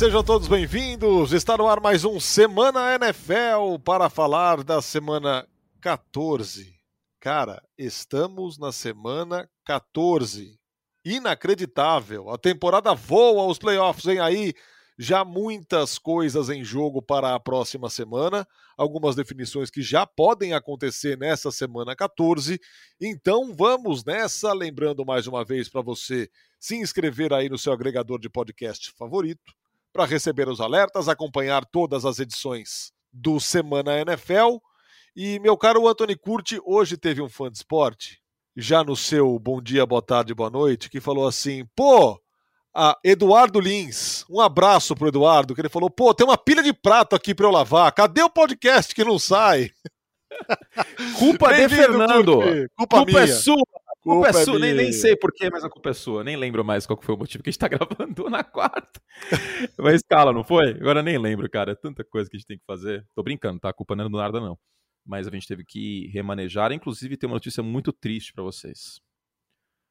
sejam 0.00 0.24
todos 0.24 0.48
bem-vindos. 0.48 1.34
Está 1.34 1.58
no 1.58 1.68
ar 1.68 1.78
mais 1.78 2.06
um 2.06 2.18
Semana 2.18 2.94
NFL 2.94 3.78
para 3.84 4.08
falar 4.08 4.64
da 4.64 4.80
semana 4.80 5.46
14. 5.78 6.74
Cara, 7.20 7.62
estamos 7.76 8.58
na 8.58 8.72
semana 8.72 9.46
14. 9.62 10.58
Inacreditável. 11.04 12.30
A 12.30 12.38
temporada 12.38 12.94
voa, 12.94 13.44
os 13.44 13.58
playoffs 13.58 14.06
vêm 14.06 14.20
aí. 14.20 14.54
Já 14.98 15.22
muitas 15.22 15.98
coisas 15.98 16.48
em 16.48 16.64
jogo 16.64 17.02
para 17.02 17.34
a 17.34 17.40
próxima 17.40 17.90
semana, 17.90 18.48
algumas 18.78 19.14
definições 19.14 19.70
que 19.70 19.82
já 19.82 20.06
podem 20.06 20.54
acontecer 20.54 21.18
nessa 21.18 21.50
semana 21.50 21.94
14. 21.94 22.58
Então 22.98 23.54
vamos 23.54 24.02
nessa, 24.02 24.54
lembrando 24.54 25.04
mais 25.04 25.26
uma 25.26 25.44
vez 25.44 25.68
para 25.68 25.82
você 25.82 26.30
se 26.58 26.74
inscrever 26.76 27.34
aí 27.34 27.50
no 27.50 27.58
seu 27.58 27.70
agregador 27.70 28.18
de 28.18 28.30
podcast 28.30 28.94
favorito 28.96 29.59
para 29.92 30.04
receber 30.04 30.48
os 30.48 30.60
alertas, 30.60 31.08
acompanhar 31.08 31.64
todas 31.64 32.04
as 32.04 32.18
edições 32.18 32.92
do 33.12 33.40
Semana 33.40 34.00
NFL. 34.00 34.58
E 35.14 35.38
meu 35.40 35.56
caro 35.56 35.88
Anthony 35.88 36.16
Curti, 36.16 36.60
hoje 36.64 36.96
teve 36.96 37.20
um 37.20 37.28
fã 37.28 37.50
de 37.50 37.58
esporte, 37.58 38.20
já 38.56 38.84
no 38.84 38.94
seu 38.94 39.38
bom 39.38 39.60
dia, 39.60 39.84
boa 39.84 40.02
tarde, 40.02 40.34
boa 40.34 40.50
noite, 40.50 40.88
que 40.88 41.00
falou 41.00 41.26
assim: 41.26 41.64
pô, 41.74 42.20
a 42.74 42.96
Eduardo 43.04 43.58
Lins, 43.58 44.24
um 44.30 44.40
abraço 44.40 44.94
pro 44.94 45.08
Eduardo, 45.08 45.54
que 45.54 45.60
ele 45.60 45.68
falou: 45.68 45.90
pô, 45.90 46.14
tem 46.14 46.26
uma 46.26 46.38
pilha 46.38 46.62
de 46.62 46.72
prato 46.72 47.16
aqui 47.16 47.34
para 47.34 47.46
eu 47.46 47.50
lavar, 47.50 47.92
cadê 47.92 48.22
o 48.22 48.30
podcast 48.30 48.94
que 48.94 49.04
não 49.04 49.18
sai? 49.18 49.70
Culpa 51.18 51.52
de 51.52 51.68
Fernando. 51.68 52.38
Culpa, 52.76 52.98
culpa 52.98 53.20
é 53.20 53.26
sua. 53.26 53.62
Culpa, 54.00 54.28
é 54.28 54.32
sua, 54.32 54.58
nem, 54.58 54.72
nem 54.72 54.92
sei 54.92 55.14
porquê, 55.14 55.50
mas 55.50 55.62
a 55.62 55.68
culpa 55.68 55.90
é 55.90 55.92
sua. 55.92 56.24
Nem 56.24 56.34
lembro 56.34 56.64
mais 56.64 56.86
qual 56.86 56.98
foi 57.00 57.14
o 57.14 57.18
motivo 57.18 57.44
que 57.44 57.50
a 57.50 57.52
gente 57.52 57.58
tá 57.58 57.68
gravando 57.68 58.30
na 58.30 58.42
quarta. 58.42 59.00
Mas 59.76 59.96
escala, 59.96 60.32
não 60.32 60.42
foi? 60.42 60.70
Agora 60.70 61.02
nem 61.02 61.18
lembro, 61.18 61.48
cara. 61.50 61.72
É 61.72 61.74
tanta 61.74 62.02
coisa 62.02 62.28
que 62.28 62.36
a 62.36 62.38
gente 62.38 62.46
tem 62.46 62.58
que 62.58 62.64
fazer. 62.66 63.06
Tô 63.14 63.22
brincando, 63.22 63.60
tá? 63.60 63.68
A 63.68 63.74
culpa 63.74 63.94
não 63.94 64.06
é 64.06 64.08
do 64.08 64.16
nada, 64.16 64.40
não. 64.40 64.58
Mas 65.04 65.28
a 65.28 65.30
gente 65.30 65.46
teve 65.46 65.64
que 65.64 66.08
remanejar. 66.08 66.72
Inclusive, 66.72 67.16
tem 67.16 67.28
uma 67.28 67.36
notícia 67.36 67.62
muito 67.62 67.92
triste 67.92 68.32
para 68.32 68.42
vocês. 68.42 69.00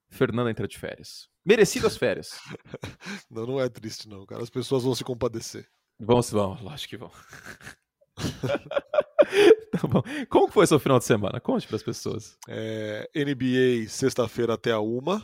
Fernanda 0.09 0.49
entra 0.49 0.67
de 0.67 0.77
férias. 0.77 1.29
Merecidas 1.45 1.95
férias. 1.95 2.39
não, 3.29 3.45
não 3.45 3.59
é 3.59 3.69
triste, 3.69 4.09
não, 4.09 4.25
cara. 4.25 4.41
As 4.41 4.49
pessoas 4.49 4.83
vão 4.83 4.95
se 4.95 5.03
compadecer. 5.03 5.67
Vão, 5.99 6.19
vão, 6.21 6.57
lógico 6.63 6.89
que 6.89 6.97
vão. 6.97 7.11
tá 9.71 9.87
bom. 9.87 10.03
Como 10.29 10.51
foi 10.51 10.67
seu 10.67 10.79
final 10.79 10.99
de 10.99 11.05
semana? 11.05 11.39
Conte 11.39 11.67
para 11.67 11.75
as 11.75 11.83
pessoas. 11.83 12.37
É, 12.47 13.09
NBA, 13.15 13.87
sexta-feira 13.89 14.53
até 14.53 14.71
a 14.71 14.79
uma. 14.79 15.23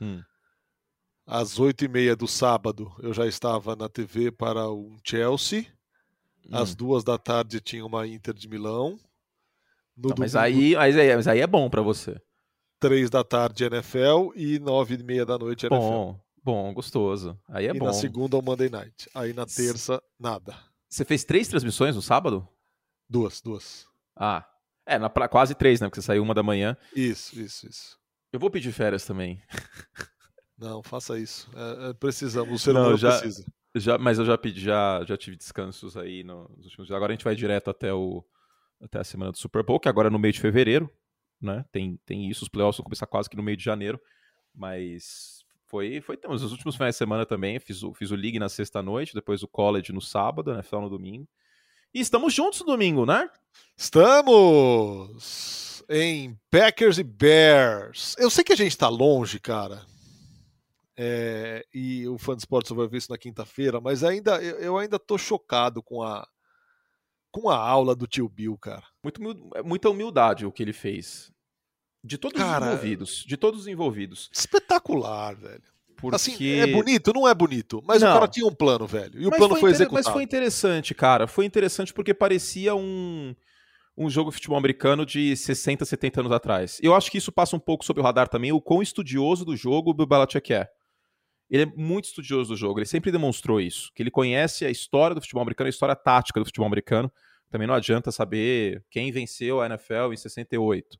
Hum. 0.00 0.22
Às 1.26 1.58
oito 1.58 1.84
e 1.84 1.88
meia 1.88 2.16
do 2.16 2.26
sábado, 2.26 2.90
eu 3.00 3.12
já 3.12 3.26
estava 3.26 3.76
na 3.76 3.88
TV 3.88 4.30
para 4.30 4.70
um 4.70 4.96
Chelsea. 5.04 5.66
Hum. 6.46 6.56
Às 6.56 6.74
duas 6.74 7.04
da 7.04 7.18
tarde 7.18 7.60
tinha 7.60 7.84
uma 7.84 8.06
Inter 8.06 8.34
de 8.34 8.48
Milão. 8.48 8.98
Não, 9.96 10.14
mas, 10.16 10.36
aí, 10.36 10.74
mas, 10.76 10.96
aí, 10.96 11.16
mas 11.16 11.28
aí 11.28 11.40
é 11.40 11.46
bom 11.46 11.68
para 11.68 11.82
você. 11.82 12.20
Três 12.78 13.10
da 13.10 13.24
tarde 13.24 13.64
NFL 13.64 14.30
e 14.36 14.60
nove 14.60 14.94
e 14.94 15.02
meia 15.02 15.26
da 15.26 15.36
noite 15.36 15.66
NFL. 15.66 15.76
Bom, 15.76 16.20
bom, 16.42 16.72
gostoso. 16.72 17.36
Aí 17.48 17.66
é 17.66 17.74
e 17.74 17.78
bom. 17.78 17.86
na 17.86 17.92
segunda 17.92 18.38
o 18.38 18.42
Monday 18.42 18.70
Night. 18.70 19.10
Aí 19.12 19.32
na 19.32 19.44
terça, 19.44 20.00
nada. 20.18 20.67
Você 20.88 21.04
fez 21.04 21.24
três 21.24 21.48
transmissões 21.48 21.94
no 21.94 22.02
sábado? 22.02 22.48
Duas, 23.08 23.40
duas. 23.40 23.86
Ah. 24.16 24.48
É, 24.86 24.98
na, 24.98 25.10
quase 25.10 25.54
três, 25.54 25.80
né? 25.80 25.86
Porque 25.86 26.00
você 26.00 26.06
saiu 26.06 26.22
uma 26.22 26.34
da 26.34 26.42
manhã. 26.42 26.76
Isso, 26.96 27.38
isso, 27.38 27.68
isso. 27.68 27.98
Eu 28.32 28.40
vou 28.40 28.50
pedir 28.50 28.72
férias 28.72 29.04
também. 29.04 29.42
Não, 30.56 30.82
faça 30.82 31.18
isso. 31.18 31.50
É, 31.54 31.90
é, 31.90 31.92
precisamos, 31.92 32.52
o 32.52 32.58
ser 32.58 32.72
humano 32.72 32.96
já, 32.96 33.10
precisa. 33.10 33.44
Já, 33.76 33.98
mas 33.98 34.18
eu 34.18 34.24
já 34.24 34.36
pedi, 34.36 34.60
já, 34.60 35.04
já 35.04 35.16
tive 35.16 35.36
descansos 35.36 35.96
aí 35.96 36.24
nos 36.24 36.64
últimos 36.64 36.86
dias. 36.86 36.96
Agora 36.96 37.12
a 37.12 37.14
gente 37.14 37.24
vai 37.24 37.36
direto 37.36 37.70
até, 37.70 37.92
o, 37.92 38.24
até 38.80 38.98
a 38.98 39.04
semana 39.04 39.30
do 39.30 39.38
Super 39.38 39.62
Bowl, 39.62 39.78
que 39.78 39.88
agora 39.88 40.08
é 40.08 40.10
no 40.10 40.18
meio 40.18 40.32
de 40.32 40.40
fevereiro, 40.40 40.90
né? 41.40 41.64
Tem, 41.70 41.96
tem 42.04 42.28
isso, 42.28 42.42
os 42.42 42.48
playoffs 42.48 42.78
vão 42.78 42.84
começar 42.84 43.06
quase 43.06 43.30
que 43.30 43.36
no 43.36 43.42
meio 43.42 43.56
de 43.56 43.64
janeiro. 43.64 44.00
Mas 44.52 45.37
foi, 45.68 46.00
foi 46.00 46.16
temos 46.16 46.42
os 46.42 46.50
últimos 46.50 46.74
finais 46.76 46.94
de 46.94 46.98
semana 46.98 47.26
também. 47.26 47.60
Fiz 47.60 47.82
o, 47.82 47.92
fiz 47.92 48.10
o 48.10 48.16
League 48.16 48.38
na 48.38 48.48
sexta-noite, 48.48 49.14
depois 49.14 49.42
o 49.42 49.48
College 49.48 49.92
no 49.92 50.00
sábado, 50.00 50.54
né? 50.54 50.62
Final 50.62 50.82
no 50.82 50.90
domingo. 50.90 51.28
E 51.92 52.00
estamos 52.00 52.32
juntos 52.34 52.60
no 52.60 52.66
domingo, 52.66 53.04
né? 53.04 53.30
Estamos 53.76 55.12
em 55.88 56.38
Packers 56.50 56.98
e 56.98 57.04
Bears. 57.04 58.16
Eu 58.18 58.30
sei 58.30 58.42
que 58.42 58.52
a 58.52 58.56
gente 58.56 58.72
está 58.72 58.88
longe, 58.88 59.38
cara. 59.38 59.84
É, 60.96 61.64
e 61.72 62.08
o 62.08 62.18
fã 62.18 62.34
de 62.34 62.40
esportes 62.42 62.72
vai 62.72 62.88
ver 62.88 62.98
isso 62.98 63.12
na 63.12 63.18
quinta-feira, 63.18 63.80
mas 63.80 64.02
ainda 64.02 64.42
eu 64.42 64.76
ainda 64.76 64.98
tô 64.98 65.16
chocado 65.16 65.80
com 65.82 66.02
a 66.02 66.26
com 67.30 67.50
a 67.50 67.56
aula 67.56 67.94
do 67.94 68.06
tio 68.06 68.28
Bill, 68.28 68.56
cara. 68.58 68.84
Muito, 69.02 69.20
muita 69.64 69.90
humildade 69.90 70.46
o 70.46 70.50
que 70.50 70.62
ele 70.62 70.72
fez. 70.72 71.30
De 72.02 72.16
todos 72.16 72.38
cara, 72.38 72.66
os 72.66 72.72
envolvidos. 72.72 73.24
De 73.26 73.36
todos 73.36 73.60
os 73.60 73.66
envolvidos. 73.66 74.30
Espetacular, 74.32 75.34
velho. 75.34 75.62
Porque... 75.96 76.14
Assim, 76.14 76.52
é 76.52 76.66
bonito? 76.66 77.12
Não 77.12 77.28
é 77.28 77.34
bonito. 77.34 77.82
Mas 77.84 78.02
não. 78.02 78.10
o 78.10 78.14
cara 78.14 78.28
tinha 78.28 78.46
um 78.46 78.54
plano, 78.54 78.86
velho. 78.86 79.20
E 79.20 79.26
o 79.26 79.30
mas 79.30 79.38
plano 79.38 79.54
foi, 79.54 79.60
foi 79.60 79.70
executado. 79.70 80.04
Mas 80.04 80.12
foi 80.12 80.22
interessante, 80.22 80.94
cara. 80.94 81.26
Foi 81.26 81.44
interessante 81.44 81.92
porque 81.92 82.14
parecia 82.14 82.74
um, 82.74 83.34
um 83.96 84.08
jogo 84.08 84.30
de 84.30 84.36
futebol 84.36 84.56
americano 84.56 85.04
de 85.04 85.36
60, 85.36 85.84
70 85.84 86.20
anos 86.20 86.32
atrás. 86.32 86.78
Eu 86.80 86.94
acho 86.94 87.10
que 87.10 87.18
isso 87.18 87.32
passa 87.32 87.56
um 87.56 87.58
pouco 87.58 87.84
sobre 87.84 88.00
o 88.00 88.04
radar 88.04 88.28
também, 88.28 88.52
o 88.52 88.60
quão 88.60 88.80
estudioso 88.80 89.44
do 89.44 89.56
jogo 89.56 89.90
o 89.90 89.94
Bill 89.94 90.06
Belichick 90.06 90.52
é. 90.52 90.68
Ele 91.50 91.64
é 91.64 91.66
muito 91.66 92.04
estudioso 92.04 92.50
do 92.50 92.56
jogo, 92.56 92.78
ele 92.78 92.86
sempre 92.86 93.10
demonstrou 93.10 93.58
isso, 93.58 93.90
que 93.94 94.02
ele 94.02 94.10
conhece 94.10 94.66
a 94.66 94.70
história 94.70 95.14
do 95.14 95.20
futebol 95.20 95.42
americano, 95.42 95.66
a 95.66 95.70
história 95.70 95.96
tática 95.96 96.38
do 96.38 96.46
futebol 96.46 96.66
americano. 96.66 97.10
Também 97.50 97.66
não 97.66 97.74
adianta 97.74 98.12
saber 98.12 98.84
quem 98.90 99.10
venceu 99.10 99.60
a 99.60 99.66
NFL 99.66 100.12
em 100.12 100.16
68. 100.16 100.98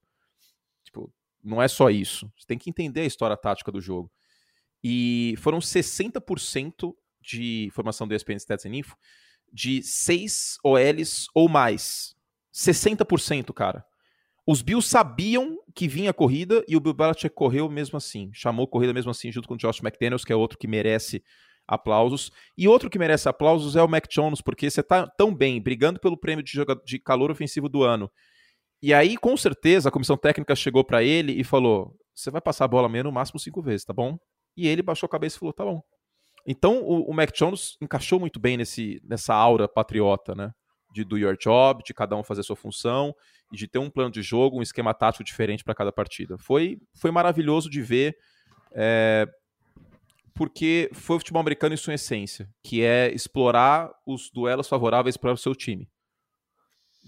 Tipo, 0.88 1.12
não 1.44 1.62
é 1.62 1.68
só 1.68 1.90
isso. 1.90 2.30
Você 2.36 2.46
tem 2.46 2.58
que 2.58 2.70
entender 2.70 3.02
a 3.02 3.06
história 3.06 3.36
tática 3.36 3.70
do 3.70 3.80
jogo. 3.80 4.10
E 4.82 5.34
foram 5.38 5.58
60% 5.58 6.94
de 7.20 7.68
formação 7.72 8.08
do 8.08 8.14
ESPN 8.14 8.36
Stats 8.36 8.64
and 8.64 8.76
Info 8.76 8.96
de 9.52 9.82
6 9.82 10.58
OLs 10.64 11.26
ou 11.34 11.48
mais. 11.48 12.14
60%, 12.52 13.52
cara. 13.52 13.84
Os 14.46 14.62
Bills 14.62 14.88
sabiam 14.88 15.58
que 15.74 15.86
vinha 15.86 16.10
a 16.10 16.14
corrida 16.14 16.64
e 16.66 16.74
o 16.74 16.80
Bill 16.80 16.94
Belichick 16.94 17.34
correu 17.34 17.68
mesmo 17.68 17.98
assim. 17.98 18.30
Chamou 18.32 18.66
corrida 18.66 18.94
mesmo 18.94 19.10
assim 19.10 19.30
junto 19.30 19.46
com 19.46 19.54
o 19.54 19.58
Josh 19.58 19.80
McDaniels, 19.82 20.24
que 20.24 20.32
é 20.32 20.36
outro 20.36 20.58
que 20.58 20.66
merece 20.66 21.22
aplausos. 21.66 22.32
E 22.56 22.66
outro 22.66 22.88
que 22.88 22.98
merece 22.98 23.28
aplausos 23.28 23.76
é 23.76 23.82
o 23.82 23.88
Mac 23.88 24.06
Jones, 24.08 24.40
porque 24.40 24.70
você 24.70 24.82
tá 24.82 25.06
tão 25.06 25.34
bem, 25.34 25.60
brigando 25.60 26.00
pelo 26.00 26.16
prêmio 26.16 26.42
de, 26.42 26.58
de 26.86 26.98
calor 26.98 27.30
ofensivo 27.30 27.68
do 27.68 27.82
ano. 27.82 28.10
E 28.80 28.94
aí, 28.94 29.16
com 29.16 29.36
certeza, 29.36 29.88
a 29.88 29.92
comissão 29.92 30.16
técnica 30.16 30.54
chegou 30.54 30.84
para 30.84 31.02
ele 31.02 31.32
e 31.32 31.44
falou: 31.44 31.96
você 32.14 32.30
vai 32.30 32.40
passar 32.40 32.64
a 32.64 32.68
bola 32.68 32.88
menos 32.88 33.10
no 33.10 33.14
máximo 33.14 33.38
cinco 33.38 33.62
vezes, 33.62 33.84
tá 33.84 33.92
bom? 33.92 34.18
E 34.56 34.66
ele 34.66 34.82
baixou 34.82 35.06
a 35.06 35.10
cabeça 35.10 35.36
e 35.36 35.38
falou: 35.38 35.52
tá 35.52 35.64
bom. 35.64 35.80
Então 36.46 36.82
o, 36.82 37.10
o 37.10 37.14
Mac 37.14 37.30
Jones 37.32 37.76
encaixou 37.80 38.18
muito 38.18 38.40
bem 38.40 38.56
nesse, 38.56 39.00
nessa 39.04 39.34
aura 39.34 39.68
patriota, 39.68 40.34
né? 40.34 40.50
De 40.92 41.04
do 41.04 41.18
your 41.18 41.36
job, 41.36 41.82
de 41.84 41.92
cada 41.92 42.16
um 42.16 42.24
fazer 42.24 42.42
sua 42.42 42.56
função 42.56 43.14
e 43.52 43.56
de 43.56 43.68
ter 43.68 43.78
um 43.78 43.90
plano 43.90 44.10
de 44.10 44.22
jogo, 44.22 44.58
um 44.58 44.62
esquema 44.62 44.94
tático 44.94 45.24
diferente 45.24 45.62
para 45.62 45.74
cada 45.74 45.92
partida. 45.92 46.38
Foi, 46.38 46.78
foi 46.94 47.10
maravilhoso 47.10 47.68
de 47.68 47.82
ver, 47.82 48.16
é, 48.72 49.26
porque 50.34 50.88
foi 50.94 51.16
o 51.16 51.18
futebol 51.18 51.40
americano 51.40 51.74
em 51.74 51.78
sua 51.78 51.94
essência, 51.94 52.48
que 52.64 52.82
é 52.82 53.12
explorar 53.12 53.90
os 54.06 54.30
duelos 54.30 54.68
favoráveis 54.68 55.16
para 55.16 55.32
o 55.32 55.36
seu 55.36 55.54
time. 55.54 55.88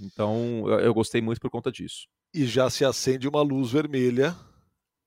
Então 0.03 0.65
eu, 0.67 0.81
eu 0.81 0.95
gostei 0.95 1.21
muito 1.21 1.41
por 1.41 1.51
conta 1.51 1.71
disso. 1.71 2.07
E 2.33 2.47
já 2.47 2.71
se 2.71 2.85
acende 2.85 3.29
uma 3.29 3.43
luz 3.43 3.71
vermelha 3.71 4.37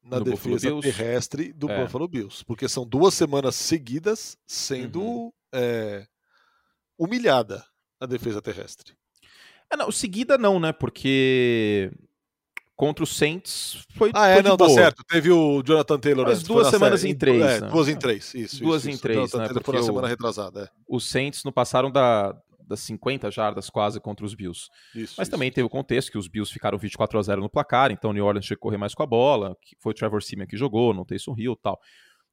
na 0.04 0.20
defesa 0.20 0.80
terrestre 0.82 1.54
do 1.54 1.70
é. 1.72 1.82
Buffalo 1.82 2.08
Bills, 2.08 2.44
porque 2.46 2.68
são 2.68 2.86
duas 2.86 3.14
semanas 3.14 3.56
seguidas 3.56 4.38
sendo 4.46 5.02
uhum. 5.02 5.32
é, 5.54 6.06
humilhada 6.98 7.66
a 8.00 8.06
defesa 8.06 8.42
terrestre. 8.42 8.94
É, 9.72 9.78
não, 9.78 9.90
seguida 9.92 10.38
não, 10.38 10.60
né? 10.60 10.74
Porque 10.74 11.92
contra 12.76 13.04
o 13.04 13.08
Saints 13.08 13.86
foi. 13.96 14.12
Ah, 14.14 14.28
é, 14.28 14.34
foi 14.36 14.44
não, 14.44 14.58
tá 14.58 14.70
certo. 14.70 15.04
Teve 15.06 15.32
o 15.32 15.64
Jonathan 15.64 16.00
Taylor. 16.00 16.26
Mas 16.28 16.44
duas 16.44 16.68
semanas 16.68 17.02
série. 17.02 17.14
em 17.14 17.16
três. 17.16 17.42
É, 17.42 17.62
né? 17.62 17.70
Duas 17.70 17.88
em 17.88 17.96
três, 17.96 18.34
isso. 18.34 18.62
Duas 18.62 18.86
isso, 18.86 18.92
em 18.92 18.98
três, 18.98 19.18
Jonathan 19.18 19.38
né? 19.38 19.46
Taylor 19.46 19.64
foi 19.64 19.76
na 19.76 19.84
semana 19.84 20.08
retrasada. 20.08 20.64
É. 20.64 20.70
Os 20.88 21.10
Saints 21.10 21.44
não 21.44 21.52
passaram 21.52 21.90
da, 21.90 22.36
das 22.68 22.80
50 22.82 23.30
jardas 23.32 23.70
quase 23.70 24.00
contra 24.00 24.26
os 24.26 24.34
Bills. 24.34 24.70
Isso, 24.96 25.16
Mas 25.18 25.28
isso. 25.28 25.32
também 25.32 25.52
teve 25.52 25.66
o 25.66 25.70
contexto 25.70 26.12
que 26.12 26.18
os 26.18 26.28
Bills 26.28 26.52
ficaram 26.52 26.78
24 26.78 27.20
a 27.20 27.22
0 27.22 27.42
no 27.42 27.50
placar, 27.50 27.92
então 27.92 28.12
o 28.12 28.14
New 28.14 28.26
Orleans 28.26 28.46
tinha 28.46 28.58
que 28.58 28.62
correr 28.62 28.78
mais 28.78 28.94
com 28.94 29.04
a 29.04 29.06
bola, 29.06 29.56
que 29.62 29.76
foi 29.80 29.92
o 29.92 29.96
Trevor 29.96 30.22
Simeon 30.22 30.48
que 30.48 30.58
jogou, 30.58 30.94
não 30.94 31.06
Taysom 31.06 31.36
Hill 31.38 31.54
e 31.54 31.62
tal. 31.62 31.80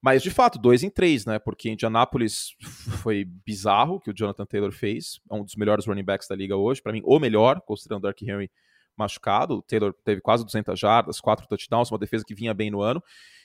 Mas, 0.01 0.23
de 0.23 0.31
fato, 0.31 0.57
dois 0.57 0.81
em 0.81 0.89
três, 0.89 1.27
né? 1.27 1.37
Porque 1.37 1.69
Indianapolis 1.69 2.55
foi 3.03 3.23
bizarro 3.23 3.95
o 3.95 3.99
que 3.99 4.09
o 4.09 4.13
Jonathan 4.13 4.45
Taylor 4.47 4.71
fez. 4.71 5.19
É 5.29 5.35
um 5.35 5.43
dos 5.43 5.55
melhores 5.55 5.85
running 5.85 6.03
backs 6.03 6.27
da 6.27 6.35
liga 6.35 6.55
hoje. 6.57 6.81
Para 6.81 6.91
mim, 6.91 7.03
o 7.05 7.19
melhor, 7.19 7.61
considerando 7.61 7.99
o 7.99 8.07
Dark 8.07 8.19
Henry 8.23 8.49
machucado. 8.97 9.57
O 9.57 9.61
Taylor 9.61 9.93
teve 10.03 10.19
quase 10.19 10.43
200 10.43 10.79
jardas, 10.79 11.21
quatro 11.21 11.47
touchdowns, 11.47 11.91
uma 11.91 11.99
defesa 11.99 12.23
que 12.25 12.33
vinha 12.33 12.53
bem 12.53 12.71
no 12.71 12.81
ano. 12.81 13.01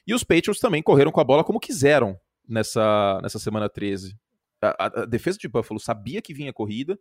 E 0.06 0.14
os 0.14 0.24
Patriots 0.24 0.58
também 0.58 0.82
correram 0.82 1.12
com 1.12 1.20
a 1.20 1.24
bola 1.24 1.44
como 1.44 1.60
quiseram 1.60 2.18
nessa, 2.48 3.20
nessa 3.22 3.38
semana 3.38 3.68
13 3.68 4.16
A, 4.62 4.86
a, 4.86 5.04
defesa 5.04 5.38
de 5.38 5.48
Buffalo 5.48 5.78
sabia 5.78 6.22
que 6.22 6.34
vinha 6.34 6.52
corrida 6.52 6.98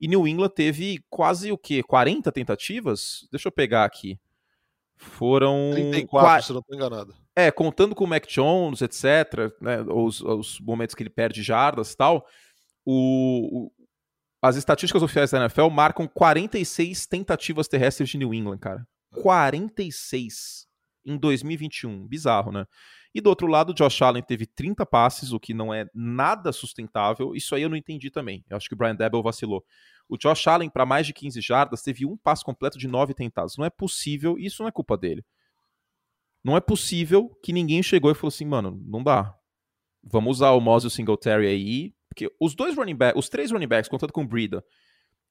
e 0.00 0.08
New 0.08 0.26
England 0.26 0.50
teve 0.50 1.04
quase 1.08 1.50
o 1.50 1.58
quê? 1.58 1.82
40 1.82 2.30
tentativas? 2.32 3.26
Deixa 3.30 3.48
eu 3.48 3.52
pegar 3.52 3.84
aqui. 3.84 4.18
Foram. 4.96 5.70
34, 5.74 6.46
se 6.46 6.52
não 6.52 6.60
estou 6.60 6.76
enganado. 6.76 7.14
É, 7.34 7.50
contando 7.50 7.94
com 7.94 8.04
o 8.04 8.06
Mac 8.06 8.26
Jones, 8.26 8.80
etc., 8.80 9.52
né, 9.60 9.82
os, 9.82 10.22
os 10.22 10.58
momentos 10.60 10.94
que 10.94 11.02
ele 11.02 11.10
perde 11.10 11.42
jardas 11.42 11.92
e 11.92 11.96
tal, 11.96 12.26
o, 12.84 13.66
o, 13.66 13.72
as 14.40 14.56
estatísticas 14.56 15.02
oficiais 15.02 15.30
da 15.30 15.40
NFL 15.40 15.68
marcam 15.68 16.08
46 16.08 17.06
tentativas 17.06 17.68
terrestres 17.68 18.08
de 18.08 18.16
New 18.16 18.32
England, 18.32 18.58
cara. 18.58 18.86
46 19.12 20.66
em 21.04 21.16
2021. 21.16 22.06
Bizarro, 22.06 22.52
né? 22.52 22.66
E 23.16 23.20
do 23.22 23.30
outro 23.30 23.46
lado, 23.46 23.72
Josh 23.72 24.02
Allen 24.02 24.22
teve 24.22 24.44
30 24.44 24.84
passes, 24.84 25.32
o 25.32 25.40
que 25.40 25.54
não 25.54 25.72
é 25.72 25.88
nada 25.94 26.52
sustentável. 26.52 27.34
Isso 27.34 27.54
aí 27.54 27.62
eu 27.62 27.68
não 27.70 27.76
entendi 27.76 28.10
também. 28.10 28.44
Eu 28.46 28.58
acho 28.58 28.68
que 28.68 28.74
o 28.74 28.76
Brian 28.76 28.94
Debble 28.94 29.22
vacilou. 29.22 29.64
O 30.06 30.18
Josh 30.18 30.46
Allen, 30.46 30.68
para 30.68 30.84
mais 30.84 31.06
de 31.06 31.14
15 31.14 31.40
jardas, 31.40 31.80
teve 31.80 32.04
um 32.04 32.14
passe 32.14 32.44
completo 32.44 32.76
de 32.76 32.86
9 32.86 33.14
tentados. 33.14 33.56
Não 33.56 33.64
é 33.64 33.70
possível, 33.70 34.38
isso 34.38 34.62
não 34.62 34.68
é 34.68 34.70
culpa 34.70 34.98
dele. 34.98 35.24
Não 36.44 36.58
é 36.58 36.60
possível 36.60 37.30
que 37.42 37.54
ninguém 37.54 37.82
chegou 37.82 38.10
e 38.10 38.14
falou 38.14 38.28
assim, 38.28 38.44
mano, 38.44 38.78
não 38.84 39.02
dá. 39.02 39.34
Vamos 40.04 40.36
usar 40.36 40.50
o 40.50 40.60
Moses 40.60 40.92
Singletary 40.92 41.46
aí, 41.46 41.94
porque 42.10 42.30
os 42.38 42.54
dois 42.54 42.76
running 42.76 42.96
backs, 42.96 43.18
os 43.18 43.30
três 43.30 43.50
running 43.50 43.66
backs, 43.66 43.88
contando 43.88 44.12
com 44.12 44.24
o 44.24 44.28
Breida, 44.28 44.62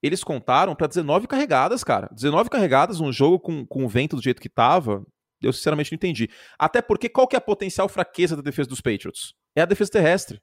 eles 0.01 0.23
contaram 0.23 0.75
para 0.75 0.87
19 0.87 1.27
carregadas, 1.27 1.83
cara. 1.83 2.09
19 2.11 2.49
carregadas, 2.49 2.99
um 2.99 3.11
jogo 3.11 3.39
com, 3.39 3.63
com 3.63 3.85
o 3.85 3.87
vento 3.87 4.15
do 4.15 4.23
jeito 4.23 4.41
que 4.41 4.49
tava, 4.49 5.05
eu 5.41 5.53
sinceramente 5.53 5.91
não 5.91 5.95
entendi. 5.95 6.29
Até 6.57 6.81
porque 6.81 7.09
qual 7.09 7.27
que 7.27 7.35
é 7.35 7.39
a 7.39 7.41
potencial 7.41 7.87
fraqueza 7.87 8.35
da 8.35 8.41
defesa 8.41 8.69
dos 8.69 8.81
Patriots? 8.81 9.33
É 9.55 9.61
a 9.61 9.65
defesa 9.65 9.91
terrestre. 9.91 10.41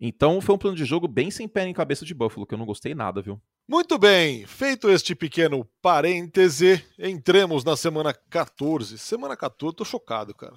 Então 0.00 0.40
foi 0.40 0.54
um 0.54 0.58
plano 0.58 0.76
de 0.76 0.84
jogo 0.84 1.08
bem 1.08 1.30
sem 1.30 1.48
pé 1.48 1.66
em 1.66 1.74
cabeça 1.74 2.04
de 2.04 2.14
Buffalo, 2.14 2.46
que 2.46 2.54
eu 2.54 2.58
não 2.58 2.66
gostei 2.66 2.94
nada, 2.94 3.20
viu? 3.20 3.40
Muito 3.66 3.98
bem, 3.98 4.46
feito 4.46 4.88
este 4.88 5.14
pequeno 5.14 5.68
parêntese, 5.82 6.84
entremos 6.98 7.64
na 7.64 7.76
semana 7.76 8.14
14. 8.14 8.96
Semana 8.96 9.36
14, 9.36 9.76
tô 9.76 9.84
chocado, 9.84 10.34
cara. 10.34 10.54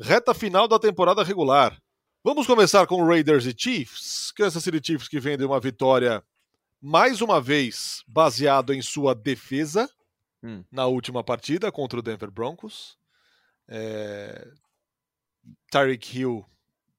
Reta 0.00 0.32
final 0.32 0.66
da 0.66 0.78
temporada 0.78 1.22
regular. 1.22 1.76
Vamos 2.22 2.46
começar 2.46 2.86
com 2.86 3.04
Raiders 3.04 3.44
e 3.44 3.54
Chiefs. 3.56 4.32
Kansas 4.32 4.62
City 4.62 4.80
Chiefs 4.82 5.08
que 5.08 5.20
vem 5.20 5.36
de 5.36 5.44
uma 5.44 5.60
vitória, 5.60 6.24
mais 6.80 7.20
uma 7.20 7.40
vez, 7.40 8.02
baseado 8.08 8.72
em 8.72 8.80
sua 8.80 9.14
defesa, 9.14 9.88
hum. 10.44 10.62
na 10.70 10.86
última 10.86 11.24
partida 11.24 11.72
contra 11.72 11.98
o 11.98 12.02
Denver 12.02 12.30
Broncos. 12.30 12.98
É... 13.66 14.46
Tyreek 15.70 16.18
Hill 16.18 16.44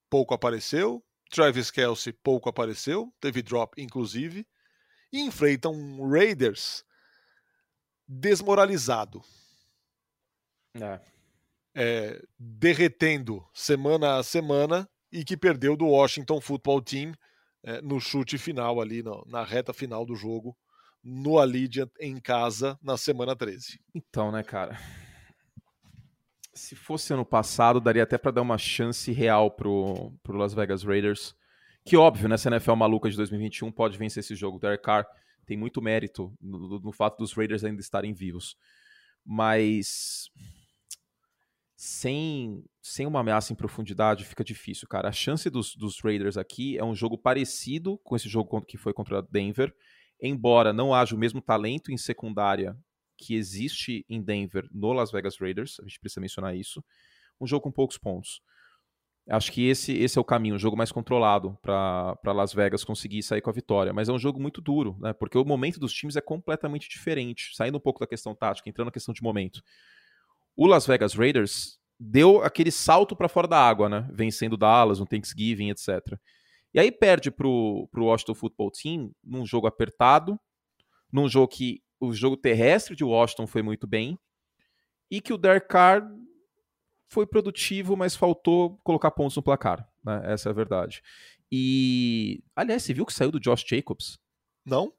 pouco 0.10 0.34
apareceu, 0.34 1.04
Travis 1.30 1.70
Kelsey 1.70 2.12
pouco 2.12 2.50
apareceu, 2.50 3.14
teve 3.20 3.42
drop 3.42 3.80
inclusive, 3.82 4.48
e 5.12 5.20
enfrentam 5.22 5.74
um 5.74 6.10
Raiders 6.10 6.84
desmoralizado. 8.08 9.22
É. 10.74 11.00
É, 11.78 12.22
derretendo 12.38 13.46
semana 13.54 14.18
a 14.18 14.24
semana 14.24 14.90
e 15.12 15.24
que 15.26 15.36
perdeu 15.36 15.76
do 15.76 15.88
Washington 15.88 16.40
Football 16.40 16.82
Team 16.82 17.14
é, 17.64 17.82
no 17.82 18.00
chute 18.00 18.38
final 18.38 18.80
ali, 18.80 19.02
no, 19.04 19.26
na 19.28 19.44
reta 19.44 19.74
final 19.74 20.06
do 20.06 20.16
jogo, 20.16 20.56
no 21.06 21.38
Allegiant 21.38 21.92
em 22.00 22.19
casa 22.19 22.80
na 22.81 22.98
semana 22.98 23.36
13. 23.36 23.80
Então, 23.94 24.31
né, 24.31 24.42
cara? 24.42 24.75
Se 26.52 26.75
fosse 26.75 27.13
ano 27.13 27.24
passado, 27.24 27.80
daria 27.80 28.02
até 28.02 28.18
para 28.18 28.31
dar 28.31 28.42
uma 28.42 28.57
chance 28.57 29.12
real 29.12 29.52
pro, 29.52 30.12
pro 30.24 30.36
Las 30.38 30.56
Vegas 30.56 30.84
Raiders. 30.84 31.36
Que 31.86 31.96
óbvio, 31.96 32.28
nessa 32.28 32.50
NFL 32.50 32.74
maluca 32.74 33.07
de 33.07 33.16
2021 33.16 33.72
pode 33.72 34.00
vencer 34.00 34.22
esse 34.22 34.34
jogo. 34.34 34.57
Derek 34.57 34.84
Carr 34.84 35.06
tem 35.46 35.56
muito 35.56 35.80
mérito 35.80 36.34
no, 36.42 36.80
no 36.80 36.92
fato 36.92 37.19
dos 37.19 37.34
Raiders 37.34 37.63
ainda 37.63 37.81
estarem 37.81 38.12
vivos. 38.12 38.58
Mas 39.24 40.31
sem, 41.75 42.63
sem 42.81 43.06
uma 43.06 43.19
ameaça 43.19 43.54
em 43.54 43.56
profundidade 43.56 44.25
fica 44.25 44.44
difícil, 44.44 44.88
cara. 44.88 45.10
A 45.10 45.12
chance 45.12 45.48
dos, 45.51 45.75
dos 45.75 46.00
Raiders 46.01 46.38
aqui 46.38 46.80
é 46.80 46.84
um 46.84 46.96
jogo 46.96 47.16
parecido 47.16 48.00
com 48.00 48.16
esse 48.16 48.28
jogo 48.28 48.60
que 48.62 48.78
foi 48.78 48.94
contra 48.94 49.22
Denver 49.22 49.72
embora 50.22 50.74
não 50.74 50.94
haja 50.94 51.16
o 51.16 51.20
mesmo 51.20 51.42
talento 51.42 51.92
em 51.92 51.98
secundária 51.98 52.78
que 53.18 53.36
existe 53.36 54.06
em 54.10 54.22
Denver 54.22 54.68
no 54.72 54.92
Las 54.92 55.12
Vegas 55.12 55.38
Raiders, 55.40 55.80
a 55.80 55.84
gente 55.84 56.00
precisa 56.00 56.22
mencionar 56.22 56.56
isso, 56.56 56.84
um 57.40 57.48
jogo 57.48 57.64
com 57.64 57.72
poucos 57.72 57.98
pontos. 57.98 58.42
Acho 59.28 59.52
que 59.52 59.68
esse, 59.68 59.92
esse 59.94 60.20
é 60.20 60.22
o 60.22 60.26
caminho, 60.26 60.54
um 60.54 60.60
jogo 60.60 60.78
mais 60.78 60.92
controlado 60.92 61.58
para 61.62 62.32
Las 62.32 62.54
Vegas 62.54 62.84
conseguir 62.84 63.24
sair 63.24 63.42
com 63.42 63.50
a 63.50 63.54
vitória. 63.54 63.92
Mas 63.92 64.08
é 64.08 64.12
um 64.12 64.20
jogo 64.20 64.40
muito 64.40 64.62
duro, 64.62 64.96
né? 65.00 65.14
Porque 65.14 65.36
o 65.36 65.44
momento 65.44 65.80
dos 65.80 65.92
times 65.92 66.16
é 66.16 66.22
completamente 66.22 66.88
diferente. 66.88 67.56
Saindo 67.56 67.78
um 67.78 67.82
pouco 67.82 68.00
da 68.00 68.06
questão 68.06 68.36
tática, 68.36 68.70
entrando 68.70 68.88
na 68.88 68.92
questão 68.92 69.14
de 69.14 69.24
momento. 69.24 69.64
O 70.56 70.68
Las 70.68 70.86
Vegas 70.86 71.16
Raiders 71.16 71.80
deu 72.00 72.44
aquele 72.44 72.72
salto 72.72 73.16
para 73.16 73.28
fora 73.28 73.48
da 73.48 73.60
água, 73.60 73.90
né? 73.90 74.08
Vencendo 74.14 74.56
Dallas, 74.56 75.00
um 75.00 75.06
Thanksgiving, 75.06 75.72
etc. 75.72 76.20
E 76.75 76.80
aí 76.80 76.92
perde 76.92 77.31
pro, 77.31 77.88
pro 77.89 78.04
Washington 78.04 78.36
Football 78.36 78.69
Team 78.69 79.12
num 79.24 79.45
jogo 79.45 79.66
apertado, 79.66 80.38
num 81.10 81.30
jogo 81.30 81.48
que 81.48 81.81
o 82.01 82.12
jogo 82.12 82.36
terrestre 82.36 82.98
de 82.98 83.04
Washington 83.06 83.48
foi 83.48 83.62
muito 83.62 83.88
bem, 83.88 84.19
e 85.10 85.22
que 85.22 85.31
o 85.31 85.38
Derek 85.38 85.69
Carr 85.69 86.06
foi 87.07 87.25
produtivo, 87.25 87.95
mas 87.95 88.18
faltou 88.18 88.77
colocar 88.83 89.10
pontos 89.12 89.38
no 89.38 89.42
placar. 89.42 89.89
Né? 90.04 90.22
Essa 90.25 90.50
é 90.50 90.51
a 90.51 90.54
verdade. 90.54 91.01
E, 91.50 92.44
aliás, 92.54 92.83
você 92.83 92.94
viu 92.94 93.06
que 93.06 93.13
saiu 93.13 93.31
do 93.31 93.39
Josh 93.39 93.63
Jacobs? 93.66 94.19
Não. 94.66 94.92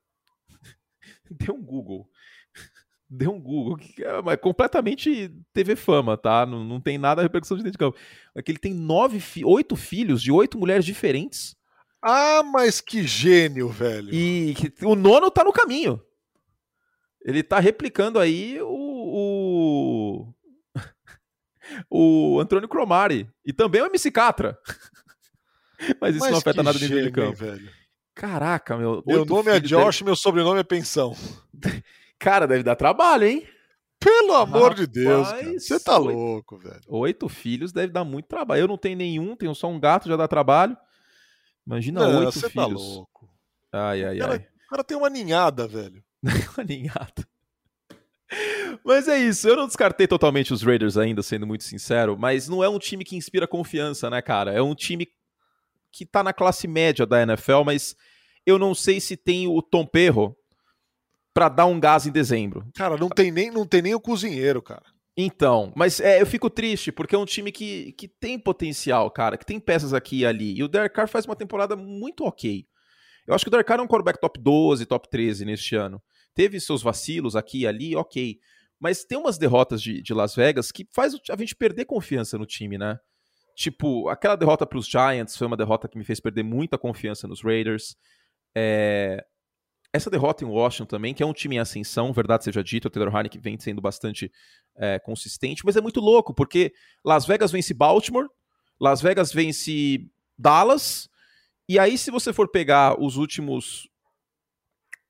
Deu 1.30 1.54
um 1.54 1.62
Google. 1.62 2.08
Deu 3.06 3.34
um 3.34 3.40
Google. 3.40 3.78
É, 3.98 4.32
é 4.32 4.36
completamente 4.38 5.30
TV 5.52 5.76
fama, 5.76 6.16
tá? 6.16 6.46
Não, 6.46 6.64
não 6.64 6.80
tem 6.80 6.96
nada 6.96 7.20
a 7.20 7.24
repercussão 7.24 7.58
de 7.58 7.64
dentro 7.64 7.72
de 7.72 7.78
campo. 7.78 7.98
É 8.34 8.40
que 8.40 8.50
ele 8.50 8.58
tem 8.58 8.72
nove, 8.72 9.20
fi 9.20 9.44
oito 9.44 9.76
filhos 9.76 10.22
de 10.22 10.32
oito 10.32 10.58
mulheres 10.58 10.86
diferentes. 10.86 11.54
Ah, 12.02 12.42
mas 12.42 12.80
que 12.80 13.02
gênio, 13.02 13.68
velho. 13.68 14.12
E 14.12 14.54
o 14.82 14.94
nono 14.94 15.30
tá 15.30 15.42
no 15.42 15.52
caminho. 15.52 16.00
Ele 17.24 17.42
tá 17.42 17.58
replicando 17.58 18.18
aí 18.18 18.60
o. 18.62 18.84
O, 19.18 20.32
o 22.36 22.40
Antônio 22.40 22.68
Cromari. 22.68 23.28
E 23.44 23.52
também 23.52 23.82
o 23.82 23.86
MC 23.86 24.10
Catra. 24.10 24.58
mas 26.00 26.14
isso 26.14 26.24
mas 26.24 26.30
não 26.30 26.38
afeta 26.38 26.62
nada 26.62 26.78
dentro 26.78 27.02
de 27.02 27.10
campo. 27.10 27.36
Velho. 27.36 27.68
Caraca, 28.14 28.76
meu. 28.76 29.02
Meu 29.06 29.24
nome 29.24 29.50
é 29.50 29.60
Josh, 29.60 29.98
deve... 29.98 30.04
meu 30.04 30.16
sobrenome 30.16 30.60
é 30.60 30.64
Pensão. 30.64 31.14
Cara, 32.18 32.46
deve 32.46 32.62
dar 32.62 32.76
trabalho, 32.76 33.24
hein? 33.24 33.46
Pelo 33.98 34.34
amor 34.34 34.70
Rapaz, 34.70 34.80
de 34.80 34.86
Deus, 34.86 35.28
você 35.58 35.80
tá 35.80 35.98
oito, 35.98 36.16
louco, 36.16 36.58
velho. 36.58 36.80
Oito 36.86 37.28
filhos 37.28 37.72
deve 37.72 37.92
dar 37.92 38.04
muito 38.04 38.26
trabalho. 38.26 38.60
Eu 38.60 38.68
não 38.68 38.78
tenho 38.78 38.96
nenhum, 38.96 39.34
tenho 39.34 39.54
só 39.54 39.68
um 39.68 39.80
gato, 39.80 40.08
já 40.08 40.16
dá 40.16 40.28
trabalho. 40.28 40.76
Imagina 41.66 42.06
oito 42.06 42.40
tá 42.40 42.48
filhos. 42.48 42.52
Tá 42.54 42.66
louco. 42.66 43.30
Ai, 43.72 44.04
ai, 44.04 44.16
o 44.16 44.20
cara, 44.20 44.32
ai. 44.32 44.38
O 44.38 44.68
cara 44.70 44.84
tem 44.84 44.96
uma 44.96 45.10
ninhada, 45.10 45.66
velho. 45.66 46.02
uma 46.56 46.64
ninhada. 46.64 47.28
Mas 48.84 49.08
é 49.08 49.18
isso, 49.18 49.48
eu 49.48 49.56
não 49.56 49.66
descartei 49.66 50.06
totalmente 50.06 50.52
os 50.52 50.62
Raiders 50.62 50.96
ainda, 50.96 51.22
sendo 51.22 51.46
muito 51.46 51.64
sincero, 51.64 52.16
mas 52.18 52.48
não 52.48 52.62
é 52.62 52.68
um 52.68 52.78
time 52.78 53.04
que 53.04 53.16
inspira 53.16 53.46
confiança, 53.46 54.10
né, 54.10 54.20
cara? 54.20 54.52
É 54.52 54.60
um 54.60 54.74
time 54.74 55.08
que 55.92 56.04
tá 56.04 56.22
na 56.22 56.32
classe 56.32 56.66
média 56.66 57.06
da 57.06 57.22
NFL, 57.22 57.62
mas 57.64 57.96
eu 58.44 58.58
não 58.58 58.74
sei 58.74 59.00
se 59.00 59.16
tem 59.16 59.46
o 59.48 59.62
Tom 59.62 59.86
Perro 59.86 60.36
para 61.32 61.48
dar 61.48 61.66
um 61.66 61.78
gás 61.78 62.06
em 62.06 62.10
dezembro. 62.10 62.66
Cara, 62.74 62.96
não 62.96 63.08
tem 63.08 63.30
nem, 63.30 63.50
não 63.50 63.66
tem 63.66 63.82
nem 63.82 63.94
o 63.94 64.00
cozinheiro, 64.00 64.60
cara. 64.62 64.84
Então, 65.16 65.72
mas 65.74 65.98
é, 65.98 66.20
eu 66.20 66.26
fico 66.26 66.50
triste, 66.50 66.92
porque 66.92 67.14
é 67.14 67.18
um 67.18 67.24
time 67.24 67.50
que, 67.50 67.92
que 67.92 68.06
tem 68.06 68.38
potencial, 68.38 69.10
cara, 69.10 69.38
que 69.38 69.46
tem 69.46 69.58
peças 69.58 69.94
aqui 69.94 70.18
e 70.18 70.26
ali. 70.26 70.54
E 70.54 70.62
o 70.62 70.68
Derek 70.68 70.94
Carr 70.94 71.08
faz 71.08 71.24
uma 71.24 71.34
temporada 71.34 71.74
muito 71.74 72.24
ok. 72.24 72.66
Eu 73.26 73.34
acho 73.34 73.44
que 73.44 73.48
o 73.48 73.50
Derek 73.50 73.66
Carr 73.66 73.80
é 73.80 73.82
um 73.82 73.88
quarterback 73.88 74.20
top 74.20 74.38
12, 74.38 74.84
top 74.84 75.08
13 75.08 75.46
neste 75.46 75.74
ano. 75.74 76.02
Teve 76.34 76.60
seus 76.60 76.82
vacilos 76.82 77.34
aqui 77.34 77.60
e 77.60 77.66
ali, 77.66 77.96
ok. 77.96 78.38
Mas 78.78 79.04
tem 79.04 79.16
umas 79.16 79.38
derrotas 79.38 79.80
de, 79.80 80.02
de 80.02 80.12
Las 80.12 80.34
Vegas 80.34 80.70
que 80.70 80.86
faz 80.94 81.14
a 81.30 81.36
gente 81.36 81.56
perder 81.56 81.86
confiança 81.86 82.36
no 82.36 82.44
time, 82.44 82.76
né? 82.76 82.98
Tipo, 83.56 84.10
aquela 84.10 84.36
derrota 84.36 84.66
para 84.66 84.78
os 84.78 84.86
Giants 84.86 85.34
foi 85.34 85.46
uma 85.46 85.56
derrota 85.56 85.88
que 85.88 85.96
me 85.96 86.04
fez 86.04 86.20
perder 86.20 86.42
muita 86.42 86.76
confiança 86.76 87.26
nos 87.26 87.42
Raiders. 87.42 87.96
É, 88.54 89.24
essa 89.96 90.10
derrota 90.10 90.44
em 90.44 90.48
Washington 90.48 90.86
também, 90.86 91.14
que 91.14 91.22
é 91.22 91.26
um 91.26 91.32
time 91.32 91.56
em 91.56 91.58
ascensão, 91.58 92.12
verdade 92.12 92.44
seja 92.44 92.62
dita, 92.62 92.88
o 92.88 92.90
Taylor 92.90 93.14
Heineken 93.14 93.40
vem 93.40 93.58
sendo 93.58 93.80
bastante 93.80 94.30
é, 94.76 94.98
consistente, 94.98 95.62
mas 95.64 95.76
é 95.76 95.80
muito 95.80 96.00
louco, 96.00 96.32
porque 96.34 96.72
Las 97.04 97.26
Vegas 97.26 97.50
vence 97.50 97.74
Baltimore, 97.74 98.28
Las 98.80 99.00
Vegas 99.00 99.32
vence 99.32 100.08
Dallas, 100.38 101.08
e 101.68 101.78
aí 101.78 101.98
se 101.98 102.10
você 102.10 102.32
for 102.32 102.48
pegar 102.48 103.00
os 103.00 103.16
últimos 103.16 103.88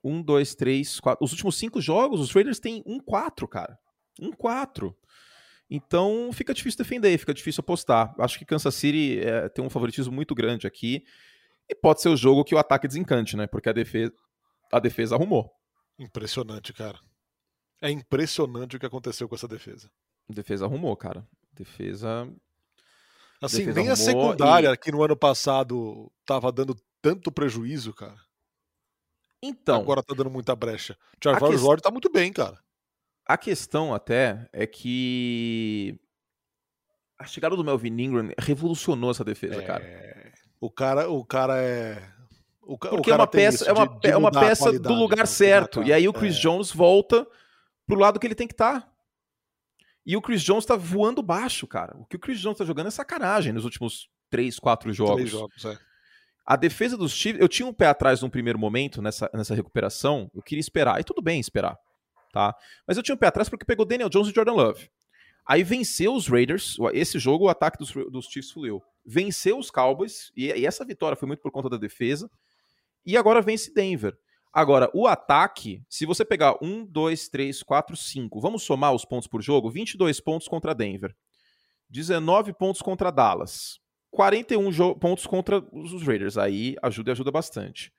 um, 0.03 0.23
dois, 0.23 0.55
três, 0.55 1.01
quatro, 1.01 1.25
os 1.25 1.33
últimos 1.33 1.57
cinco 1.57 1.81
jogos, 1.81 2.21
os 2.21 2.31
Raiders 2.31 2.61
têm 2.61 2.83
um 2.87 3.01
quatro, 3.01 3.49
cara, 3.49 3.79
um 4.21 4.31
quatro. 4.31 4.97
Então 5.69 6.31
fica 6.33 6.55
difícil 6.55 6.79
defender, 6.79 7.19
fica 7.19 7.35
difícil 7.35 7.61
apostar. 7.61 8.15
Acho 8.19 8.39
que 8.39 8.45
Kansas 8.45 8.75
City 8.75 9.19
é, 9.19 9.49
tem 9.49 9.65
um 9.65 9.71
favoritismo 9.71 10.13
muito 10.13 10.35
grande 10.35 10.67
aqui. 10.67 11.03
E 11.69 11.75
pode 11.75 12.01
ser 12.01 12.09
o 12.09 12.17
jogo 12.17 12.45
que 12.45 12.55
o 12.55 12.59
ataque 12.59 12.87
desencante, 12.87 13.37
né? 13.37 13.49
Porque 13.49 13.69
a 13.69 13.73
defesa, 13.73 14.13
a 14.77 14.81
defesa 14.81 15.15
arrumou. 15.15 15.51
Impressionante, 15.99 16.73
cara. 16.73 16.99
É 17.81 17.91
impressionante 17.91 18.77
o 18.77 18.81
que 18.81 18.87
aconteceu 18.87 19.29
com 19.29 19.35
essa 19.35 19.49
defesa. 19.49 19.91
Defesa 20.29 20.65
arrumou, 20.65 20.97
cara. 20.97 21.27
Defesa. 21.53 22.31
Assim, 23.41 23.67
defesa 23.67 23.81
nem 23.81 23.91
a 23.91 23.97
secundária, 23.97 24.73
e... 24.73 24.77
que 24.77 24.91
no 24.91 25.03
ano 25.03 25.17
passado 25.17 26.11
tava 26.25 26.51
dando 26.51 26.75
tanto 27.01 27.31
prejuízo, 27.31 27.93
cara. 27.93 28.19
Então. 29.43 29.81
Agora 29.81 30.03
tá 30.03 30.15
dando 30.15 30.31
muita 30.31 30.57
brecha. 30.57 30.97
O 31.17 31.23
Charles 31.23 31.63
que... 31.63 31.83
tá 31.83 31.91
muito 31.91 32.11
bem, 32.11 32.33
cara. 32.33 32.59
A 33.27 33.37
questão 33.37 33.93
até 33.93 34.49
é 34.53 34.67
que 34.67 35.99
a 37.19 37.27
chegada 37.27 37.57
do 37.57 37.65
Melvin 37.65 38.01
Ingram 38.01 38.31
revolucionou 38.39 39.11
essa 39.11 39.25
defesa, 39.25 39.63
é... 39.63 39.65
cara. 39.65 40.33
O 40.61 40.71
cara, 40.71 41.11
o 41.11 41.25
cara 41.25 41.61
é 41.63 42.16
o, 42.67 42.77
Porque 42.77 43.11
o 43.11 43.13
é 43.13 43.17
uma 43.17 43.27
peça, 43.27 43.65
é 43.65 43.73
uma, 43.73 43.87
de, 43.87 44.09
é 44.11 44.17
uma 44.17 44.31
peça 44.31 44.79
do 44.79 44.93
lugar 44.93 45.19
né? 45.19 45.27
certo. 45.27 45.83
E 45.83 45.93
aí 45.93 46.09
o 46.09 46.13
Chris 46.13 46.37
é. 46.37 46.41
Jones 46.41 46.71
volta 46.73 47.27
pro 47.87 47.99
lado 47.99 48.19
que 48.19 48.27
ele 48.27 48.35
tem 48.35 48.47
que 48.47 48.55
estar. 48.55 48.81
Tá. 48.81 48.93
E 50.05 50.17
o 50.17 50.23
Chris 50.23 50.43
Jones 50.43 50.65
tá 50.65 50.77
voando 50.77 51.23
baixo, 51.23 51.67
cara. 51.67 51.97
O 51.99 52.05
que 52.05 52.17
o 52.17 52.19
Chris 52.19 52.39
Jones 52.39 52.59
tá 52.59 52.65
jogando 52.65 52.89
é 52.89 52.91
sacanagem 52.91 53.53
nos 53.53 53.65
últimos 53.65 54.09
três, 54.31 54.59
quatro 54.59 54.93
jogos. 54.93 55.17
Três 55.17 55.31
jogos, 55.31 55.65
é. 55.65 55.79
A 56.47 56.55
defesa 56.55 56.97
dos 56.97 57.13
Chiefs, 57.13 57.41
eu 57.41 57.49
tinha 57.49 57.67
um 57.67 57.73
pé 57.73 57.87
atrás 57.87 58.23
num 58.23 58.31
primeiro 58.31 58.57
momento 58.57 59.03
nessa, 59.03 59.29
nessa 59.35 59.53
recuperação, 59.53 60.31
eu 60.33 60.41
queria 60.41 60.61
esperar, 60.61 61.01
e 61.01 61.05
tudo 61.05 61.21
bem 61.21 61.41
esperar, 61.41 61.77
tá? 62.33 62.55
Mas 62.87 62.97
eu 62.97 63.03
tinha 63.03 63.17
um 63.17 63.19
pé 63.19 63.27
atrás 63.27 63.49
porque 63.49 63.65
pegou 63.65 63.85
Daniel 63.85 64.09
Jones 64.09 64.29
e 64.29 64.33
Jordan 64.33 64.53
Love. 64.53 64.89
Aí 65.45 65.65
venceu 65.65 66.15
os 66.15 66.29
Raiders, 66.29 66.77
esse 66.93 67.19
jogo 67.19 67.47
o 67.47 67.49
ataque 67.49 67.79
dos, 67.79 67.93
dos 68.13 68.27
Chiefs 68.27 68.53
fluiu. 68.53 68.81
Venceu 69.05 69.59
os 69.59 69.73
Cowboys, 69.73 70.31
e, 70.37 70.47
e 70.47 70.65
essa 70.65 70.85
vitória 70.85 71.17
foi 71.17 71.27
muito 71.27 71.41
por 71.41 71.51
conta 71.51 71.69
da 71.69 71.77
defesa, 71.77 72.31
e 73.07 73.17
agora 73.17 73.41
vence 73.41 73.73
Denver. 73.73 74.19
Agora, 74.53 74.91
o 74.95 75.07
ataque, 75.07 75.83
se 75.89 76.07
você 76.07 76.25
pegar 76.25 76.57
1, 76.63 76.87
2, 76.87 77.29
3, 77.29 77.63
4, 77.63 77.97
5, 77.97 78.41
vamos 78.41 78.63
somar 78.63 78.93
os 78.95 79.05
pontos 79.05 79.29
por 79.29 79.43
jogo: 79.43 79.71
22 79.71 80.19
pontos 80.21 80.49
contra 80.49 80.75
Denver, 80.75 81.15
19 81.91 82.55
pontos 82.55 82.83
contra 82.83 83.13
Dallas, 83.13 83.79
41 84.11 84.99
pontos 84.99 85.27
contra 85.27 85.59
os 85.73 86.03
Raiders. 86.03 86.39
Aí 86.39 86.75
ajuda 86.83 87.11
e 87.11 87.13
ajuda 87.13 87.31
bastante. 87.31 87.93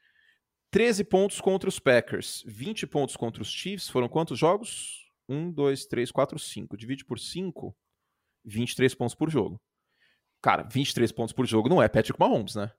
13 0.71 1.03
pontos 1.03 1.39
contra 1.39 1.69
os 1.69 1.79
Packers, 1.79 2.43
20 2.45 2.87
pontos 2.87 3.15
contra 3.15 3.41
os 3.41 3.49
Chiefs. 3.49 3.87
Foram 3.87 4.09
quantos 4.09 4.37
jogos? 4.37 5.07
1, 5.29 5.51
2, 5.51 5.85
3, 5.85 6.11
4, 6.11 6.39
5. 6.39 6.75
Divide 6.75 7.05
por 7.05 7.19
5, 7.19 7.75
23 8.43 8.95
pontos 8.95 9.15
por 9.15 9.29
jogo. 9.29 9.61
Cara, 10.41 10.63
23 10.63 11.11
pontos 11.11 11.33
por 11.33 11.45
jogo 11.45 11.69
não 11.69 11.81
é 11.81 11.87
Patrick 11.87 12.19
Mahomes, 12.19 12.55
né? 12.55 12.71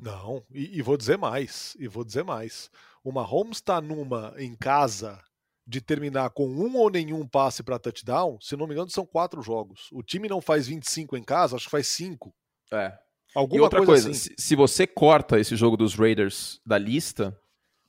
Não, 0.00 0.44
e, 0.52 0.78
e, 0.78 0.82
vou 0.82 0.96
dizer 0.96 1.16
mais, 1.16 1.76
e 1.78 1.88
vou 1.88 2.04
dizer 2.04 2.22
mais. 2.22 2.70
O 3.02 3.10
Mahomes 3.10 3.58
está 3.58 3.80
numa 3.80 4.34
em 4.36 4.54
casa 4.54 5.18
de 5.66 5.80
terminar 5.80 6.30
com 6.30 6.46
um 6.46 6.76
ou 6.76 6.90
nenhum 6.90 7.26
passe 7.26 7.62
para 7.62 7.78
touchdown, 7.78 8.38
se 8.40 8.56
não 8.56 8.66
me 8.66 8.74
engano, 8.74 8.90
são 8.90 9.04
quatro 9.04 9.42
jogos. 9.42 9.88
O 9.92 10.02
time 10.02 10.28
não 10.28 10.40
faz 10.40 10.68
25 10.68 11.16
em 11.16 11.24
casa, 11.24 11.56
acho 11.56 11.64
que 11.64 11.70
faz 11.70 11.88
cinco. 11.88 12.32
É. 12.72 12.96
Alguma 13.34 13.58
e 13.58 13.62
outra 13.62 13.84
coisa, 13.84 14.04
coisa 14.04 14.10
assim. 14.10 14.34
se, 14.38 14.54
você 14.54 14.86
corta 14.86 15.38
esse 15.38 15.56
jogo 15.56 15.76
dos 15.76 15.94
Raiders 15.94 16.60
da 16.64 16.78
lista, 16.78 17.36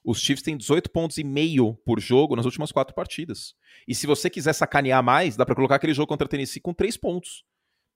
os 0.03 0.19
Chiefs 0.19 0.41
têm 0.41 0.57
18 0.57 0.89
pontos 0.89 1.17
e 1.17 1.23
meio 1.23 1.75
por 1.85 1.99
jogo 1.99 2.35
nas 2.35 2.45
últimas 2.45 2.71
quatro 2.71 2.95
partidas. 2.95 3.53
E 3.87 3.93
se 3.93 4.07
você 4.07 4.29
quiser 4.29 4.53
sacanear 4.53 5.03
mais, 5.03 5.35
dá 5.35 5.45
para 5.45 5.55
colocar 5.55 5.75
aquele 5.75 5.93
jogo 5.93 6.07
contra 6.07 6.25
a 6.25 6.29
Tennessee 6.29 6.61
com 6.61 6.73
três 6.73 6.97
pontos. 6.97 7.43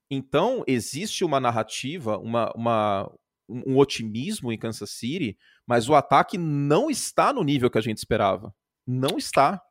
Então, 0.09 0.63
existe 0.67 1.23
uma 1.23 1.39
narrativa, 1.39 2.17
uma, 2.17 2.51
uma, 2.53 3.11
um 3.51 3.77
otimismo 3.77 4.51
em 4.51 4.57
Kansas 4.57 4.91
City, 4.91 5.37
mas 5.65 5.89
o 5.89 5.95
ataque 5.95 6.37
não 6.37 6.89
está 6.89 7.33
no 7.33 7.43
nível 7.43 7.69
que 7.69 7.77
a 7.77 7.81
gente 7.81 7.97
esperava. 7.97 8.53
Não 8.85 9.17
está. 9.17 9.61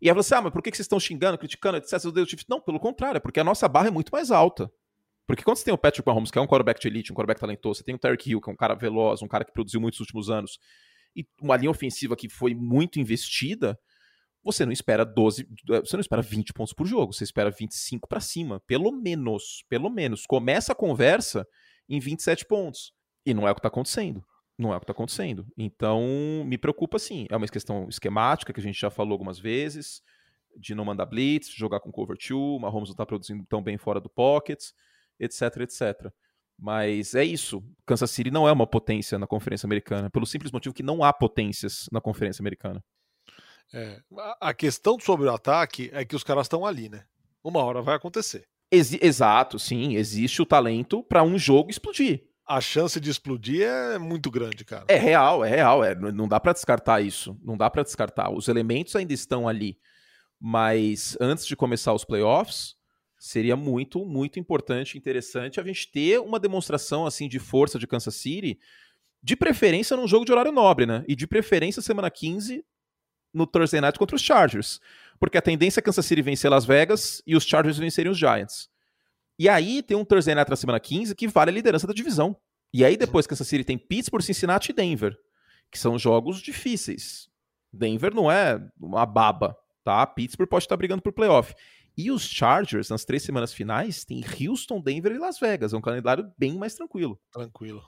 E 0.00 0.08
aí 0.08 0.14
você, 0.14 0.34
ah, 0.34 0.42
mas 0.42 0.52
por 0.52 0.62
que 0.62 0.70
vocês 0.70 0.80
estão 0.80 1.00
xingando, 1.00 1.38
criticando, 1.38 1.78
etc. 1.78 1.92
Não, 2.48 2.60
pelo 2.60 2.80
contrário, 2.80 3.18
é 3.18 3.20
porque 3.20 3.40
a 3.40 3.44
nossa 3.44 3.68
barra 3.68 3.88
é 3.88 3.90
muito 3.90 4.10
mais 4.10 4.30
alta. 4.30 4.70
Porque 5.26 5.42
quando 5.42 5.56
você 5.56 5.64
tem 5.64 5.74
o 5.74 5.78
Patrick 5.78 6.06
Mahomes, 6.06 6.30
que 6.30 6.38
é 6.38 6.40
um 6.40 6.46
quarterback 6.46 6.80
de 6.80 6.86
elite, 6.86 7.12
um 7.12 7.14
quarterback 7.14 7.40
talentoso, 7.40 7.78
você 7.78 7.84
tem 7.84 7.94
o 7.94 7.98
Tarek 7.98 8.30
Hill, 8.30 8.40
que 8.40 8.48
é 8.48 8.52
um 8.52 8.56
cara 8.56 8.74
veloz, 8.74 9.22
um 9.22 9.28
cara 9.28 9.44
que 9.44 9.52
produziu 9.52 9.80
muitos 9.80 9.98
últimos 9.98 10.30
anos, 10.30 10.58
e 11.16 11.26
uma 11.40 11.56
linha 11.56 11.70
ofensiva 11.70 12.14
que 12.14 12.28
foi 12.28 12.54
muito 12.54 13.00
investida, 13.00 13.76
você 14.44 14.64
não 14.64 14.72
espera 14.72 15.04
12, 15.04 15.48
você 15.66 15.96
não 15.96 16.00
espera 16.00 16.22
20 16.22 16.52
pontos 16.52 16.72
por 16.72 16.86
jogo, 16.86 17.12
você 17.12 17.24
espera 17.24 17.50
25 17.50 18.06
para 18.06 18.20
cima, 18.20 18.60
pelo 18.60 18.92
menos, 18.92 19.64
pelo 19.68 19.90
menos. 19.90 20.24
Começa 20.24 20.70
a 20.70 20.76
conversa 20.76 21.44
em 21.88 22.00
27 22.00 22.44
pontos. 22.46 22.92
E 23.24 23.34
não 23.34 23.46
é 23.46 23.50
o 23.50 23.54
que 23.54 23.60
está 23.60 23.68
acontecendo. 23.68 24.24
Não 24.58 24.72
é 24.72 24.76
o 24.76 24.80
que 24.80 24.84
está 24.84 24.92
acontecendo. 24.92 25.46
Então, 25.56 26.02
me 26.46 26.56
preocupa 26.56 26.98
sim. 26.98 27.26
É 27.28 27.36
uma 27.36 27.46
questão 27.46 27.88
esquemática 27.88 28.52
que 28.52 28.60
a 28.60 28.62
gente 28.62 28.80
já 28.80 28.90
falou 28.90 29.12
algumas 29.12 29.38
vezes, 29.38 30.02
de 30.56 30.74
não 30.74 30.84
mandar 30.84 31.06
blitz, 31.06 31.50
jogar 31.50 31.80
com 31.80 31.92
cover 31.92 32.16
2, 32.16 32.60
Mahomes 32.60 32.88
não 32.88 32.94
está 32.94 33.04
produzindo 33.04 33.44
tão 33.46 33.62
bem 33.62 33.76
fora 33.76 34.00
do 34.00 34.08
pocket, 34.08 34.70
etc, 35.20 35.58
etc. 35.58 36.12
Mas 36.58 37.14
é 37.14 37.22
isso. 37.22 37.62
Kansas 37.84 38.10
City 38.10 38.30
não 38.30 38.48
é 38.48 38.52
uma 38.52 38.66
potência 38.66 39.18
na 39.18 39.26
Conferência 39.26 39.66
Americana, 39.66 40.08
pelo 40.08 40.26
simples 40.26 40.50
motivo 40.50 40.74
que 40.74 40.82
não 40.82 41.04
há 41.04 41.12
potências 41.12 41.86
na 41.92 42.00
Conferência 42.00 42.42
Americana. 42.42 42.82
É, 43.74 44.00
a 44.40 44.54
questão 44.54 44.98
sobre 44.98 45.26
o 45.26 45.34
ataque 45.34 45.90
é 45.92 46.04
que 46.04 46.16
os 46.16 46.24
caras 46.24 46.46
estão 46.46 46.64
ali, 46.64 46.88
né? 46.88 47.04
Uma 47.42 47.62
hora 47.62 47.82
vai 47.82 47.96
acontecer. 47.96 48.48
Ex 48.70 48.92
exato, 49.00 49.58
sim. 49.58 49.94
Existe 49.94 50.42
o 50.42 50.46
talento 50.46 51.02
para 51.02 51.22
um 51.22 51.38
jogo 51.38 51.70
explodir. 51.70 52.24
A 52.46 52.60
chance 52.60 53.00
de 53.00 53.10
explodir 53.10 53.62
é 53.62 53.98
muito 53.98 54.30
grande, 54.30 54.64
cara. 54.64 54.84
É 54.88 54.96
real, 54.96 55.44
é 55.44 55.48
real. 55.48 55.84
É, 55.84 55.94
não 55.94 56.28
dá 56.28 56.38
para 56.38 56.52
descartar 56.52 57.00
isso. 57.00 57.36
Não 57.42 57.56
dá 57.56 57.68
para 57.68 57.82
descartar. 57.82 58.30
Os 58.30 58.48
elementos 58.48 58.94
ainda 58.94 59.12
estão 59.12 59.48
ali. 59.48 59.78
Mas 60.40 61.16
antes 61.20 61.46
de 61.46 61.56
começar 61.56 61.92
os 61.92 62.04
playoffs, 62.04 62.76
seria 63.18 63.56
muito, 63.56 64.04
muito 64.04 64.38
importante, 64.38 64.98
interessante 64.98 65.58
a 65.58 65.64
gente 65.64 65.90
ter 65.90 66.20
uma 66.20 66.38
demonstração 66.38 67.06
assim 67.06 67.28
de 67.28 67.38
força 67.38 67.78
de 67.78 67.86
Kansas 67.86 68.14
City, 68.14 68.58
de 69.22 69.34
preferência 69.34 69.96
num 69.96 70.06
jogo 70.06 70.24
de 70.24 70.30
horário 70.30 70.52
nobre, 70.52 70.86
né? 70.86 71.04
E 71.08 71.16
de 71.16 71.26
preferência 71.26 71.82
semana 71.82 72.10
15 72.10 72.64
no 73.32 73.46
Thursday 73.46 73.80
Night 73.80 73.98
contra 73.98 74.14
os 74.14 74.22
Chargers 74.22 74.80
porque 75.18 75.38
a 75.38 75.42
tendência 75.42 75.80
é 75.80 75.82
Kansas 75.82 76.04
City 76.04 76.22
vencer 76.22 76.50
Las 76.50 76.64
Vegas 76.64 77.22
e 77.26 77.36
os 77.36 77.44
Chargers 77.44 77.78
vencerem 77.78 78.10
os 78.10 78.18
Giants. 78.18 78.68
E 79.38 79.48
aí 79.48 79.82
tem 79.82 79.96
um 79.96 80.04
Thursday 80.04 80.34
Night 80.34 80.48
na 80.50 80.56
semana 80.56 80.80
15 80.80 81.14
que 81.14 81.28
vale 81.28 81.50
a 81.50 81.54
liderança 81.54 81.86
da 81.86 81.92
divisão. 81.92 82.36
E 82.72 82.84
aí 82.84 82.96
depois 82.96 83.26
Kansas 83.26 83.46
City 83.46 83.64
tem 83.64 83.78
Pittsburgh, 83.78 84.22
Cincinnati 84.22 84.70
e 84.70 84.74
Denver, 84.74 85.16
que 85.70 85.78
são 85.78 85.98
jogos 85.98 86.40
difíceis. 86.40 87.28
Denver 87.72 88.14
não 88.14 88.30
é 88.30 88.60
uma 88.80 89.04
baba, 89.04 89.56
tá? 89.84 90.06
Pittsburgh 90.06 90.48
pode 90.48 90.64
estar 90.64 90.76
brigando 90.76 91.02
por 91.02 91.12
playoff. 91.12 91.54
E 91.96 92.10
os 92.10 92.22
Chargers, 92.28 92.90
nas 92.90 93.04
três 93.04 93.22
semanas 93.22 93.54
finais, 93.54 94.04
tem 94.04 94.22
Houston, 94.22 94.80
Denver 94.80 95.12
e 95.12 95.18
Las 95.18 95.38
Vegas. 95.38 95.72
É 95.72 95.76
um 95.76 95.80
calendário 95.80 96.30
bem 96.36 96.56
mais 96.58 96.74
tranquilo. 96.74 97.18
Tranquilo. 97.32 97.82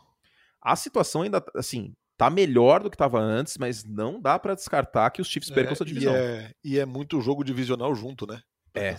A 0.62 0.74
situação 0.76 1.22
ainda, 1.22 1.44
assim, 1.54 1.94
tá 2.18 2.28
melhor 2.28 2.82
do 2.82 2.90
que 2.90 2.96
estava 2.96 3.20
antes, 3.20 3.56
mas 3.56 3.84
não 3.84 4.20
dá 4.20 4.38
para 4.38 4.56
descartar 4.56 5.10
que 5.10 5.22
os 5.22 5.28
Chiefs 5.28 5.50
percam 5.50 5.70
é, 5.70 5.72
essa 5.72 5.84
divisão. 5.84 6.12
E 6.12 6.16
é, 6.16 6.54
e 6.64 6.78
é, 6.78 6.84
muito 6.84 7.20
jogo 7.20 7.44
divisional 7.44 7.94
junto, 7.94 8.26
né? 8.26 8.42
É. 8.74 8.96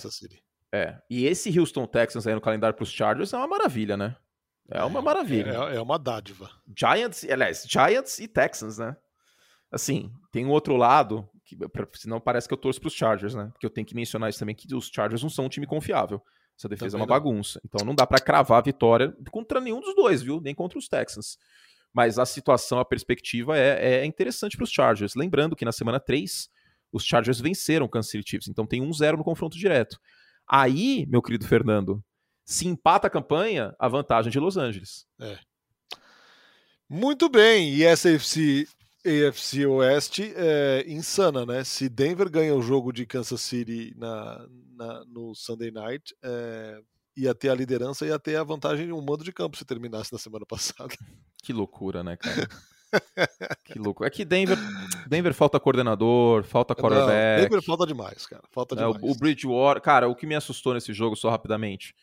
É. 0.71 0.97
E 1.09 1.25
esse 1.25 1.57
Houston 1.59 1.85
Texans 1.85 2.25
aí 2.25 2.33
no 2.33 2.41
calendário 2.41 2.75
para 2.75 2.83
os 2.83 2.91
Chargers 2.91 3.33
é 3.33 3.37
uma 3.37 3.47
maravilha, 3.47 3.97
né? 3.97 4.15
É 4.71 4.83
uma 4.83 5.01
maravilha. 5.01 5.51
É, 5.51 5.75
é, 5.75 5.81
uma 5.81 5.99
dádiva. 5.99 6.49
Giants, 6.77 7.25
aliás, 7.29 7.65
Giants 7.67 8.19
e 8.19 8.27
Texans, 8.27 8.77
né? 8.77 8.95
Assim, 9.71 10.11
tem 10.31 10.45
um 10.45 10.49
outro 10.49 10.75
lado, 10.77 11.27
que 11.43 11.57
senão 11.95 12.21
parece 12.21 12.47
que 12.47 12.53
eu 12.53 12.57
torço 12.57 12.79
para 12.79 12.87
os 12.87 12.93
Chargers, 12.93 13.35
né? 13.35 13.49
Porque 13.51 13.65
eu 13.65 13.69
tenho 13.69 13.85
que 13.85 13.95
mencionar 13.95 14.29
isso 14.29 14.39
também, 14.39 14.55
que 14.55 14.73
os 14.73 14.89
Chargers 14.93 15.21
não 15.21 15.29
são 15.29 15.45
um 15.45 15.49
time 15.49 15.67
confiável. 15.67 16.21
Essa 16.57 16.69
defesa 16.69 16.91
também 16.91 17.01
é 17.01 17.05
uma 17.05 17.15
não. 17.15 17.23
bagunça. 17.23 17.59
Então 17.65 17.85
não 17.85 17.95
dá 17.95 18.07
para 18.07 18.19
cravar 18.19 18.59
a 18.59 18.61
vitória 18.61 19.13
contra 19.31 19.59
nenhum 19.59 19.81
dos 19.81 19.95
dois, 19.95 20.21
viu? 20.21 20.39
Nem 20.39 20.55
contra 20.55 20.77
os 20.77 20.87
Texans 20.87 21.37
mas 21.93 22.19
a 22.19 22.25
situação, 22.25 22.79
a 22.79 22.85
perspectiva 22.85 23.57
é, 23.57 24.01
é 24.01 24.05
interessante 24.05 24.55
para 24.55 24.63
os 24.63 24.71
Chargers. 24.71 25.15
Lembrando 25.15 25.55
que 25.55 25.65
na 25.65 25.71
semana 25.71 25.99
3, 25.99 26.49
os 26.91 27.03
Chargers 27.03 27.39
venceram 27.39 27.85
o 27.85 27.89
Kansas 27.89 28.11
City 28.11 28.29
Chiefs, 28.29 28.47
então 28.47 28.65
tem 28.65 28.81
1-0 28.81 29.17
no 29.17 29.23
confronto 29.23 29.57
direto. 29.57 29.99
Aí, 30.47 31.05
meu 31.07 31.21
querido 31.21 31.47
Fernando, 31.47 32.03
se 32.43 32.67
empata 32.67 33.07
a 33.07 33.09
campanha, 33.11 33.75
a 33.77 33.87
vantagem 33.87 34.31
de 34.31 34.39
Los 34.39 34.57
Angeles. 34.57 35.05
É. 35.19 35.37
Muito 36.89 37.29
bem, 37.29 37.75
e 37.75 37.83
essa 37.83 38.09
AFC, 38.09 38.67
AFC 39.05 39.65
Oeste 39.67 40.33
é 40.35 40.83
insana, 40.87 41.45
né? 41.45 41.63
Se 41.63 41.87
Denver 41.87 42.29
ganha 42.29 42.55
o 42.55 42.61
jogo 42.61 42.91
de 42.91 43.05
Kansas 43.05 43.41
City 43.41 43.93
na, 43.95 44.47
na 44.75 45.05
no 45.05 45.35
Sunday 45.35 45.69
Night, 45.69 46.15
é, 46.23 46.81
ia 47.19 47.35
ter 47.35 47.49
a 47.49 47.55
liderança, 47.55 48.05
ia 48.05 48.17
ter 48.17 48.35
a 48.35 48.43
vantagem 48.43 48.87
de 48.87 48.93
um 48.93 49.01
mando 49.01 49.23
de 49.23 49.33
campo 49.33 49.57
se 49.57 49.65
terminasse 49.65 50.11
na 50.11 50.19
semana 50.19 50.45
passada. 50.45 50.93
Que 51.43 51.51
loucura, 51.51 52.03
né, 52.03 52.15
cara? 52.15 52.47
que 53.65 53.77
louco. 53.77 54.05
É 54.05 54.09
que 54.09 54.25
Denver, 54.25 54.57
Denver 55.07 55.33
falta 55.33 55.59
coordenador, 55.59 56.43
falta 56.43 56.73
quarterback. 56.75 57.41
Não, 57.41 57.43
Denver 57.43 57.61
falta 57.61 57.85
demais, 57.85 58.25
cara. 58.25 58.43
Falta 58.51 58.75
demais. 58.75 58.95
É, 58.95 59.05
o, 59.05 59.11
o 59.11 59.15
Bridgewater, 59.15 59.81
cara, 59.81 60.07
o 60.07 60.15
que 60.15 60.25
me 60.25 60.35
assustou 60.35 60.73
nesse 60.73 60.93
jogo, 60.93 61.15
só 61.15 61.29
rapidamente, 61.29 61.93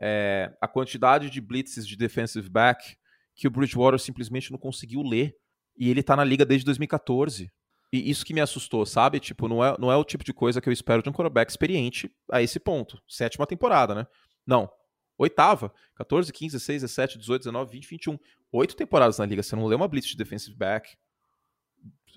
é 0.00 0.52
a 0.60 0.66
quantidade 0.66 1.30
de 1.30 1.40
blitzes 1.40 1.86
de 1.86 1.96
defensive 1.96 2.48
back 2.48 2.96
que 3.34 3.46
o 3.46 3.50
Bridgewater 3.50 3.98
simplesmente 3.98 4.50
não 4.50 4.58
conseguiu 4.58 5.02
ler. 5.02 5.34
E 5.76 5.90
ele 5.90 6.02
tá 6.02 6.14
na 6.14 6.24
liga 6.24 6.44
desde 6.44 6.64
2014. 6.66 7.50
E 7.92 8.10
isso 8.10 8.24
que 8.24 8.34
me 8.34 8.40
assustou, 8.40 8.84
sabe? 8.86 9.20
Tipo, 9.20 9.48
não 9.48 9.64
é, 9.64 9.76
não 9.78 9.90
é 9.90 9.96
o 9.96 10.04
tipo 10.04 10.24
de 10.24 10.32
coisa 10.32 10.60
que 10.60 10.68
eu 10.68 10.72
espero 10.72 11.02
de 11.02 11.08
um 11.08 11.12
quarterback 11.12 11.50
experiente 11.50 12.10
a 12.30 12.42
esse 12.42 12.58
ponto. 12.58 13.00
Sétima 13.08 13.46
temporada, 13.46 13.94
né? 13.94 14.06
Não. 14.46 14.70
Oitava. 15.16 15.72
14, 15.96 16.32
15, 16.32 16.52
16, 16.56 16.82
17, 16.82 17.18
18, 17.18 17.42
19, 17.42 17.72
20, 17.72 17.88
21. 17.88 18.18
Oito 18.52 18.76
temporadas 18.76 19.18
na 19.18 19.26
liga. 19.26 19.42
Você 19.42 19.56
não 19.56 19.66
lê 19.66 19.74
uma 19.74 19.88
blitz 19.88 20.08
de 20.08 20.16
defensive 20.16 20.56
back. 20.56 20.96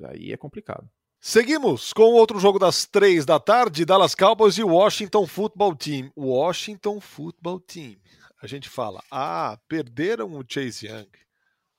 Aí 0.06 0.32
é 0.32 0.38
complicado. 0.38 0.90
Seguimos 1.20 1.94
com 1.94 2.14
outro 2.14 2.40
jogo 2.40 2.60
das 2.60 2.86
três 2.86 3.26
da 3.26 3.40
tarde, 3.40 3.86
Dallas 3.86 4.14
Cowboys 4.14 4.58
e 4.58 4.64
Washington 4.64 5.26
Football 5.26 5.76
Team. 5.76 6.12
Washington 6.16 7.02
Football 7.02 7.60
Team. 7.60 7.98
A 8.42 8.46
gente 8.46 8.70
fala, 8.70 9.04
ah, 9.10 9.60
perderam 9.68 10.34
o 10.34 10.44
Chase 10.48 10.86
Young. 10.86 11.10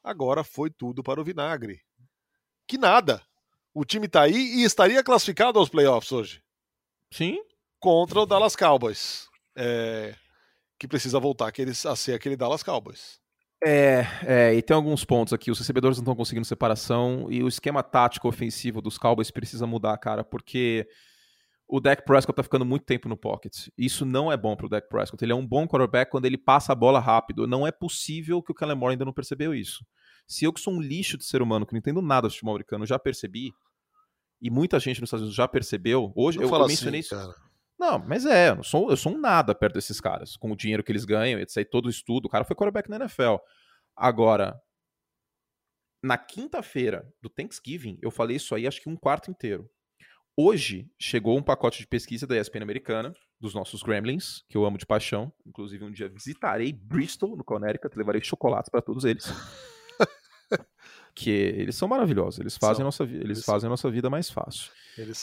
Agora 0.02 0.42
foi 0.42 0.70
tudo 0.70 1.02
para 1.02 1.20
o 1.20 1.24
vinagre. 1.24 1.80
Que 2.66 2.76
nada. 2.76 3.22
O 3.72 3.84
time 3.84 4.06
está 4.06 4.22
aí 4.22 4.34
e 4.34 4.64
estaria 4.64 5.04
classificado 5.04 5.58
aos 5.58 5.68
playoffs 5.68 6.10
hoje. 6.10 6.42
Sim. 7.12 7.40
Contra 7.78 8.20
o 8.20 8.26
Dallas 8.26 8.56
Cowboys. 8.56 9.28
É, 9.56 10.16
que 10.78 10.88
precisa 10.88 11.18
voltar 11.18 11.52
a 11.86 11.96
ser 11.96 12.14
aquele 12.14 12.36
Dallas 12.36 12.62
Cowboys. 12.62 13.18
É, 13.64 14.06
é, 14.24 14.54
e 14.54 14.62
tem 14.62 14.74
alguns 14.74 15.04
pontos 15.04 15.32
aqui. 15.32 15.50
Os 15.50 15.58
recebedores 15.58 15.98
não 15.98 16.02
estão 16.02 16.14
conseguindo 16.14 16.44
separação 16.44 17.26
e 17.30 17.42
o 17.42 17.48
esquema 17.48 17.82
tático 17.82 18.28
ofensivo 18.28 18.80
dos 18.80 18.96
Cowboys 18.96 19.30
precisa 19.30 19.66
mudar, 19.66 19.96
cara, 19.98 20.22
porque 20.22 20.86
o 21.66 21.80
Dak 21.80 22.04
Prescott 22.04 22.36
tá 22.36 22.42
ficando 22.42 22.64
muito 22.64 22.84
tempo 22.84 23.08
no 23.08 23.16
pocket. 23.16 23.68
Isso 23.76 24.06
não 24.06 24.30
é 24.30 24.36
bom 24.36 24.56
pro 24.56 24.68
Dak 24.68 24.88
Prescott. 24.88 25.22
Ele 25.24 25.32
é 25.32 25.34
um 25.34 25.46
bom 25.46 25.66
quarterback 25.66 26.10
quando 26.10 26.24
ele 26.24 26.38
passa 26.38 26.72
a 26.72 26.74
bola 26.74 27.00
rápido. 27.00 27.46
Não 27.46 27.66
é 27.66 27.72
possível 27.72 28.42
que 28.42 28.52
o 28.52 28.54
Kellen 28.54 28.76
Moore 28.76 28.92
ainda 28.92 29.04
não 29.04 29.12
percebeu 29.12 29.52
isso. 29.52 29.84
Se 30.26 30.44
eu 30.44 30.52
que 30.52 30.60
sou 30.60 30.74
um 30.74 30.80
lixo 30.80 31.18
de 31.18 31.24
ser 31.24 31.42
humano, 31.42 31.66
que 31.66 31.72
não 31.72 31.78
entendo 31.78 32.00
nada 32.00 32.28
do 32.28 32.30
futebol 32.30 32.54
americano, 32.54 32.86
já 32.86 32.98
percebi, 32.98 33.50
e 34.40 34.50
muita 34.50 34.78
gente 34.78 35.00
nos 35.00 35.08
Estados 35.08 35.22
Unidos 35.22 35.36
já 35.36 35.48
percebeu, 35.48 36.12
hoje 36.14 36.38
não 36.38 36.46
eu, 36.46 36.54
eu 36.54 36.66
mencionei 36.66 37.00
assim, 37.00 37.14
isso. 37.14 37.16
Cara. 37.16 37.47
Não, 37.78 37.98
mas 37.98 38.26
é, 38.26 38.50
eu 38.50 38.62
sou, 38.64 38.90
eu 38.90 38.96
sou 38.96 39.12
um 39.12 39.18
nada 39.18 39.54
perto 39.54 39.74
desses 39.74 40.00
caras, 40.00 40.36
com 40.36 40.50
o 40.50 40.56
dinheiro 40.56 40.82
que 40.82 40.90
eles 40.90 41.04
ganham, 41.04 41.38
etc. 41.38 41.68
Todo 41.70 41.86
o 41.86 41.90
estudo, 41.90 42.26
o 42.26 42.28
cara 42.28 42.44
foi 42.44 42.56
quarterback 42.56 42.90
na 42.90 42.96
NFL. 42.96 43.36
Agora, 43.96 44.60
na 46.02 46.18
quinta-feira 46.18 47.08
do 47.22 47.28
Thanksgiving, 47.28 47.98
eu 48.02 48.10
falei 48.10 48.36
isso 48.36 48.54
aí 48.54 48.66
acho 48.66 48.80
que 48.80 48.88
um 48.88 48.96
quarto 48.96 49.30
inteiro. 49.30 49.70
Hoje 50.36 50.90
chegou 51.00 51.36
um 51.36 51.42
pacote 51.42 51.78
de 51.78 51.86
pesquisa 51.86 52.26
da 52.26 52.38
ESPN 52.38 52.62
americana, 52.62 53.12
dos 53.40 53.54
nossos 53.54 53.82
Gremlins, 53.82 54.44
que 54.48 54.56
eu 54.56 54.64
amo 54.64 54.78
de 54.78 54.86
paixão. 54.86 55.32
Inclusive, 55.46 55.84
um 55.84 55.90
dia 55.90 56.08
visitarei 56.08 56.72
Bristol, 56.72 57.36
no 57.36 57.44
Connecticut, 57.44 57.96
levarei 57.96 58.22
chocolates 58.22 58.70
para 58.70 58.82
todos 58.82 59.04
eles. 59.04 59.26
que 61.14 61.30
eles 61.30 61.76
são 61.76 61.88
maravilhosos, 61.88 62.38
eles 62.38 62.56
fazem, 62.56 62.76
são. 62.76 62.84
Nossa, 62.84 63.04
eles, 63.04 63.20
eles 63.20 63.44
fazem 63.44 63.66
a 63.66 63.70
nossa 63.70 63.90
vida 63.90 64.08
mais 64.08 64.30
fácil. 64.30 64.70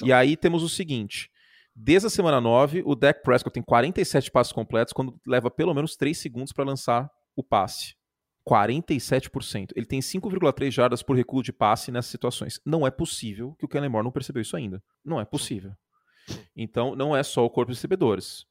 E 0.04 0.12
aí 0.12 0.36
temos 0.36 0.64
o 0.64 0.70
seguinte: 0.70 1.32
Desde 1.76 2.08
a 2.08 2.10
semana 2.10 2.40
9, 2.40 2.84
o 2.86 2.96
Dak 2.96 3.22
Prescott 3.22 3.54
tem 3.54 3.62
47 3.62 4.32
passos 4.32 4.54
completos 4.54 4.94
quando 4.94 5.20
leva 5.28 5.52
pelo 5.52 5.74
menos 5.74 5.98
3 5.98 6.18
segundos 6.18 6.54
para 6.54 6.64
lançar 6.64 7.12
o 7.36 7.44
passe. 7.44 7.96
47%. 8.48 9.72
Ele 9.76 9.86
tem 9.86 10.00
5,3 10.00 10.72
jardas 10.72 11.04
por 11.04 11.18
recuo 11.18 11.44
de 11.44 11.52
passe 11.52 11.92
nessas 11.92 12.12
situações. 12.12 12.62
Não 12.66 12.88
é 12.88 12.92
possível 12.92 13.56
que 13.60 13.66
o 13.66 13.68
Kellen 13.68 13.90
Moore 13.90 14.06
não 14.06 14.12
percebeu 14.12 14.42
isso 14.42 14.56
ainda. 14.56 14.82
Não 15.04 15.20
é 15.20 15.26
possível. 15.26 15.74
Então, 16.56 16.96
não 16.96 17.16
é 17.16 17.24
só 17.24 17.44
o 17.44 17.50
corpo 17.50 17.72
de 17.72 17.78
recebedores. 17.78 18.46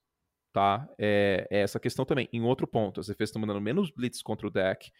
Tá? 0.52 0.86
É, 0.98 1.46
é 1.50 1.60
essa 1.60 1.80
questão 1.80 2.04
também. 2.04 2.28
Em 2.32 2.42
outro 2.42 2.66
ponto, 2.66 3.00
as 3.00 3.06
defesas 3.06 3.30
estão 3.30 3.40
mandando 3.40 3.60
menos 3.60 3.90
blitz 3.90 4.20
contra 4.20 4.46
o 4.46 4.50
Dak 4.50 4.90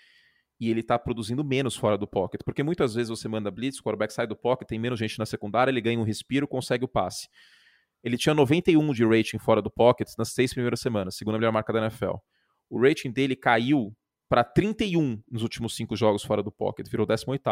e 0.58 0.70
ele 0.70 0.80
está 0.80 0.98
produzindo 0.98 1.44
menos 1.44 1.76
fora 1.76 1.98
do 1.98 2.06
pocket. 2.06 2.40
Porque 2.44 2.62
muitas 2.62 2.94
vezes 2.94 3.10
você 3.10 3.28
manda 3.28 3.50
blitz, 3.50 3.80
o 3.80 3.82
quarterback 3.82 4.12
sai 4.14 4.26
do 4.26 4.36
pocket, 4.36 4.66
tem 4.66 4.78
menos 4.78 4.98
gente 4.98 5.18
na 5.18 5.26
secundária, 5.26 5.70
ele 5.70 5.80
ganha 5.80 5.98
um 5.98 6.04
respiro, 6.04 6.48
consegue 6.48 6.84
o 6.84 6.88
passe. 6.88 7.28
Ele 8.04 8.18
tinha 8.18 8.34
91 8.34 8.92
de 8.92 9.02
rating 9.02 9.38
fora 9.38 9.62
do 9.62 9.70
pocket 9.70 10.08
nas 10.18 10.28
seis 10.28 10.52
primeiras 10.52 10.78
semanas, 10.80 11.16
segunda 11.16 11.38
melhor 11.38 11.52
marca 11.52 11.72
da 11.72 11.80
NFL. 11.80 12.16
O 12.68 12.78
rating 12.78 13.10
dele 13.10 13.34
caiu 13.34 13.96
para 14.28 14.44
31 14.44 15.22
nos 15.30 15.42
últimos 15.42 15.74
cinco 15.74 15.96
jogos 15.96 16.22
fora 16.22 16.42
do 16.42 16.52
pocket, 16.52 16.86
virou 16.86 17.06
18 17.06 17.42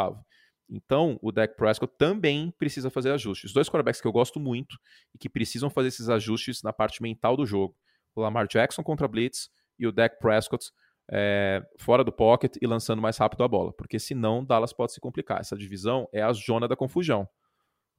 Então, 0.69 1.19
o 1.23 1.33
Dak 1.33 1.57
Prescott 1.57 1.95
também 1.97 2.53
precisa 2.59 2.91
fazer 2.91 3.13
ajustes. 3.13 3.51
Dois 3.55 3.69
quarterbacks 3.69 4.03
que 4.03 4.07
eu 4.07 4.13
gosto 4.13 4.39
muito 4.39 4.77
e 5.15 5.19
que 5.19 5.29
precisam 5.29 5.71
fazer 5.71 5.89
esses 5.89 6.11
ajustes 6.11 6.63
na 6.63 6.73
parte 6.73 7.01
mental 7.03 7.35
do 7.35 7.47
jogo. 7.47 7.75
O 8.15 8.21
Lamar 8.21 8.47
Jackson 8.47 8.83
contra 8.83 9.09
Blitz 9.09 9.49
e 9.79 9.87
o 9.87 9.93
Dak 9.93 10.19
Prescott 10.19 10.71
é, 11.11 11.63
fora 11.79 12.05
do 12.05 12.13
pocket 12.13 12.57
e 12.61 12.67
lançando 12.67 13.01
mais 13.01 13.17
rápido 13.17 13.43
a 13.43 13.49
bola. 13.49 13.73
Porque 13.73 13.99
senão 13.99 14.45
Dallas 14.45 14.75
pode 14.75 14.93
se 14.93 15.01
complicar. 15.01 15.41
Essa 15.41 15.57
divisão 15.57 16.07
é 16.13 16.21
a 16.21 16.33
zona 16.35 16.69
da 16.69 16.77
confusão 16.77 17.27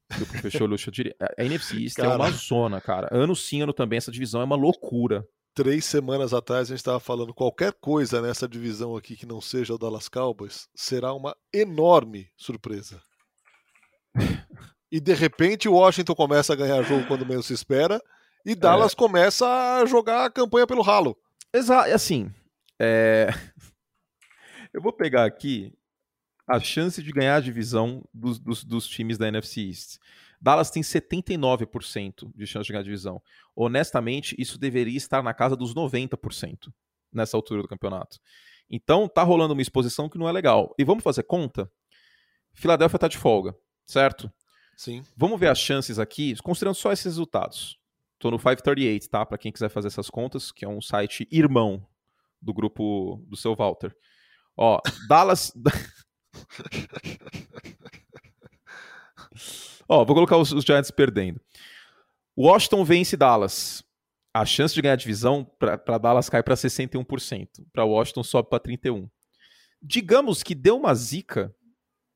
que 0.10 0.24
o 0.24 0.28
professor 0.28 0.70
Luxo 0.70 0.92
diria. 0.92 1.16
A 1.38 1.44
NFC 1.44 1.78
East 1.84 1.96
cara, 1.96 2.14
é 2.14 2.16
uma 2.16 2.32
zona, 2.32 2.82
cara. 2.82 3.08
Ano 3.12 3.36
sim, 3.36 3.62
ano 3.62 3.74
também, 3.74 3.98
essa 3.98 4.12
divisão 4.12 4.42
é 4.42 4.44
uma 4.44 4.56
loucura. 4.56 5.26
Três 5.56 5.86
semanas 5.86 6.34
atrás 6.34 6.68
a 6.68 6.74
gente 6.74 6.80
estava 6.80 7.00
falando 7.00 7.34
qualquer 7.34 7.74
coisa 7.74 8.22
nessa 8.22 8.48
divisão 8.48 8.96
aqui 8.96 9.16
que 9.16 9.26
não 9.26 9.40
seja 9.40 9.76
o 9.76 9.78
Dallas 9.78 10.10
Cowboys 10.10 10.68
será 10.74 11.14
uma 11.14 11.36
enorme 11.54 12.28
surpresa. 12.36 13.00
e 14.92 15.00
de 15.00 15.14
repente 15.14 15.70
o 15.70 15.74
Washington 15.74 16.16
começa 16.16 16.54
a 16.54 16.56
ganhar 16.56 16.82
jogo 16.82 17.06
quando 17.06 17.26
menos 17.26 17.46
se 17.46 17.54
espera 17.54 18.02
e 18.46 18.56
Dallas 18.56 18.94
é. 18.94 18.96
começa 18.96 19.46
a 19.48 19.86
jogar 19.86 20.26
a 20.26 20.30
campanha 20.30 20.66
pelo 20.66 20.82
ralo. 20.82 21.16
Exato, 21.54 21.92
assim. 21.92 22.32
É... 22.80 23.30
Eu 24.74 24.82
vou 24.82 24.92
pegar 24.92 25.24
aqui 25.26 25.72
a 26.48 26.60
chance 26.60 27.02
de 27.02 27.12
ganhar 27.12 27.38
a 27.38 27.40
divisão 27.40 28.04
dos, 28.14 28.40
dos, 28.40 28.64
dos 28.64 28.88
times 28.88 29.18
da 29.18 29.28
NFC 29.28 29.62
East. 29.62 29.98
Dallas 30.42 30.70
tem 30.70 30.84
79% 30.84 32.32
de 32.36 32.46
chance 32.46 32.66
de 32.66 32.74
ganhar 32.74 32.82
a 32.82 32.84
divisão. 32.84 33.22
Honestamente, 33.56 34.36
isso 34.38 34.60
deveria 34.60 34.98
estar 34.98 35.24
na 35.24 35.34
casa 35.34 35.56
dos 35.56 35.74
90% 35.74 36.74
nessa 37.14 37.38
altura 37.38 37.62
do 37.62 37.68
campeonato. 37.68 38.20
Então, 38.70 39.08
tá 39.08 39.24
rolando 39.24 39.54
uma 39.54 39.62
exposição 39.62 40.10
que 40.10 40.18
não 40.18 40.28
é 40.28 40.32
legal. 40.32 40.74
E 40.78 40.84
vamos 40.84 41.04
fazer 41.04 41.24
conta? 41.24 41.72
Filadélfia 42.54 43.00
tá 43.00 43.08
de 43.08 43.18
folga, 43.18 43.56
certo? 43.86 44.32
Sim. 44.76 45.04
Vamos 45.16 45.40
ver 45.40 45.48
as 45.48 45.60
chances 45.60 45.98
aqui, 45.98 46.36
considerando 46.42 46.76
só 46.76 46.92
esses 46.92 47.06
resultados. 47.06 47.80
Tô 48.20 48.32
no 48.32 48.38
538, 48.38 49.10
tá? 49.10 49.26
Para 49.26 49.38
quem 49.38 49.52
quiser 49.52 49.70
fazer 49.70 49.88
essas 49.88 50.10
contas, 50.10 50.52
que 50.52 50.66
é 50.66 50.68
um 50.68 50.82
site 50.82 51.28
irmão 51.32 51.86
do 52.42 52.54
grupo 52.54 53.24
do 53.28 53.38
seu 53.38 53.56
Walter. 53.56 53.96
Ó, 54.58 54.80
Dallas 55.08 55.54
Ó, 59.88 60.04
vou 60.06 60.16
colocar 60.16 60.38
os, 60.38 60.52
os, 60.52 60.64
Giants 60.64 60.92
perdendo. 60.92 61.42
Washington 62.38 62.84
vence 62.84 63.16
Dallas. 63.16 63.84
A 64.34 64.46
chance 64.46 64.74
de 64.74 64.82
ganhar 64.82 64.94
a 64.94 64.98
divisão 64.98 65.46
para 65.60 66.00
Dallas 66.00 66.30
cai 66.30 66.42
para 66.42 66.56
61%. 66.56 67.48
Para 67.72 67.86
Washington 67.86 68.24
sobe 68.24 68.50
para 68.50 68.60
31%. 68.60 69.10
Digamos 69.82 70.42
que 70.42 70.56
deu 70.56 70.78
uma 70.78 70.96
zica. 70.96 71.54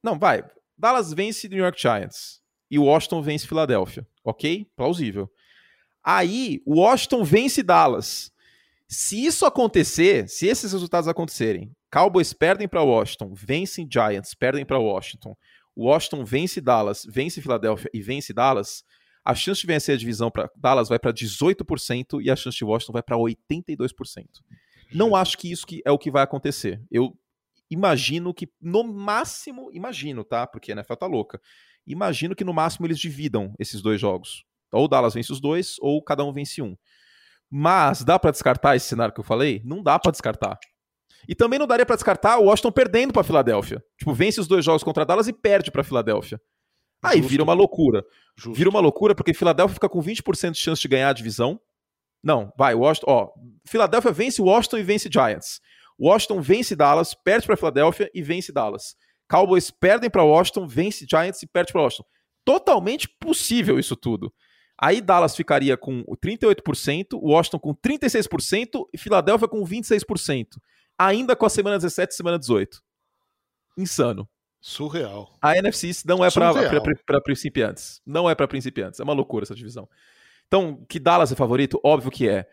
Não, 0.04 0.18
vai. 0.18 0.44
Dallas 0.78 1.14
vence 1.14 1.48
New 1.48 1.60
York 1.60 1.80
Giants. 1.80 2.42
E 2.72 2.80
Washington 2.80 3.22
vence 3.22 3.48
Filadélfia. 3.48 4.08
Ok? 4.24 4.68
Plausível. 4.76 5.32
Aí, 6.04 6.64
Washington 6.66 7.24
vence 7.24 7.62
Dallas. 7.62 8.32
Se 8.88 9.26
isso 9.26 9.46
acontecer, 9.46 10.30
se 10.30 10.48
esses 10.48 10.72
resultados 10.72 11.10
acontecerem, 11.10 11.76
Cowboys 11.92 12.34
perdem 12.34 12.68
para 12.68 12.84
Washington, 12.84 13.34
vencem 13.34 13.88
Giants, 13.92 14.34
perdem 14.34 14.66
para 14.66 14.80
Washington. 14.80 15.36
Washington 15.76 16.26
vence 16.26 16.60
Dallas, 16.60 17.06
vence 17.08 17.42
Filadélfia 17.42 17.90
e 17.94 18.02
vence 18.02 18.34
Dallas. 18.34 18.84
A 19.24 19.36
chance 19.36 19.62
de 19.62 19.68
vencer 19.68 19.96
a 19.96 19.98
divisão 19.98 20.32
para 20.32 20.50
Dallas 20.56 20.90
vai 20.90 20.98
para 20.98 21.14
18% 21.14 22.22
e 22.22 22.32
a 22.32 22.36
chance 22.36 22.58
de 22.58 22.66
Washington 22.66 22.94
vai 22.94 23.04
para 23.04 23.18
82%. 23.18 24.26
Não 24.94 25.16
acho 25.16 25.38
que 25.38 25.52
isso 25.52 25.68
que 25.68 25.82
é 25.86 25.92
o 25.92 25.98
que 25.98 26.10
vai 26.10 26.24
acontecer. 26.24 26.82
Eu 26.90 27.18
imagino 27.70 28.34
que 28.34 28.50
no 28.62 28.84
máximo, 28.84 29.70
imagino, 29.74 30.24
tá? 30.24 30.48
Porque 30.48 30.72
a 30.72 30.76
NFL 30.76 30.94
tá 30.96 31.06
louca. 31.06 31.42
Imagino 31.86 32.36
que 32.36 32.44
no 32.44 32.54
máximo 32.54 32.88
eles 32.88 33.00
dividam 33.00 33.54
esses 33.60 33.82
dois 33.82 34.00
jogos. 34.00 34.46
Ou 34.72 34.88
Dallas 34.88 35.14
vence 35.14 35.32
os 35.32 35.40
dois, 35.40 35.76
ou 35.80 36.02
cada 36.02 36.24
um 36.24 36.34
vence 36.34 36.62
um. 36.62 36.76
Mas 37.50 38.04
dá 38.04 38.20
para 38.20 38.32
descartar 38.32 38.76
esse 38.76 38.88
cenário 38.88 39.14
que 39.14 39.20
eu 39.20 39.24
falei? 39.24 39.62
Não 39.64 39.82
dá 39.82 39.98
para 39.98 40.12
descartar. 40.12 40.58
E 41.28 41.36
também 41.36 41.60
não 41.60 41.68
daria 41.68 41.86
para 41.86 41.96
descartar 41.96 42.38
o 42.38 42.46
Washington 42.46 42.72
perdendo 42.72 43.14
para 43.14 43.24
Filadélfia. 43.24 43.84
Tipo, 43.98 44.14
vence 44.14 44.40
os 44.40 44.48
dois 44.48 44.64
jogos 44.64 44.84
contra 44.84 45.06
Dallas 45.06 45.28
e 45.28 45.34
perde 45.34 45.72
para 45.72 45.84
Filadélfia. 45.84 46.40
Aí 47.04 47.18
Justo. 47.18 47.30
vira 47.30 47.44
uma 47.44 47.54
loucura. 47.54 48.04
Justo. 48.36 48.58
Vira 48.58 48.70
uma 48.70 48.80
loucura 48.80 49.14
porque 49.16 49.34
Filadélfia 49.34 49.76
fica 49.76 49.90
com 49.90 50.02
20% 50.02 50.52
de 50.52 50.58
chance 50.58 50.82
de 50.82 50.88
ganhar 50.88 51.10
a 51.10 51.14
divisão. 51.14 51.60
Não, 52.24 52.52
vai, 52.58 52.74
Washington, 52.74 53.06
ó, 53.10 53.30
Filadélfia 53.66 54.12
vence 54.12 54.42
Washington 54.42 54.78
e 54.78 54.84
vence 54.84 55.10
Giants. 55.12 55.62
Washington 56.00 56.42
vence 56.42 56.76
Dallas, 56.76 57.14
perde 57.14 57.46
para 57.46 57.58
Filadélfia 57.58 58.10
e 58.14 58.22
vence 58.22 58.52
Dallas. 58.52 58.96
Cowboys 59.30 59.70
perdem 59.72 60.10
para 60.10 60.24
Washington, 60.24 60.68
vence 60.68 61.06
Giants 61.10 61.42
e 61.44 61.48
perde 61.48 61.72
para 61.72 61.82
Washington. 61.82 62.06
Totalmente 62.44 63.10
possível 63.20 63.78
isso 63.78 63.96
tudo. 63.96 64.34
Aí 64.80 65.02
Dallas 65.02 65.36
ficaria 65.36 65.76
com 65.76 66.04
38%, 66.24 67.20
Washington 67.20 67.60
com 67.60 67.76
36% 67.76 68.86
e 68.94 68.98
Filadélfia 68.98 69.48
com 69.48 69.64
26% 69.64 70.48
ainda 70.98 71.36
com 71.36 71.46
a 71.46 71.50
semana 71.50 71.78
17 71.78 72.14
e 72.14 72.16
semana 72.16 72.40
18. 72.40 72.82
insano. 73.78 74.28
Surreal. 74.60 75.38
A 75.42 75.56
NFC 75.56 75.92
não 76.06 76.26
é 76.26 76.30
para 76.32 77.22
principiantes. 77.22 78.02
Não 78.06 78.30
é 78.30 78.36
para 78.36 78.48
principiantes. 78.48 79.00
É 79.00 79.04
uma 79.04 79.14
loucura 79.14 79.44
essa 79.46 79.56
divisão. 79.56 79.88
Então, 80.48 80.84
que 80.90 81.00
Dallas 81.00 81.32
é 81.32 81.36
favorito? 81.36 81.80
Óbvio 81.84 82.12
que 82.12 82.28
é. 82.28 82.50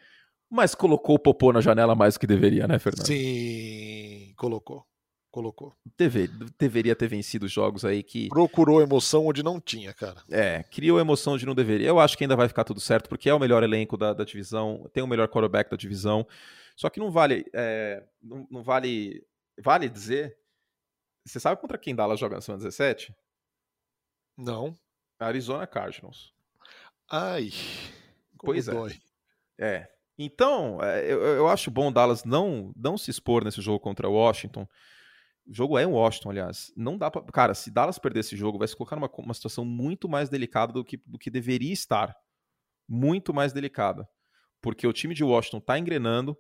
Mas 0.50 0.74
colocou 0.74 1.16
o 1.16 1.18
Popô 1.18 1.52
na 1.52 1.61
janela 1.61 1.94
mais 1.94 2.14
do 2.14 2.20
que 2.20 2.26
deveria, 2.26 2.68
né, 2.68 2.78
Fernando? 2.78 3.07
Sim, 3.07 4.33
colocou. 4.37 4.87
Colocou. 5.30 5.72
Deve, 5.98 6.30
deveria 6.57 6.94
ter 6.94 7.09
vencido 7.09 7.48
jogos 7.48 7.85
aí 7.85 8.04
que. 8.04 8.28
Procurou 8.28 8.80
emoção 8.80 9.26
onde 9.26 9.42
não 9.42 9.61
tinha, 9.61 9.92
cara. 9.92 10.22
É, 10.30 10.62
criou 10.62 11.00
emoção 11.00 11.33
onde 11.33 11.44
não 11.44 11.57
deveria. 11.57 11.88
Eu 11.88 11.98
acho 11.98 12.16
que 12.16 12.22
ainda 12.22 12.37
vai 12.37 12.46
ficar 12.46 12.62
tudo 12.62 12.78
certo, 12.78 13.09
porque 13.09 13.28
é 13.28 13.35
o 13.35 13.40
melhor 13.40 13.64
elenco 13.64 13.96
da, 13.96 14.12
da 14.12 14.22
divisão, 14.22 14.88
tem 14.92 15.02
o 15.02 15.09
melhor 15.09 15.26
quarterback 15.26 15.68
da 15.68 15.76
divisão. 15.76 16.24
Só 16.76 16.90
que 16.90 17.00
não 17.00 17.10
vale. 17.10 17.44
É, 17.54 18.06
não, 18.22 18.46
não, 18.50 18.62
vale. 18.62 19.26
Vale 19.60 19.88
dizer. 19.88 20.37
Você 21.24 21.40
sabe 21.40 21.60
contra 21.60 21.78
quem 21.78 21.94
Dallas 21.94 22.20
joga 22.20 22.37
na 22.37 22.40
semana 22.40 22.62
17? 22.62 23.14
Não. 24.37 24.74
Arizona 25.18 25.66
Cardinals. 25.66 26.34
Ai. 27.10 27.50
Pois 28.38 28.66
dói. 28.66 29.00
é. 29.58 29.66
É. 29.76 29.94
Então, 30.18 30.82
é, 30.82 31.04
eu, 31.04 31.20
eu 31.22 31.48
acho 31.48 31.70
bom 31.70 31.90
Dallas 31.90 32.24
não, 32.24 32.72
não 32.76 32.96
se 32.96 33.10
expor 33.10 33.42
nesse 33.44 33.60
jogo 33.60 33.80
contra 33.80 34.08
Washington 34.08 34.66
o 35.46 35.52
jogo 35.52 35.78
é 35.78 35.82
em 35.82 35.87
Washington, 35.87 36.30
aliás. 36.30 36.72
Não 36.76 36.96
dá 36.96 37.10
pra. 37.10 37.22
Cara, 37.22 37.54
se 37.54 37.70
Dallas 37.70 37.98
perder 37.98 38.20
esse 38.20 38.37
jogo, 38.37 38.58
vai 38.58 38.66
se 38.66 38.76
colocar 38.76 38.96
numa 38.96 39.10
uma 39.18 39.34
situação 39.34 39.64
muito 39.64 40.08
mais 40.08 40.28
delicada 40.28 40.72
do 40.72 40.84
que, 40.84 40.96
do 41.04 41.18
que 41.18 41.30
deveria 41.30 41.72
estar. 41.72 42.16
Muito 42.88 43.34
mais 43.34 43.52
delicada. 43.52 44.08
Porque 44.62 44.87
o 44.87 44.92
time 44.92 45.14
de 45.14 45.22
Washington 45.22 45.60
tá 45.60 45.78
engrenando. 45.78 46.37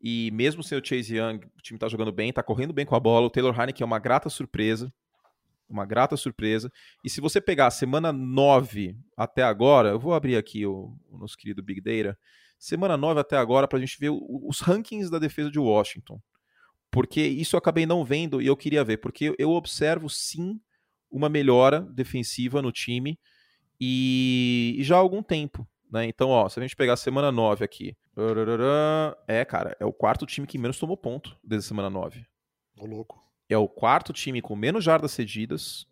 E 0.00 0.30
mesmo 0.32 0.62
sem 0.62 0.78
o 0.78 0.84
Chase 0.84 1.16
Young, 1.16 1.40
o 1.56 1.62
time 1.62 1.78
tá 1.78 1.88
jogando 1.88 2.12
bem, 2.12 2.32
tá 2.32 2.42
correndo 2.42 2.72
bem 2.72 2.86
com 2.86 2.94
a 2.94 3.00
bola. 3.00 3.26
O 3.26 3.30
Taylor 3.30 3.58
Heineken 3.58 3.82
é 3.82 3.86
uma 3.86 3.98
grata 3.98 4.28
surpresa. 4.28 4.92
Uma 5.68 5.84
grata 5.84 6.16
surpresa. 6.16 6.70
E 7.02 7.10
se 7.10 7.20
você 7.20 7.40
pegar 7.40 7.66
a 7.66 7.70
semana 7.70 8.12
9 8.12 8.96
até 9.16 9.42
agora, 9.42 9.90
eu 9.90 9.98
vou 9.98 10.14
abrir 10.14 10.36
aqui 10.36 10.64
o, 10.64 10.96
o 11.10 11.18
nosso 11.18 11.36
querido 11.36 11.62
Big 11.62 11.80
Data. 11.80 12.16
Semana 12.58 12.96
9 12.96 13.20
até 13.20 13.36
agora, 13.36 13.66
pra 13.66 13.78
gente 13.78 13.98
ver 13.98 14.10
os 14.10 14.60
rankings 14.60 15.10
da 15.10 15.18
defesa 15.18 15.50
de 15.50 15.58
Washington 15.58 16.20
porque 16.96 17.20
isso 17.20 17.56
eu 17.56 17.58
acabei 17.58 17.84
não 17.84 18.02
vendo 18.02 18.40
e 18.40 18.46
eu 18.46 18.56
queria 18.56 18.82
ver, 18.82 18.96
porque 18.96 19.34
eu 19.38 19.50
observo 19.50 20.08
sim 20.08 20.58
uma 21.10 21.28
melhora 21.28 21.82
defensiva 21.82 22.62
no 22.62 22.72
time 22.72 23.18
e, 23.78 24.74
e 24.78 24.82
já 24.82 24.96
há 24.96 24.98
algum 24.98 25.22
tempo. 25.22 25.68
Né? 25.90 26.06
Então, 26.06 26.30
ó, 26.30 26.48
se 26.48 26.58
a 26.58 26.62
gente 26.62 26.76
pegar 26.76 26.94
a 26.94 26.96
semana 26.96 27.30
9 27.30 27.64
aqui. 27.64 27.96
É, 29.28 29.44
cara, 29.44 29.76
é 29.78 29.84
o 29.84 29.92
quarto 29.92 30.26
time 30.26 30.46
que 30.46 30.58
menos 30.58 30.78
tomou 30.78 30.96
ponto 30.96 31.38
desde 31.42 31.66
a 31.66 31.68
semana 31.68 31.90
9. 31.90 32.26
Ô, 32.78 32.86
louco. 32.86 33.22
É 33.48 33.56
o 33.56 33.68
quarto 33.68 34.12
time 34.12 34.42
com 34.42 34.56
menos 34.56 34.82
jardas 34.82 35.12
cedidas. 35.12 35.86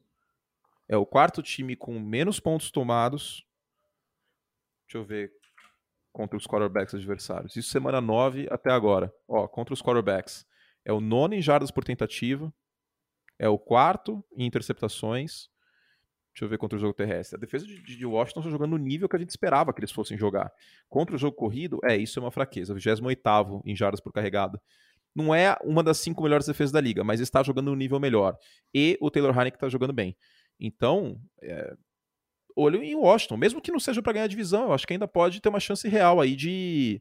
É 0.88 0.96
o 0.96 1.06
quarto 1.06 1.42
time 1.42 1.76
com 1.76 1.98
menos 1.98 2.40
pontos 2.40 2.70
tomados. 2.70 3.46
Deixa 4.86 4.98
eu 4.98 5.04
ver. 5.04 5.32
Contra 6.12 6.36
os 6.36 6.46
quarterbacks 6.46 6.94
adversários. 6.94 7.56
Isso 7.56 7.70
semana 7.70 8.00
9 8.00 8.48
até 8.50 8.70
agora. 8.70 9.12
Ó, 9.26 9.46
contra 9.48 9.72
os 9.72 9.82
quarterbacks 9.82 10.46
é 10.84 10.92
o 10.92 11.00
nono 11.00 11.34
em 11.34 11.40
jardas 11.40 11.70
por 11.70 11.82
tentativa, 11.82 12.52
é 13.38 13.48
o 13.48 13.58
quarto 13.58 14.22
em 14.36 14.46
interceptações. 14.46 15.48
Deixa 16.34 16.44
eu 16.44 16.48
ver 16.48 16.58
contra 16.58 16.76
o 16.76 16.80
jogo 16.80 16.92
terrestre. 16.92 17.36
A 17.36 17.40
defesa 17.40 17.64
de, 17.64 17.80
de 17.80 18.04
Washington 18.04 18.40
está 18.40 18.50
jogando 18.50 18.72
no 18.72 18.78
nível 18.78 19.08
que 19.08 19.14
a 19.14 19.18
gente 19.18 19.30
esperava 19.30 19.72
que 19.72 19.78
eles 19.78 19.92
fossem 19.92 20.18
jogar. 20.18 20.52
Contra 20.88 21.14
o 21.14 21.18
jogo 21.18 21.36
corrido, 21.36 21.78
é, 21.84 21.96
isso 21.96 22.18
é 22.18 22.22
uma 22.22 22.32
fraqueza. 22.32 22.74
28 22.74 23.62
em 23.64 23.76
jardas 23.76 24.00
por 24.00 24.12
carregada. 24.12 24.60
Não 25.14 25.32
é 25.32 25.56
uma 25.62 25.80
das 25.80 25.98
cinco 25.98 26.24
melhores 26.24 26.44
defesas 26.44 26.72
da 26.72 26.80
liga, 26.80 27.04
mas 27.04 27.20
está 27.20 27.40
jogando 27.40 27.70
no 27.70 27.76
nível 27.76 28.00
melhor. 28.00 28.36
E 28.74 28.98
o 29.00 29.12
Taylor 29.12 29.30
Heineken 29.30 29.56
está 29.56 29.68
jogando 29.68 29.92
bem. 29.92 30.16
Então, 30.58 31.20
é, 31.40 31.76
olho 32.56 32.82
em 32.82 32.96
Washington. 32.96 33.36
Mesmo 33.36 33.60
que 33.60 33.70
não 33.70 33.78
seja 33.78 34.02
para 34.02 34.14
ganhar 34.14 34.24
a 34.24 34.28
divisão, 34.28 34.64
eu 34.64 34.72
acho 34.72 34.86
que 34.86 34.92
ainda 34.92 35.06
pode 35.06 35.40
ter 35.40 35.48
uma 35.48 35.60
chance 35.60 35.86
real 35.88 36.20
aí 36.20 36.34
de, 36.34 37.00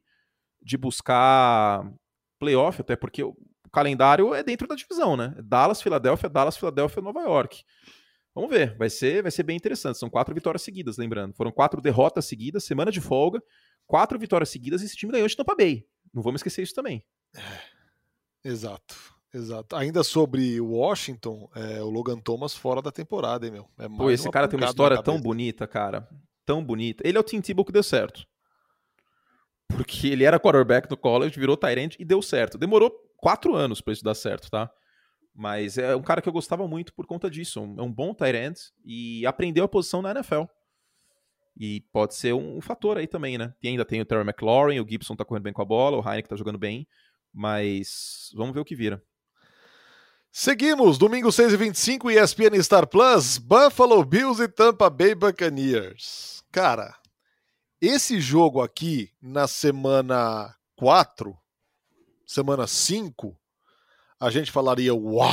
de 0.62 0.78
buscar 0.78 1.92
playoff, 2.40 2.82
até 2.82 2.96
porque 2.96 3.24
calendário 3.72 4.36
é 4.36 4.44
dentro 4.44 4.68
da 4.68 4.76
divisão, 4.76 5.18
né? 5.18 5.34
Dallas, 5.44 5.82
Filadélfia, 5.82 6.30
Dallas, 6.30 6.56
Filadélfia, 6.56 7.02
Nova 7.02 7.22
York. 7.22 7.64
Vamos 8.36 8.50
ver, 8.50 8.76
vai 8.78 8.90
ser, 8.90 9.22
vai 9.22 9.32
ser 9.32 9.44
bem 9.44 9.56
interessante. 9.56 10.00
São 10.00 10.10
quatro 10.10 10.34
vitórias 10.34 10.64
seguidas, 10.64 10.98
lembrando. 10.98 11.34
Foram 11.36 11.52
quatro 11.52 11.80
derrotas 11.80 12.26
seguidas, 12.26 12.64
semana 12.64 12.92
de 12.92 13.00
folga, 13.00 13.42
quatro 13.86 14.18
vitórias 14.18 14.50
seguidas 14.50 14.82
e 14.82 14.86
esse 14.86 14.96
time 14.96 15.12
ganhou 15.12 15.28
de 15.28 15.38
Tampa 15.38 15.56
Bay. 15.56 15.86
Não 16.14 16.24
vamos 16.24 16.40
esquecer 16.40 16.64
isso 16.64 16.74
também. 16.74 17.04
É, 17.36 18.50
exato, 18.50 18.96
exato. 19.34 19.76
Ainda 19.76 20.04
sobre 20.04 20.60
Washington, 20.60 21.48
é, 21.56 21.82
o 21.84 21.90
Logan 21.90 22.18
Thomas 22.18 22.56
fora 22.56 22.82
da 22.82 22.92
temporada, 22.92 23.46
hein, 23.46 23.52
meu? 23.52 23.70
É 23.78 23.88
Pô, 23.88 24.10
esse 24.10 24.30
cara 24.32 24.48
tem 24.48 24.60
uma 24.60 24.68
história 24.68 25.02
tão 25.02 25.22
bonita, 25.22 25.68
cara. 25.68 26.08
Tão 26.46 26.64
bonita. 26.64 27.08
Ele 27.08 27.18
é 27.18 27.22
o 27.22 27.24
Tim 27.24 27.40
Tebow 27.40 27.64
que 27.64 27.72
deu 27.72 27.84
certo. 27.84 28.26
Porque 29.68 30.08
ele 30.08 30.24
era 30.24 30.40
quarterback 30.40 30.90
no 30.90 30.98
college, 30.98 31.40
virou 31.40 31.58
Tyrant 31.58 31.96
e 32.00 32.06
deu 32.06 32.22
certo. 32.22 32.58
Demorou 32.58 32.92
quatro 33.18 33.56
anos 33.56 33.80
para 33.80 33.94
isso 33.94 34.04
dar 34.04 34.16
certo, 34.16 34.50
tá? 34.50 34.70
Mas 35.36 35.78
é 35.78 35.96
um 35.96 36.02
cara 36.02 36.22
que 36.22 36.30
eu 36.30 36.34
gostava 36.34 36.68
muito 36.68 36.94
por 36.94 37.08
conta 37.08 37.30
disso. 37.30 37.60
É 37.60 37.82
um 37.82 37.92
bom 37.92 38.14
tight 38.14 38.36
end 38.36 38.60
e 38.86 39.26
aprendeu 39.26 39.66
a 39.66 39.68
posição 39.68 40.02
na 40.02 40.12
NFL. 40.12 40.44
E 41.58 41.82
pode 41.92 42.16
ser 42.16 42.34
um, 42.34 42.62
fator 42.62 42.98
aí 42.98 43.08
também, 43.08 43.38
né? 43.38 43.54
E 43.62 43.68
ainda 43.68 43.86
tem 43.86 44.02
o 44.02 44.06
Terry 44.06 44.22
McLaurin, 44.22 44.80
o 44.80 44.88
Gibson 44.88 45.16
tá 45.16 45.26
correndo 45.26 45.44
bem 45.44 45.54
com 45.54 45.62
a 45.62 45.66
bola, 45.66 45.98
o 45.98 46.02
Heineken 46.02 46.30
tá 46.30 46.36
jogando 46.36 46.58
bem. 46.58 46.88
Mas 47.32 48.32
vamos 48.36 48.54
ver 48.54 48.60
o 48.60 48.66
que 48.66 48.76
vira. 48.76 49.04
Seguimos, 50.32 50.98
domingo 50.98 51.32
6 51.32 51.54
e 51.54 51.58
25 51.58 52.10
ESPN 52.10 52.62
Star 52.62 52.88
Plus, 52.88 53.38
Buffalo 53.38 54.04
Bills 54.04 54.42
e 54.42 54.48
Tampa 54.48 54.90
Bay 54.90 55.14
Buccaneers. 55.14 56.44
Cara, 56.52 56.96
esse 57.80 58.20
jogo 58.20 58.62
aqui 58.62 59.12
na 59.22 59.48
semana 59.48 60.56
4 60.76 61.38
semana 62.26 62.66
5, 62.66 63.38
a 64.24 64.30
gente 64.30 64.52
falaria: 64.52 64.96
Uau, 64.96 65.30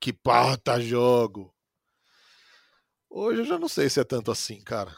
que 0.00 0.12
pauta 0.12 0.80
jogo! 0.80 1.54
Hoje 3.08 3.42
eu 3.42 3.44
já 3.44 3.56
não 3.56 3.68
sei 3.68 3.88
se 3.88 4.00
é 4.00 4.04
tanto 4.04 4.32
assim, 4.32 4.60
cara. 4.60 4.90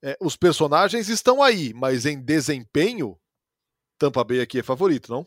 É, 0.00 0.16
os 0.20 0.36
personagens 0.36 1.08
estão 1.08 1.42
aí, 1.42 1.74
mas 1.74 2.06
em 2.06 2.20
desempenho, 2.20 3.18
Tampa 3.98 4.22
Bay 4.22 4.40
aqui 4.40 4.60
é 4.60 4.62
favorito, 4.62 5.10
não? 5.10 5.26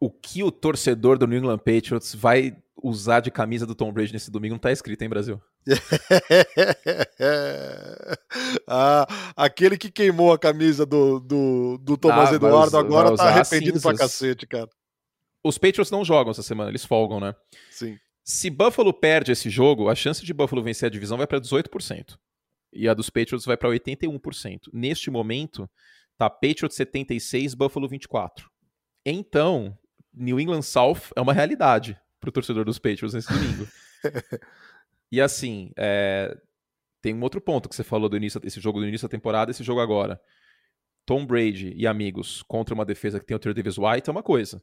O 0.00 0.08
que 0.08 0.44
o 0.44 0.52
torcedor 0.52 1.18
do 1.18 1.26
New 1.26 1.38
England 1.38 1.58
Patriots 1.58 2.14
vai 2.14 2.56
usar 2.80 3.18
de 3.20 3.32
camisa 3.32 3.66
do 3.66 3.74
Tom 3.74 3.92
Brady 3.92 4.12
nesse 4.12 4.30
domingo 4.30 4.54
não 4.54 4.60
tá 4.60 4.70
escrito, 4.70 5.02
hein, 5.02 5.08
Brasil? 5.08 5.42
ah, 8.68 9.32
aquele 9.34 9.76
que 9.76 9.90
queimou 9.90 10.32
a 10.32 10.38
camisa 10.38 10.86
do, 10.86 11.18
do, 11.18 11.78
do 11.78 11.96
Thomas 11.96 12.30
ah, 12.30 12.34
Eduardo 12.34 12.76
agora 12.76 13.16
tá 13.16 13.30
arrependido 13.30 13.80
pra 13.80 13.96
cacete, 13.96 14.46
cara. 14.46 14.70
Os 15.44 15.58
Patriots 15.58 15.90
não 15.90 16.04
jogam 16.04 16.30
essa 16.30 16.42
semana, 16.42 16.70
eles 16.70 16.84
folgam, 16.84 17.20
né? 17.20 17.34
Sim. 17.70 17.98
Se 18.24 18.48
Buffalo 18.48 18.92
perde 18.94 19.32
esse 19.32 19.50
jogo, 19.50 19.90
a 19.90 19.94
chance 19.94 20.24
de 20.24 20.32
Buffalo 20.32 20.62
vencer 20.62 20.86
a 20.86 20.90
divisão 20.90 21.18
vai 21.18 21.26
para 21.26 21.38
18%. 21.38 22.16
E 22.72 22.88
a 22.88 22.94
dos 22.94 23.10
Patriots 23.10 23.44
vai 23.44 23.56
para 23.56 23.68
81%. 23.68 24.70
Neste 24.72 25.10
momento, 25.10 25.70
tá 26.16 26.30
Patriots 26.30 26.74
76, 26.74 27.52
Buffalo 27.52 27.86
24. 27.86 28.50
Então, 29.04 29.78
New 30.12 30.40
England 30.40 30.62
South 30.62 31.12
é 31.14 31.20
uma 31.20 31.34
realidade 31.34 31.98
pro 32.18 32.32
torcedor 32.32 32.64
dos 32.64 32.78
Patriots 32.78 33.12
nesse 33.12 33.30
domingo. 33.30 33.68
e 35.12 35.20
assim, 35.20 35.70
é... 35.76 36.34
tem 37.02 37.14
um 37.14 37.22
outro 37.22 37.40
ponto 37.40 37.68
que 37.68 37.76
você 37.76 37.84
falou 37.84 38.08
do 38.08 38.16
início, 38.16 38.40
esse 38.42 38.60
jogo 38.60 38.80
do 38.80 38.88
início 38.88 39.06
da 39.06 39.12
temporada, 39.12 39.50
esse 39.50 39.62
jogo 39.62 39.80
agora. 39.80 40.18
Tom 41.04 41.26
Brady 41.26 41.74
e 41.76 41.86
amigos 41.86 42.42
contra 42.42 42.74
uma 42.74 42.86
defesa 42.86 43.20
que 43.20 43.26
tem 43.26 43.36
o 43.36 43.54
Davis 43.54 43.76
White 43.76 44.08
é 44.08 44.10
uma 44.10 44.22
coisa. 44.22 44.62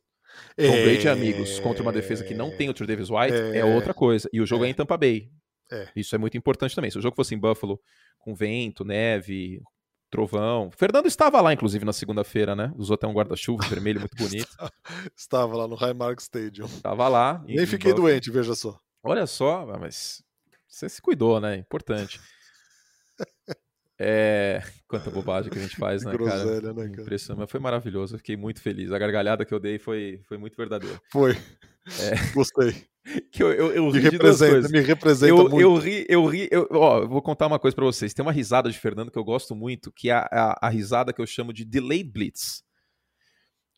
Tom 0.56 0.64
é... 0.64 0.84
Brady 0.84 1.06
e 1.06 1.10
amigos 1.10 1.60
contra 1.60 1.82
uma 1.82 1.92
defesa 1.92 2.24
que 2.24 2.34
não 2.34 2.56
tem 2.56 2.70
o 2.70 2.74
Trey 2.74 2.88
Davis 2.88 3.10
White 3.10 3.34
é, 3.34 3.60
é 3.60 3.66
outra 3.66 3.94
coisa. 3.94 4.30
E 4.32 4.42
o 4.42 4.46
jogo 4.46 4.66
é, 4.66 4.68
é 4.68 4.72
em 4.72 4.74
Tampa 4.74 4.98
Bay. 4.98 5.30
É. 5.72 5.88
Isso 5.96 6.14
é 6.14 6.18
muito 6.18 6.38
importante 6.38 6.76
também. 6.76 6.92
Se 6.92 6.98
o 6.98 7.02
jogo 7.02 7.16
fosse 7.16 7.34
em 7.34 7.40
Buffalo, 7.40 7.80
com 8.20 8.36
vento, 8.36 8.84
neve, 8.84 9.62
trovão. 10.10 10.70
Fernando 10.72 11.08
estava 11.08 11.40
lá, 11.42 11.54
inclusive, 11.54 11.86
na 11.86 11.94
segunda-feira, 11.94 12.56
né? 12.56 12.74
Usou 12.76 12.96
até 12.96 13.08
um 13.08 13.14
guarda-chuva 13.14 13.66
vermelho 13.68 14.02
muito 14.02 14.16
bonito. 14.18 14.50
estava 15.16 15.56
lá 15.56 15.68
no 15.68 15.76
Highmark 15.76 16.20
Stadium. 16.20 16.66
Estava 16.66 17.08
lá. 17.08 17.42
Nem 17.48 17.66
fiquei 17.66 17.92
Buffalo. 17.92 18.10
doente, 18.10 18.30
veja 18.30 18.54
só. 18.54 18.78
Olha 19.02 19.26
só, 19.26 19.66
mas 19.80 20.22
você 20.68 20.90
se 20.90 21.02
cuidou, 21.02 21.40
né? 21.40 21.56
Importante. 21.56 22.20
É... 24.04 24.64
Quanta 24.88 25.12
bobagem 25.12 25.52
que 25.52 25.60
a 25.60 25.62
gente 25.62 25.76
faz, 25.76 26.04
né, 26.04 26.12
Groselha, 26.12 26.62
cara? 26.62 26.74
Né, 26.74 26.90
cara? 26.90 27.02
Impressionante, 27.04 27.42
mas 27.42 27.52
foi 27.52 27.60
maravilhoso. 27.60 28.16
Eu 28.16 28.18
fiquei 28.18 28.36
muito 28.36 28.60
feliz. 28.60 28.92
A 28.92 28.98
gargalhada 28.98 29.46
que 29.46 29.54
eu 29.54 29.60
dei 29.60 29.78
foi, 29.78 30.20
foi 30.28 30.38
muito 30.38 30.58
verdadeira. 30.58 31.00
Foi. 31.12 31.34
É... 32.00 32.16
Gostei. 32.34 32.84
que 33.32 33.44
eu, 33.44 33.52
eu, 33.52 33.72
eu 33.74 33.92
me 33.92 34.00
representa, 34.00 34.70
me 34.70 34.80
representa 34.80 35.32
eu, 35.32 35.38
muito. 35.50 35.60
Eu 35.60 35.76
ri, 35.76 36.06
eu 36.10 36.26
ri, 36.26 36.50
eu, 36.52 36.68
ó, 36.72 37.06
vou 37.08 37.22
contar 37.22 37.46
uma 37.46 37.60
coisa 37.60 37.76
para 37.76 37.86
vocês. 37.86 38.14
Tem 38.14 38.24
uma 38.24 38.32
risada 38.32 38.70
de 38.72 38.78
Fernando 38.78 39.12
que 39.12 39.20
eu 39.20 39.24
gosto 39.24 39.56
muito, 39.56 39.92
que 39.92 40.10
é 40.10 40.14
a, 40.14 40.28
a, 40.32 40.68
a, 40.68 40.70
risada 40.70 41.14
que 41.14 41.22
eu 41.22 41.28
chamo 41.28 41.54
de 41.54 41.64
delay 41.64 42.04
blitz. 42.04 42.64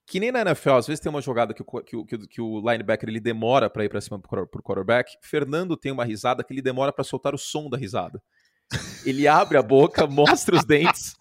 que 0.07 0.19
nem 0.19 0.31
na 0.31 0.41
NFL, 0.41 0.71
às 0.71 0.87
vezes 0.87 0.99
tem 1.01 1.09
uma 1.09 1.21
jogada 1.21 1.53
que 1.53 1.63
o, 1.65 1.81
que 1.81 1.95
o, 1.95 2.05
que 2.05 2.41
o 2.41 2.59
linebacker 2.59 3.09
ele 3.09 3.19
demora 3.19 3.69
para 3.69 3.83
ir 3.85 3.89
para 3.89 4.01
cima 4.01 4.19
pro, 4.19 4.47
pro 4.47 4.63
quarterback. 4.63 5.17
Fernando 5.21 5.75
tem 5.75 5.91
uma 5.91 6.05
risada 6.05 6.43
que 6.43 6.53
ele 6.53 6.61
demora 6.61 6.93
para 6.93 7.03
soltar 7.03 7.35
o 7.35 7.37
som 7.37 7.69
da 7.69 7.77
risada. 7.77 8.21
Ele 9.05 9.27
abre 9.27 9.57
a 9.57 9.61
boca, 9.61 10.05
mostra 10.07 10.55
os 10.55 10.63
dentes. 10.65 11.15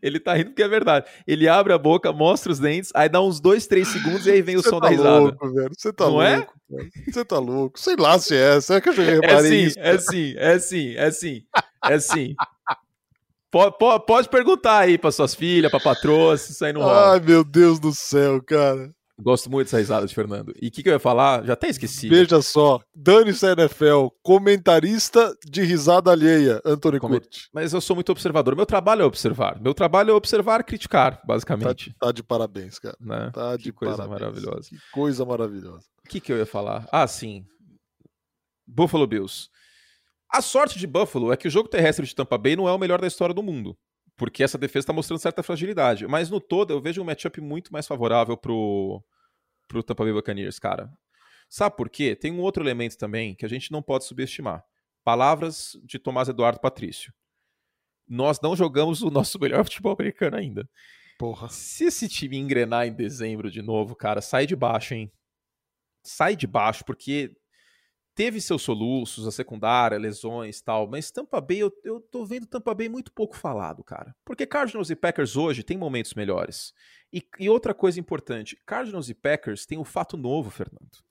Ele 0.00 0.18
tá 0.18 0.34
rindo 0.34 0.50
porque 0.50 0.62
é 0.62 0.68
verdade. 0.68 1.06
Ele 1.26 1.46
abre 1.46 1.72
a 1.72 1.78
boca, 1.78 2.10
mostra 2.12 2.50
os 2.50 2.58
dentes, 2.58 2.90
aí 2.94 3.08
dá 3.08 3.20
uns 3.20 3.38
dois, 3.38 3.66
três 3.66 3.88
segundos 3.88 4.26
e 4.26 4.30
aí 4.30 4.40
vem 4.40 4.56
o 4.56 4.62
som 4.62 4.80
tá 4.80 4.86
da 4.86 4.88
risada. 4.88 5.18
Louco, 5.20 5.52
velho. 5.52 5.70
Você 5.76 5.92
tá 5.92 6.04
Não 6.06 6.12
louco, 6.12 6.54
é? 6.72 7.10
Você 7.12 7.24
tá 7.24 7.38
louco. 7.38 7.78
Sei 7.78 7.96
lá 7.96 8.18
se 8.18 8.34
é. 8.34 8.60
Será 8.60 8.80
que 8.80 8.88
eu 8.88 8.94
já 8.94 9.02
É 9.02 9.10
reparei 9.16 9.50
sim, 9.50 9.66
isso? 9.66 9.78
é 9.78 9.98
sim, 9.98 10.34
é 10.38 10.58
sim, 10.58 10.94
é 10.96 11.10
sim, 11.10 11.42
é 11.84 11.98
sim. 11.98 12.34
Pode, 13.50 13.78
pode, 13.78 14.06
pode 14.06 14.28
perguntar 14.30 14.78
aí 14.78 14.96
para 14.98 15.12
suas 15.12 15.34
filhas, 15.34 15.70
para 15.70 15.78
patroa, 15.80 16.36
se 16.36 16.52
isso 16.52 16.64
aí 16.64 16.72
não 16.72 16.80
rola. 16.80 17.12
Ai, 17.12 17.20
meu 17.20 17.44
Deus 17.44 17.78
do 17.78 17.92
céu, 17.92 18.42
cara. 18.42 18.90
Gosto 19.16 19.48
muito 19.48 19.66
dessa 19.68 19.78
risada 19.78 20.06
de 20.06 20.14
Fernando. 20.14 20.52
E 20.60 20.66
o 20.66 20.70
que, 20.72 20.82
que 20.82 20.88
eu 20.88 20.92
ia 20.92 20.98
falar? 20.98 21.44
Já 21.44 21.52
até 21.52 21.68
esqueci. 21.68 22.08
Veja 22.08 22.42
só. 22.42 22.80
Dane-se 22.94 23.46
NFL. 23.46 24.08
Comentarista 24.22 25.32
de 25.46 25.62
risada 25.62 26.10
alheia, 26.10 26.60
Anthony 26.64 26.98
Come- 26.98 27.20
Curti. 27.20 27.48
Mas 27.52 27.72
eu 27.72 27.80
sou 27.80 27.94
muito 27.94 28.10
observador. 28.10 28.56
Meu 28.56 28.66
trabalho 28.66 29.02
é 29.02 29.04
observar. 29.04 29.60
Meu 29.60 29.72
trabalho 29.72 30.10
é 30.10 30.14
observar, 30.14 30.64
criticar, 30.64 31.18
Tá, 31.18 31.22
basicamente. 31.26 31.94
tá 32.00 32.10
de 32.10 32.24
parabéns, 32.24 32.80
cara. 32.80 32.96
Né? 33.00 33.30
Tá 33.32 33.56
de 33.56 33.62
Que 33.64 33.72
coisa 33.72 33.96
parabéns. 33.98 34.20
maravilhosa. 34.20 34.68
Que 34.68 34.76
coisa 34.92 35.24
maravilhosa. 35.24 35.86
O 36.04 36.08
que, 36.08 36.20
que 36.20 36.32
eu 36.32 36.36
ia 36.38 36.46
falar? 36.46 36.88
Ah, 36.90 37.06
sim. 37.06 37.44
Buffalo 38.66 39.06
Bills. 39.06 39.48
A 40.32 40.42
sorte 40.42 40.76
de 40.78 40.86
Buffalo 40.88 41.32
é 41.32 41.36
que 41.36 41.46
o 41.46 41.50
jogo 41.50 41.68
terrestre 41.68 42.04
de 42.04 42.14
Tampa 42.14 42.36
Bay 42.36 42.56
não 42.56 42.68
é 42.68 42.72
o 42.72 42.78
melhor 42.78 43.00
da 43.00 43.06
história 43.06 43.34
do 43.34 43.42
mundo. 43.42 43.76
Porque 44.16 44.42
essa 44.42 44.56
defesa 44.56 44.84
está 44.84 44.92
mostrando 44.92 45.20
certa 45.20 45.42
fragilidade. 45.42 46.06
Mas 46.06 46.30
no 46.30 46.40
todo, 46.40 46.72
eu 46.72 46.80
vejo 46.80 47.02
um 47.02 47.04
matchup 47.04 47.40
muito 47.40 47.72
mais 47.72 47.86
favorável 47.86 48.36
pro, 48.36 49.02
pro 49.66 49.82
Tampa 49.82 50.04
Bay 50.04 50.12
Buccaneers, 50.12 50.58
cara. 50.58 50.92
Sabe 51.48 51.76
por 51.76 51.88
quê? 51.88 52.14
Tem 52.14 52.32
um 52.32 52.40
outro 52.40 52.62
elemento 52.62 52.96
também 52.96 53.34
que 53.34 53.44
a 53.44 53.48
gente 53.48 53.72
não 53.72 53.82
pode 53.82 54.04
subestimar. 54.04 54.64
Palavras 55.02 55.72
de 55.84 55.98
Tomás 55.98 56.28
Eduardo 56.28 56.60
Patrício. 56.60 57.12
Nós 58.08 58.40
não 58.40 58.54
jogamos 58.54 59.02
o 59.02 59.10
nosso 59.10 59.38
melhor 59.38 59.64
futebol 59.64 59.92
americano 59.92 60.36
ainda. 60.36 60.68
Porra. 61.18 61.48
Se 61.48 61.84
esse 61.84 62.08
time 62.08 62.36
engrenar 62.36 62.86
em 62.86 62.92
dezembro 62.92 63.50
de 63.50 63.62
novo, 63.62 63.94
cara, 63.94 64.20
sai 64.20 64.46
de 64.46 64.56
baixo, 64.56 64.94
hein? 64.94 65.12
Sai 66.02 66.36
de 66.36 66.46
baixo, 66.46 66.84
porque 66.84 67.34
teve 68.14 68.40
seus 68.40 68.62
soluços, 68.62 69.26
a 69.26 69.30
secundária, 69.30 69.98
lesões 69.98 70.58
e 70.58 70.64
tal, 70.64 70.86
mas 70.86 71.10
Tampa 71.10 71.40
Bay, 71.40 71.58
eu, 71.58 71.72
eu 71.84 72.00
tô 72.00 72.24
vendo 72.24 72.46
Tampa 72.46 72.74
Bay 72.74 72.88
muito 72.88 73.12
pouco 73.12 73.36
falado, 73.36 73.82
cara. 73.82 74.14
Porque 74.24 74.46
Cardinals 74.46 74.90
e 74.90 74.96
Packers 74.96 75.36
hoje 75.36 75.62
têm 75.62 75.76
momentos 75.76 76.14
melhores. 76.14 76.72
E, 77.12 77.22
e 77.38 77.48
outra 77.48 77.74
coisa 77.74 77.98
importante, 77.98 78.58
Cardinals 78.64 79.08
e 79.08 79.14
Packers 79.14 79.66
têm 79.66 79.78
um 79.78 79.84
fato 79.84 80.16
novo, 80.16 80.50
Fernando. 80.50 81.04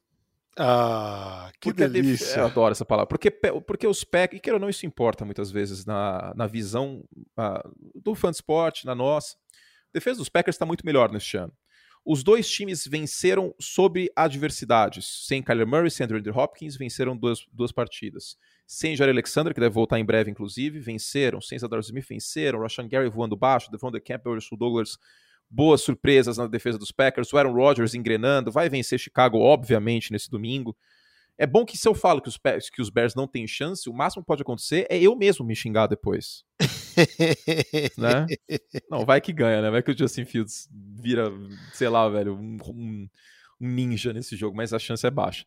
Ah, 0.57 1.51
que 1.59 1.69
Porque 1.69 1.87
delícia. 1.87 2.39
Eu 2.39 2.45
adoro 2.45 2.71
essa 2.71 2.85
palavra. 2.85 3.07
Porque, 3.07 3.31
porque 3.31 3.87
os 3.87 4.03
Packers, 4.03 4.37
e 4.37 4.41
queira 4.41 4.57
ou 4.57 4.61
não, 4.61 4.69
isso 4.69 4.85
importa 4.85 5.25
muitas 5.25 5.49
vezes 5.49 5.85
na, 5.85 6.31
na 6.35 6.45
visão 6.45 7.03
ah, 7.35 7.67
do 7.95 8.13
fã 8.13 8.29
de 8.29 8.37
esporte, 8.37 8.85
na 8.85 8.93
nossa. 8.93 9.35
A 9.35 9.93
defesa 9.93 10.19
dos 10.19 10.29
Packers 10.29 10.55
está 10.55 10.65
muito 10.65 10.85
melhor 10.85 11.11
neste 11.11 11.37
ano. 11.37 11.53
Os 12.05 12.21
dois 12.21 12.49
times 12.49 12.85
venceram 12.85 13.55
sobre 13.57 14.11
adversidades. 14.13 15.25
Sem 15.25 15.41
Kyler 15.41 15.65
Murray, 15.65 15.89
sem 15.89 16.03
Andrew 16.03 16.37
Hopkins, 16.37 16.75
venceram 16.75 17.15
duas, 17.15 17.45
duas 17.53 17.71
partidas. 17.71 18.37
Sem 18.67 18.93
Jair 18.95 19.09
Alexander, 19.09 19.53
que 19.53 19.59
deve 19.59 19.73
voltar 19.73 19.99
em 19.99 20.05
breve, 20.05 20.29
inclusive, 20.29 20.79
venceram. 20.79 21.39
Sem 21.39 21.57
Zadar 21.57 21.79
Smith, 21.79 22.05
venceram. 22.07 22.59
Rashan 22.59 22.89
Gary 22.89 23.09
voando 23.09 23.37
baixo. 23.37 23.71
Devon 23.71 23.91
The 23.91 24.01
Campbell, 24.01 24.35
Russell 24.35 24.57
Douglas, 24.57 24.97
boas 25.49 25.81
surpresas 25.81 26.37
na 26.37 26.45
defesa 26.45 26.77
dos 26.77 26.91
Packers. 26.91 27.31
O 27.31 27.37
Aaron 27.37 27.53
Rodgers 27.53 27.93
engrenando. 27.93 28.51
Vai 28.51 28.67
vencer 28.67 28.99
Chicago, 28.99 29.37
obviamente, 29.37 30.11
nesse 30.11 30.29
domingo. 30.29 30.75
É 31.37 31.47
bom 31.47 31.65
que 31.65 31.77
se 31.77 31.87
eu 31.87 31.95
falo 31.95 32.21
que 32.21 32.29
os, 32.29 32.37
Pe- 32.37 32.59
que 32.71 32.81
os 32.81 32.89
Bears 32.89 33.15
não 33.15 33.27
têm 33.27 33.47
chance, 33.47 33.89
o 33.89 33.93
máximo 33.93 34.21
que 34.21 34.27
pode 34.27 34.43
acontecer 34.43 34.85
é 34.89 34.99
eu 34.99 35.15
mesmo 35.15 35.45
me 35.45 35.55
xingar 35.55 35.87
depois. 35.87 36.43
Né? 37.97 38.25
não, 38.89 39.03
vai 39.05 39.19
que 39.19 39.33
ganha, 39.33 39.61
né? 39.61 39.71
Vai 39.71 39.81
que 39.81 39.91
o 39.91 39.97
Justin 39.97 40.25
Fields 40.25 40.69
vira, 40.71 41.31
sei 41.73 41.89
lá, 41.89 42.07
velho, 42.07 42.35
um, 42.35 42.57
um- 42.67 43.09
um 43.59 43.67
ninja 43.67 44.13
nesse 44.13 44.35
jogo, 44.35 44.55
mas 44.55 44.73
a 44.73 44.79
chance 44.79 45.05
é 45.05 45.09
baixa. 45.11 45.43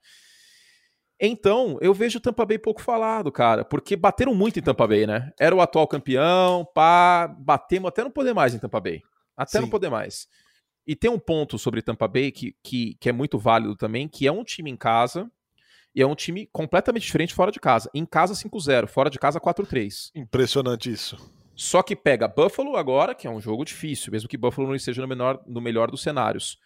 Então, 1.21 1.79
eu 1.81 1.95
vejo 1.95 2.19
o 2.19 2.21
Tampa 2.21 2.45
Bay 2.45 2.59
pouco 2.59 2.83
falado, 2.83 3.33
cara, 3.33 3.65
porque 3.65 3.97
bateram 3.97 4.35
muito 4.35 4.59
em 4.59 4.63
Tampa 4.63 4.87
Bay, 4.87 5.07
né? 5.07 5.31
Era 5.41 5.55
o 5.55 5.61
atual 5.61 5.87
campeão, 5.89 6.67
pá, 6.75 7.27
batemos 7.27 7.89
até 7.89 8.05
não 8.05 8.11
poder 8.11 8.35
mais 8.35 8.55
em 8.55 8.59
Tampa 8.59 8.81
Bay. 8.81 9.03
Até 9.37 9.59
não 9.59 9.67
Sim. 9.67 9.71
poder 9.71 9.89
mais. 9.89 10.27
E 10.87 10.95
tem 10.95 11.11
um 11.11 11.19
ponto 11.19 11.59
sobre 11.59 11.81
Tampa 11.81 12.07
Bay 12.07 12.31
que, 12.31 12.55
que, 12.63 12.97
que 13.01 13.09
é 13.09 13.13
muito 13.13 13.39
válido 13.39 13.75
também, 13.77 14.07
que 14.09 14.27
é 14.27 14.33
um 14.33 14.45
time 14.45 14.71
em 14.71 14.77
casa 14.77 15.31
e 15.97 16.03
é 16.03 16.07
um 16.07 16.15
time 16.15 16.47
completamente 16.53 17.05
diferente 17.05 17.33
fora 17.33 17.51
de 17.51 17.59
casa. 17.59 17.91
Em 17.95 18.05
casa 18.05 18.35
5-0, 18.35 18.87
fora 18.87 19.09
de 19.09 19.19
casa 19.19 19.41
4-3. 19.41 20.11
Impressionante 20.15 20.93
isso. 20.93 21.17
Só 21.55 21.83
que 21.83 21.97
pega 21.97 22.29
Buffalo 22.29 22.77
agora, 22.77 23.15
que 23.15 23.27
é 23.27 23.31
um 23.31 23.41
jogo 23.41 23.65
difícil, 23.65 24.13
mesmo 24.13 24.29
que 24.29 24.37
Buffalo 24.37 24.69
não 24.69 24.75
esteja 24.75 25.01
no, 25.01 25.09
menor, 25.09 25.43
no 25.47 25.59
melhor 25.59 25.91
dos 25.91 26.03
cenários. 26.03 26.59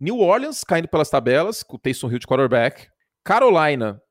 New 0.00 0.18
Orleans 0.18 0.64
caindo 0.64 0.88
pelas 0.88 1.08
tabelas, 1.08 1.62
com 1.62 1.76
o 1.76 1.78
Taysom 1.78 2.10
Hill 2.10 2.18
de 2.18 2.26
quarterback. 2.26 2.88
Carolina 3.22 4.02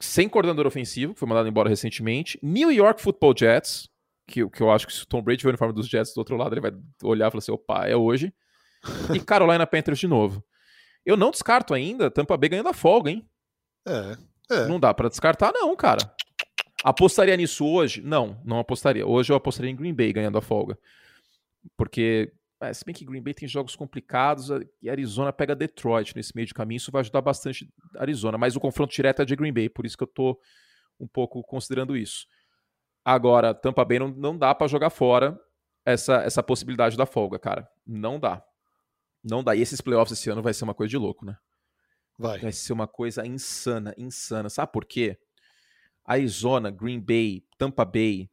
sem 0.00 0.28
coordenador 0.28 0.68
ofensivo, 0.68 1.12
que 1.12 1.18
foi 1.18 1.28
mandado 1.28 1.48
embora 1.48 1.68
recentemente. 1.68 2.38
New 2.40 2.70
York 2.70 3.02
Football 3.02 3.34
Jets, 3.36 3.88
que, 4.28 4.48
que 4.48 4.60
eu 4.62 4.70
acho 4.70 4.86
que 4.86 4.92
se 4.92 5.02
o 5.02 5.06
Tom 5.06 5.20
Brady 5.20 5.42
ver 5.42 5.48
o 5.48 5.50
uniforme 5.50 5.74
dos 5.74 5.88
Jets 5.88 6.14
do 6.14 6.18
outro 6.18 6.36
lado, 6.36 6.54
ele 6.54 6.60
vai 6.60 6.70
olhar 7.02 7.26
e 7.26 7.30
falar 7.32 7.38
assim: 7.40 7.52
opa, 7.52 7.86
é 7.86 7.96
hoje. 7.96 8.32
E 9.12 9.18
Carolina 9.18 9.66
Panthers 9.66 9.98
de 9.98 10.06
novo. 10.06 10.44
Eu 11.04 11.16
não 11.16 11.32
descarto 11.32 11.74
ainda 11.74 12.08
Tampa 12.08 12.36
Bay 12.36 12.50
ganhando 12.50 12.68
a 12.68 12.72
folga, 12.72 13.10
hein? 13.10 13.28
É. 13.86 14.16
É. 14.50 14.66
Não 14.66 14.78
dá 14.78 14.92
pra 14.92 15.08
descartar, 15.08 15.52
não, 15.52 15.74
cara. 15.76 16.14
Apostaria 16.84 17.36
nisso 17.36 17.66
hoje? 17.66 18.00
Não, 18.00 18.40
não 18.44 18.58
apostaria. 18.58 19.06
Hoje 19.06 19.32
eu 19.32 19.36
apostaria 19.36 19.70
em 19.70 19.76
Green 19.76 19.94
Bay 19.94 20.12
ganhando 20.12 20.38
a 20.38 20.42
folga. 20.42 20.78
Porque, 21.76 22.32
é, 22.60 22.72
se 22.72 22.84
bem 22.84 22.94
que 22.94 23.04
Green 23.04 23.22
Bay 23.22 23.34
tem 23.34 23.48
jogos 23.48 23.74
complicados 23.74 24.50
e 24.80 24.88
Arizona 24.88 25.32
pega 25.32 25.54
Detroit 25.54 26.14
nesse 26.14 26.34
meio 26.34 26.46
de 26.46 26.54
caminho, 26.54 26.76
isso 26.76 26.92
vai 26.92 27.00
ajudar 27.00 27.20
bastante 27.22 27.68
Arizona. 27.96 28.38
Mas 28.38 28.54
o 28.54 28.60
confronto 28.60 28.94
direto 28.94 29.22
é 29.22 29.24
de 29.24 29.34
Green 29.34 29.52
Bay, 29.52 29.68
por 29.68 29.84
isso 29.84 29.96
que 29.96 30.04
eu 30.04 30.08
tô 30.08 30.38
um 30.98 31.08
pouco 31.08 31.42
considerando 31.42 31.96
isso. 31.96 32.26
Agora, 33.04 33.54
Tampa 33.54 33.84
Bay 33.84 33.98
não, 33.98 34.08
não 34.08 34.36
dá 34.36 34.54
pra 34.54 34.66
jogar 34.66 34.90
fora 34.90 35.38
essa, 35.84 36.16
essa 36.22 36.42
possibilidade 36.42 36.96
da 36.96 37.06
folga, 37.06 37.38
cara. 37.38 37.68
Não 37.86 38.18
dá. 38.18 38.42
Não 39.22 39.42
dá. 39.42 39.54
E 39.54 39.60
esses 39.60 39.80
playoffs 39.80 40.16
esse 40.16 40.30
ano 40.30 40.42
vai 40.42 40.54
ser 40.54 40.64
uma 40.64 40.74
coisa 40.74 40.90
de 40.90 40.98
louco, 40.98 41.24
né? 41.24 41.36
Vai. 42.18 42.38
Vai 42.38 42.52
ser 42.52 42.72
uma 42.72 42.86
coisa 42.86 43.26
insana, 43.26 43.94
insana. 43.96 44.48
Sabe 44.48 44.72
por 44.72 44.84
quê? 44.84 45.18
Arizona, 46.04 46.70
Green 46.70 47.00
Bay, 47.00 47.44
Tampa 47.58 47.84
Bay, 47.84 48.30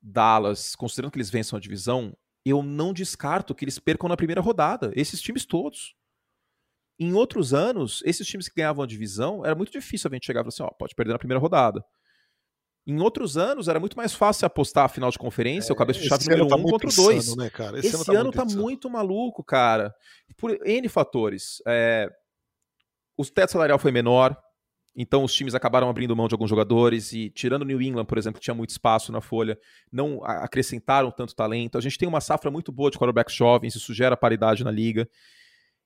Dallas, 0.00 0.74
considerando 0.74 1.12
que 1.12 1.18
eles 1.18 1.30
vençam 1.30 1.56
a 1.56 1.60
divisão, 1.60 2.16
eu 2.44 2.62
não 2.62 2.92
descarto 2.92 3.54
que 3.54 3.64
eles 3.64 3.78
percam 3.78 4.08
na 4.08 4.16
primeira 4.16 4.40
rodada. 4.40 4.90
Esses 4.94 5.20
times 5.20 5.44
todos. 5.44 5.94
Em 6.98 7.14
outros 7.14 7.54
anos, 7.54 8.02
esses 8.04 8.26
times 8.26 8.48
que 8.48 8.56
ganhavam 8.56 8.82
a 8.84 8.86
divisão, 8.86 9.44
era 9.44 9.54
muito 9.54 9.72
difícil 9.72 10.08
a 10.10 10.14
gente 10.14 10.26
chegar 10.26 10.40
e 10.40 10.42
falar 10.44 10.48
assim, 10.48 10.62
ó, 10.62 10.70
pode 10.70 10.94
perder 10.94 11.12
na 11.12 11.18
primeira 11.18 11.40
rodada. 11.40 11.84
Em 12.86 13.00
outros 13.00 13.36
anos, 13.36 13.68
era 13.68 13.78
muito 13.78 13.96
mais 13.96 14.12
fácil 14.12 14.46
apostar 14.46 14.84
a 14.86 14.88
final 14.88 15.10
de 15.10 15.18
conferência, 15.18 15.72
o 15.72 15.76
cabeça 15.76 16.00
de 16.00 16.08
chave 16.08 16.22
Esse 16.22 16.32
ano 16.32 16.44
número 16.44 16.50
tá 16.50 16.56
um 16.56 16.62
muito 16.62 16.72
contra 16.72 16.88
o 16.88 17.04
dois. 17.04 17.36
Né, 17.36 17.50
cara? 17.50 17.78
Esse, 17.78 17.94
ano 18.14 18.32
tá, 18.32 18.44
insano. 18.44 18.62
muito 18.62 18.90
maluco, 18.90 19.44
cara. 19.44 19.94
Por 20.36 20.58
N 20.66 20.88
fatores. 20.88 21.62
É, 21.66 22.10
O 23.16 23.24
teto 23.24 23.52
salarial 23.52 23.78
foi 23.78 23.92
menor, 23.92 24.36
então 24.96 25.24
os 25.24 25.32
times 25.32 25.54
acabaram 25.54 25.88
abrindo 25.88 26.16
mão 26.16 26.26
de 26.26 26.34
alguns 26.34 26.50
jogadores 26.50 27.12
e, 27.12 27.30
tirando 27.30 27.62
o 27.62 27.64
New 27.64 27.80
England, 27.80 28.06
por 28.06 28.18
exemplo, 28.18 28.40
que 28.40 28.44
tinha 28.44 28.54
muito 28.54 28.70
espaço 28.70 29.12
na 29.12 29.20
folha, 29.20 29.58
não 29.92 30.24
acrescentaram 30.24 31.10
tanto 31.10 31.34
talento. 31.34 31.78
A 31.78 31.80
gente 31.80 31.96
tem 31.96 32.08
uma 32.08 32.20
safra 32.20 32.50
muito 32.50 32.72
boa 32.72 32.90
de 32.90 32.98
quarterbacks 32.98 33.34
jovens, 33.34 33.74
isso 33.74 33.94
gera 33.94 34.16
paridade 34.16 34.64
na 34.64 34.70
liga. 34.70 35.08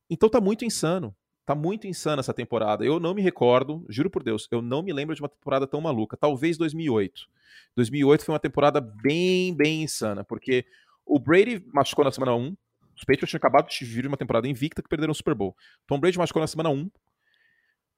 Então 0.08 0.28
tá 0.28 0.40
muito 0.40 0.64
insano. 0.64 1.14
Tá 1.46 1.54
muito 1.54 1.86
insana 1.86 2.20
essa 2.20 2.32
temporada. 2.32 2.84
Eu 2.86 2.98
não 2.98 3.12
me 3.12 3.20
recordo, 3.20 3.84
juro 3.90 4.08
por 4.08 4.22
Deus, 4.22 4.48
eu 4.50 4.62
não 4.62 4.82
me 4.82 4.92
lembro 4.94 5.14
de 5.14 5.20
uma 5.20 5.28
temporada 5.28 5.66
tão 5.66 5.80
maluca. 5.80 6.16
Talvez 6.16 6.56
2008. 6.56 7.28
2008 7.76 8.24
foi 8.24 8.32
uma 8.32 8.40
temporada 8.40 8.80
bem, 8.80 9.54
bem 9.54 9.82
insana, 9.82 10.24
porque 10.24 10.64
o 11.04 11.18
Brady 11.18 11.62
machucou 11.72 12.04
na 12.04 12.10
semana 12.10 12.34
1. 12.34 12.56
Os 12.96 13.04
Patriots 13.04 13.28
tinham 13.28 13.38
acabado 13.38 13.68
de 13.68 13.84
vir 13.84 14.02
de 14.02 14.08
uma 14.08 14.16
temporada 14.16 14.48
invicta 14.48 14.82
que 14.82 14.88
perderam 14.88 15.12
o 15.12 15.14
Super 15.14 15.34
Bowl. 15.34 15.54
Tom 15.86 16.00
Brady 16.00 16.16
machucou 16.16 16.40
na 16.40 16.46
semana 16.46 16.70
1. 16.70 16.90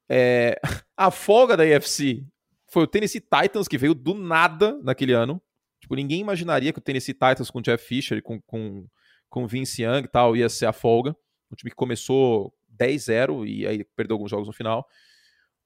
É, 0.09 0.59
a 0.97 1.11
folga 1.11 1.57
da 1.57 1.65
AFC 1.65 2.25
foi 2.69 2.85
o 2.85 2.87
Tennessee 2.87 3.21
Titans, 3.21 3.69
que 3.69 3.79
veio 3.79 3.95
do 3.95 4.15
nada 4.15 4.79
naquele 4.83 5.13
ano. 5.13 5.41
Tipo, 5.81 5.95
ninguém 5.95 6.21
imaginaria 6.21 6.73
que 6.73 6.79
o 6.79 6.83
Tennessee 6.83 7.15
Titans 7.15 7.51
com 7.51 7.61
Jeff 7.61 7.85
Fisher 7.85 8.23
com, 8.23 8.41
com, 8.43 8.87
com 9.29 9.47
Vince 9.47 9.83
Young 9.83 10.05
e 10.05 10.09
tal 10.09 10.37
ia 10.37 10.49
ser 10.49 10.67
a 10.67 10.73
folga. 10.73 11.17
Um 11.51 11.55
time 11.55 11.71
que 11.71 11.77
começou 11.77 12.53
10-0 12.77 13.47
e 13.47 13.67
aí 13.67 13.85
perdeu 13.97 14.15
alguns 14.15 14.31
jogos 14.31 14.49
no 14.49 14.53
final. 14.53 14.87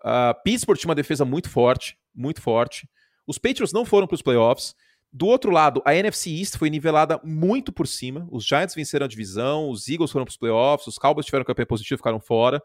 Uh, 0.00 0.35
Pittsburgh 0.42 0.79
tinha 0.79 0.88
uma 0.88 0.94
defesa 0.94 1.24
muito 1.24 1.48
forte, 1.48 1.98
muito 2.14 2.40
forte. 2.40 2.88
Os 3.26 3.38
Patriots 3.38 3.72
não 3.72 3.85
foram 3.85 4.07
para 4.07 4.14
os 4.14 4.22
playoffs. 4.22 4.74
Do 5.12 5.26
outro 5.26 5.50
lado, 5.50 5.83
a 5.85 5.94
NFC 5.94 6.31
East 6.31 6.57
foi 6.57 6.70
nivelada 6.70 7.20
muito 7.24 7.72
por 7.72 7.87
cima. 7.87 8.29
Os 8.31 8.44
Giants 8.44 8.74
venceram 8.74 9.07
a 9.07 9.09
divisão, 9.09 9.68
os 9.68 9.88
Eagles 9.88 10.11
foram 10.11 10.24
para 10.24 10.31
os 10.31 10.37
playoffs, 10.37 10.87
os 10.87 10.98
Cowboys 10.98 11.26
tiveram 11.26 11.44
campanha 11.44 11.66
positiva 11.66 11.98
ficaram 11.98 12.20
fora. 12.20 12.62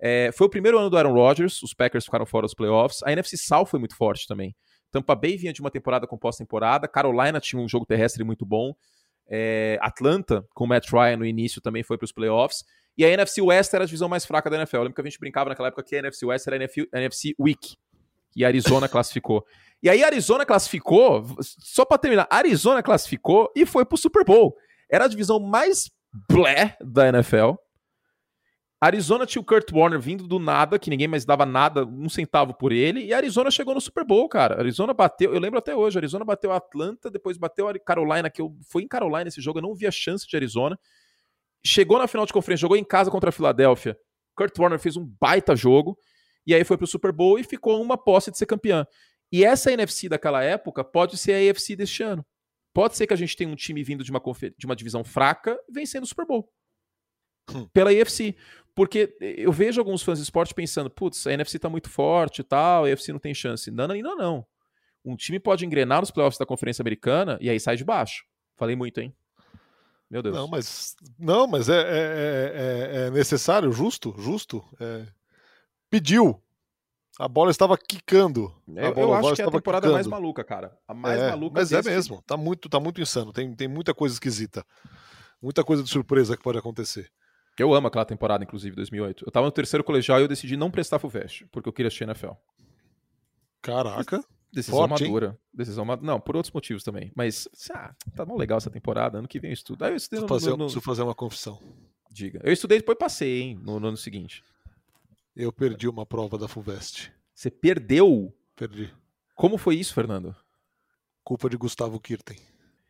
É, 0.00 0.30
foi 0.32 0.46
o 0.46 0.50
primeiro 0.50 0.78
ano 0.78 0.88
do 0.88 0.96
Aaron 0.96 1.12
Rodgers, 1.12 1.62
os 1.62 1.74
Packers 1.74 2.04
ficaram 2.04 2.24
fora 2.24 2.46
dos 2.46 2.54
playoffs. 2.54 3.02
A 3.02 3.12
NFC 3.12 3.36
South 3.36 3.66
foi 3.66 3.78
muito 3.78 3.96
forte 3.96 4.26
também. 4.26 4.54
Tampa 4.90 5.14
Bay 5.14 5.36
vinha 5.36 5.52
de 5.52 5.60
uma 5.60 5.70
temporada 5.70 6.06
com 6.06 6.16
pós-temporada, 6.16 6.88
Carolina 6.88 7.40
tinha 7.40 7.60
um 7.60 7.68
jogo 7.68 7.84
terrestre 7.84 8.24
muito 8.24 8.46
bom. 8.46 8.74
É, 9.28 9.78
Atlanta, 9.82 10.46
com 10.54 10.64
o 10.64 10.66
Matt 10.66 10.90
Ryan 10.90 11.18
no 11.18 11.26
início, 11.26 11.60
também 11.60 11.82
foi 11.82 11.98
para 11.98 12.06
os 12.06 12.12
playoffs. 12.12 12.64
E 12.96 13.04
a 13.04 13.08
NFC 13.08 13.40
West 13.40 13.72
era 13.74 13.84
a 13.84 13.86
divisão 13.86 14.08
mais 14.08 14.24
fraca 14.24 14.48
da 14.48 14.56
NFL. 14.56 14.76
Eu 14.76 14.82
lembro 14.84 14.94
que 14.94 15.00
a 15.00 15.04
gente 15.04 15.20
brincava 15.20 15.50
naquela 15.50 15.68
época 15.68 15.84
que 15.84 15.94
a 15.94 15.98
NFC 15.98 16.26
West 16.26 16.46
era 16.46 16.56
a 16.56 16.98
NFC, 16.98 17.34
Week. 17.38 17.76
E 18.34 18.44
a 18.44 18.48
Arizona 18.48 18.88
classificou. 18.90 19.44
E 19.80 19.88
aí 19.88 20.02
a 20.02 20.06
Arizona 20.06 20.44
classificou, 20.44 21.24
só 21.40 21.84
para 21.84 21.98
terminar, 21.98 22.26
Arizona 22.28 22.82
classificou 22.82 23.52
e 23.54 23.64
foi 23.64 23.84
pro 23.84 23.96
Super 23.96 24.24
Bowl. 24.24 24.56
Era 24.90 25.04
a 25.04 25.08
divisão 25.08 25.38
mais 25.38 25.90
blé 26.28 26.76
da 26.80 27.08
NFL. 27.08 27.52
Arizona 28.80 29.26
tinha 29.26 29.42
o 29.42 29.44
Kurt 29.44 29.72
Warner 29.72 29.98
vindo 29.98 30.28
do 30.28 30.38
nada, 30.38 30.78
que 30.78 30.88
ninguém 30.88 31.08
mais 31.08 31.24
dava 31.24 31.44
nada, 31.44 31.84
um 31.84 32.08
centavo 32.08 32.54
por 32.54 32.70
ele, 32.70 33.04
e 33.04 33.12
Arizona 33.12 33.50
chegou 33.50 33.74
no 33.74 33.80
Super 33.80 34.04
Bowl, 34.04 34.28
cara. 34.28 34.56
Arizona 34.56 34.94
bateu, 34.94 35.34
eu 35.34 35.40
lembro 35.40 35.58
até 35.58 35.74
hoje, 35.74 35.98
Arizona 35.98 36.24
bateu 36.24 36.52
Atlanta, 36.52 37.10
depois 37.10 37.36
bateu 37.36 37.68
a 37.68 37.76
Carolina, 37.76 38.30
que 38.30 38.40
eu 38.40 38.56
foi 38.68 38.84
em 38.84 38.88
Carolina 38.88 39.26
esse 39.26 39.40
jogo, 39.40 39.58
eu 39.58 39.62
não 39.62 39.74
vi 39.74 39.86
a 39.86 39.90
chance 39.90 40.26
de 40.26 40.36
Arizona. 40.36 40.78
Chegou 41.64 41.98
na 41.98 42.06
final 42.06 42.24
de 42.24 42.32
conferência, 42.32 42.60
jogou 42.60 42.76
em 42.76 42.84
casa 42.84 43.10
contra 43.10 43.30
a 43.30 43.32
Filadélfia. 43.32 43.98
Kurt 44.36 44.56
Warner 44.56 44.78
fez 44.78 44.96
um 44.96 45.04
baita 45.20 45.56
jogo, 45.56 45.98
e 46.46 46.54
aí 46.54 46.62
foi 46.62 46.78
pro 46.78 46.86
Super 46.86 47.10
Bowl 47.10 47.36
e 47.36 47.42
ficou 47.42 47.82
uma 47.82 47.98
posse 47.98 48.30
de 48.30 48.38
ser 48.38 48.46
campeã. 48.46 48.86
E 49.32 49.44
essa 49.44 49.72
NFC 49.72 50.08
daquela 50.08 50.42
época 50.44 50.84
pode 50.84 51.18
ser 51.18 51.32
a 51.32 51.50
AFC 51.50 51.74
deste 51.74 52.04
ano. 52.04 52.24
Pode 52.72 52.96
ser 52.96 53.08
que 53.08 53.12
a 53.12 53.16
gente 53.16 53.36
tenha 53.36 53.50
um 53.50 53.56
time 53.56 53.82
vindo 53.82 54.04
de 54.04 54.10
uma, 54.12 54.22
de 54.56 54.66
uma 54.66 54.76
divisão 54.76 55.02
fraca 55.02 55.58
vencendo 55.68 56.04
o 56.04 56.06
Super 56.06 56.24
Bowl. 56.24 56.48
Pela 57.72 57.90
AFC. 57.90 58.34
Porque 58.74 59.16
eu 59.20 59.50
vejo 59.50 59.80
alguns 59.80 60.02
fãs 60.02 60.18
de 60.18 60.24
esporte 60.24 60.54
pensando, 60.54 60.88
putz, 60.88 61.26
a 61.26 61.32
NFC 61.32 61.58
tá 61.58 61.68
muito 61.68 61.90
forte 61.90 62.42
e 62.42 62.44
tal, 62.44 62.84
a 62.84 62.88
AFC 62.88 63.12
não 63.12 63.18
tem 63.18 63.34
chance. 63.34 63.70
Não, 63.72 63.88
não, 63.88 63.96
não, 63.96 64.16
não. 64.16 64.46
Um 65.04 65.16
time 65.16 65.40
pode 65.40 65.66
engrenar 65.66 66.00
nos 66.00 66.12
playoffs 66.12 66.38
da 66.38 66.46
Conferência 66.46 66.82
Americana 66.82 67.38
e 67.40 67.50
aí 67.50 67.58
sai 67.58 67.76
de 67.76 67.84
baixo. 67.84 68.24
Falei 68.56 68.76
muito, 68.76 69.00
hein? 69.00 69.12
Meu 70.10 70.22
Deus. 70.22 70.34
Não, 70.34 70.48
mas, 70.48 70.96
não, 71.18 71.46
mas 71.46 71.68
é, 71.68 71.80
é, 71.80 71.82
é, 71.82 73.06
é 73.06 73.10
necessário, 73.10 73.70
justo, 73.72 74.14
justo. 74.18 74.64
É... 74.80 75.06
Pediu. 75.90 76.40
A 77.18 77.26
bola 77.26 77.50
estava 77.50 77.76
quicando. 77.76 78.54
Eu, 78.68 78.94
bola, 78.94 79.06
eu 79.06 79.14
acho 79.14 79.34
que 79.34 79.42
é 79.42 79.44
a 79.44 79.50
temporada 79.50 79.82
quicando. 79.82 79.94
mais 79.94 80.06
maluca, 80.06 80.44
cara. 80.44 80.78
A 80.86 80.94
mais 80.94 81.20
é, 81.20 81.30
maluca 81.30 81.54
Mas 81.58 81.72
é 81.72 81.82
mesmo. 81.82 82.22
Tá 82.22 82.36
muito, 82.36 82.68
tá 82.68 82.78
muito 82.78 83.00
insano. 83.00 83.32
Tem, 83.32 83.52
tem 83.54 83.66
muita 83.66 83.92
coisa 83.92 84.14
esquisita. 84.14 84.64
Muita 85.42 85.64
coisa 85.64 85.82
de 85.82 85.90
surpresa 85.90 86.36
que 86.36 86.42
pode 86.42 86.58
acontecer. 86.58 87.10
Eu 87.58 87.74
amo 87.74 87.88
aquela 87.88 88.04
temporada, 88.04 88.44
inclusive, 88.44 88.76
2008. 88.76 89.24
Eu 89.26 89.32
tava 89.32 89.46
no 89.46 89.52
terceiro 89.52 89.82
colegial 89.82 90.20
e 90.20 90.22
eu 90.22 90.28
decidi 90.28 90.56
não 90.56 90.70
prestar 90.70 90.98
FUVEST, 90.98 91.46
porque 91.50 91.68
eu 91.68 91.72
queria 91.72 91.88
assistir 91.88 92.04
NFL. 92.04 92.32
Caraca. 93.60 94.24
Decisão 94.52 94.78
Forte, 94.78 95.04
madura. 95.04 95.26
Hein? 95.26 95.38
Decisão 95.52 95.84
madura. 95.84 96.06
Não, 96.06 96.20
por 96.20 96.36
outros 96.36 96.52
motivos 96.52 96.82
também. 96.82 97.12
Mas, 97.14 97.48
ah, 97.70 97.94
tá 98.14 98.24
bom 98.24 98.36
legal 98.36 98.58
essa 98.58 98.70
temporada. 98.70 99.18
Ano 99.18 99.28
que 99.28 99.38
vem 99.38 99.50
eu 99.50 99.54
estudo. 99.54 99.84
Aí 99.84 99.92
eu 99.92 99.96
estudei 99.96 100.20
no, 100.20 100.28
fazer, 100.28 100.50
no, 100.50 100.56
no... 100.56 100.64
Preciso 100.64 100.80
fazer 100.80 101.02
uma 101.02 101.14
confissão. 101.14 101.60
Diga. 102.10 102.40
Eu 102.42 102.52
estudei 102.52 102.78
e 102.78 102.80
depois 102.80 102.96
passei, 102.98 103.42
hein, 103.42 103.60
no, 103.62 103.78
no 103.78 103.88
ano 103.88 103.96
seguinte. 103.96 104.42
Eu 105.36 105.52
perdi 105.52 105.86
uma 105.88 106.06
prova 106.06 106.38
da 106.38 106.48
FUVEST. 106.48 107.12
Você 107.34 107.50
perdeu? 107.50 108.34
Perdi. 108.56 108.92
Como 109.34 109.58
foi 109.58 109.76
isso, 109.76 109.94
Fernando? 109.94 110.34
Culpa 111.22 111.48
de 111.50 111.56
Gustavo 111.56 112.00
Kirten. 112.00 112.38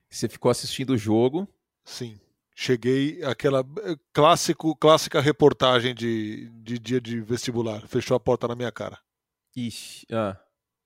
Você 0.09 0.29
ficou 0.29 0.51
assistindo 0.51 0.91
o 0.91 0.97
jogo? 0.97 1.47
Sim. 1.85 2.19
Cheguei 2.61 3.23
aquela 3.23 3.61
eh, 3.85 3.95
clássico, 4.13 4.75
clássica 4.75 5.21
reportagem 5.21 5.95
de, 5.95 6.51
de 6.55 6.77
dia 6.77 7.01
de 7.01 7.21
vestibular. 7.21 7.87
Fechou 7.87 8.17
a 8.17 8.21
porta 8.21 8.49
na 8.49 8.57
minha 8.57 8.73
cara. 8.73 8.99
Ixi, 9.57 10.05
ah. 10.11 10.37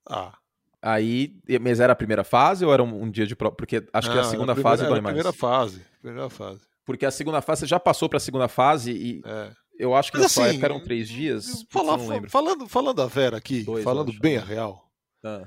Ah. 0.06 0.34
Aí, 0.82 1.34
mas 1.62 1.80
era 1.80 1.94
a 1.94 1.96
primeira 1.96 2.24
fase 2.24 2.62
ou 2.62 2.74
era 2.74 2.82
um, 2.82 3.04
um 3.04 3.10
dia 3.10 3.26
de 3.26 3.34
prova? 3.34 3.56
Porque 3.56 3.88
acho 3.90 4.08
Não, 4.08 4.14
que 4.14 4.20
a 4.20 4.24
segunda 4.24 4.52
a 4.52 4.54
primeira, 4.54 4.76
fase 4.76 4.86
dói 4.86 5.00
mais. 5.00 5.14
Primeira 5.14 5.32
fase, 5.32 5.82
primeira 6.02 6.28
fase. 6.28 6.60
Porque 6.84 7.06
a 7.06 7.10
segunda 7.10 7.40
fase, 7.40 7.60
você 7.60 7.66
já 7.68 7.80
passou 7.80 8.06
para 8.06 8.18
a 8.18 8.20
segunda 8.20 8.48
fase 8.48 8.92
e 8.92 9.22
é. 9.24 9.50
eu 9.78 9.94
acho 9.94 10.12
que 10.12 10.18
mas, 10.18 10.36
na 10.36 10.44
assim, 10.44 10.62
eram 10.62 10.78
três 10.78 11.08
dias. 11.08 11.64
Falar, 11.70 11.98
falando, 12.28 12.68
falando 12.68 13.00
a 13.00 13.06
Vera 13.06 13.38
aqui, 13.38 13.62
Dois, 13.62 13.82
falando 13.82 14.12
bem 14.20 14.36
a 14.36 14.44
real. 14.44 14.92
Ah 15.24 15.46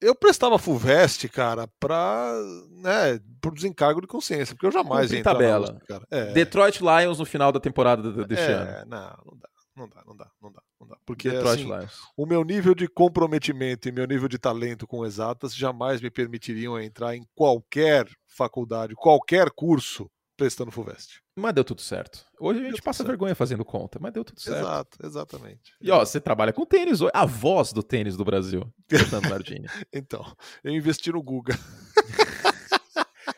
eu 0.00 0.14
prestava 0.14 0.58
FUVEST, 0.58 1.28
cara, 1.28 1.68
pra, 1.80 2.32
né, 2.70 3.20
por 3.40 3.52
desencargo 3.52 4.00
de 4.00 4.06
consciência, 4.06 4.54
porque 4.54 4.66
eu 4.66 4.72
jamais 4.72 5.10
ia 5.12 5.18
entrar 5.18 5.32
tabela. 5.32 5.80
cara. 5.86 6.06
É. 6.10 6.32
Detroit 6.32 6.80
Lions 6.80 7.18
no 7.18 7.26
final 7.26 7.50
da 7.50 7.60
temporada 7.60 8.24
deste 8.24 8.44
é, 8.44 8.52
ano. 8.52 8.90
Não, 8.90 9.18
não 9.26 9.38
dá, 9.38 9.48
não 9.76 9.88
dá, 9.88 10.02
não 10.06 10.16
dá, 10.16 10.30
não 10.42 10.52
dá, 10.52 10.62
não 10.80 10.88
dá. 10.88 10.96
Porque 11.04 11.30
Detroit 11.30 11.60
assim, 11.60 11.72
Lions. 11.72 12.00
o 12.16 12.26
meu 12.26 12.44
nível 12.44 12.74
de 12.74 12.88
comprometimento 12.88 13.88
e 13.88 13.92
meu 13.92 14.06
nível 14.06 14.28
de 14.28 14.38
talento 14.38 14.86
com 14.86 15.04
exatas 15.04 15.54
jamais 15.54 16.00
me 16.00 16.10
permitiriam 16.10 16.80
entrar 16.80 17.16
em 17.16 17.26
qualquer 17.34 18.06
faculdade, 18.26 18.94
qualquer 18.94 19.50
curso 19.50 20.10
prestando 20.36 20.70
FUVEST. 20.70 21.20
Mas 21.38 21.54
deu 21.54 21.64
tudo 21.64 21.80
certo. 21.80 22.24
Hoje 22.40 22.60
a 22.60 22.70
gente 22.70 22.82
passa 22.82 23.04
vergonha 23.04 23.34
fazendo 23.34 23.64
conta, 23.64 23.98
mas 24.00 24.12
deu 24.12 24.24
tudo 24.24 24.40
certo. 24.40 24.58
Exato, 24.58 24.98
exatamente. 25.04 25.72
E 25.80 25.90
ó, 25.90 26.00
você 26.04 26.20
trabalha 26.20 26.52
com 26.52 26.66
tênis, 26.66 27.00
a 27.14 27.24
voz 27.24 27.72
do 27.72 27.82
tênis 27.82 28.16
do 28.16 28.24
Brasil, 28.24 28.62
Fernando 28.88 29.28
Nardini. 29.30 29.68
então, 29.92 30.24
eu 30.64 30.72
investi 30.72 31.12
no 31.12 31.22
Guga. 31.22 31.58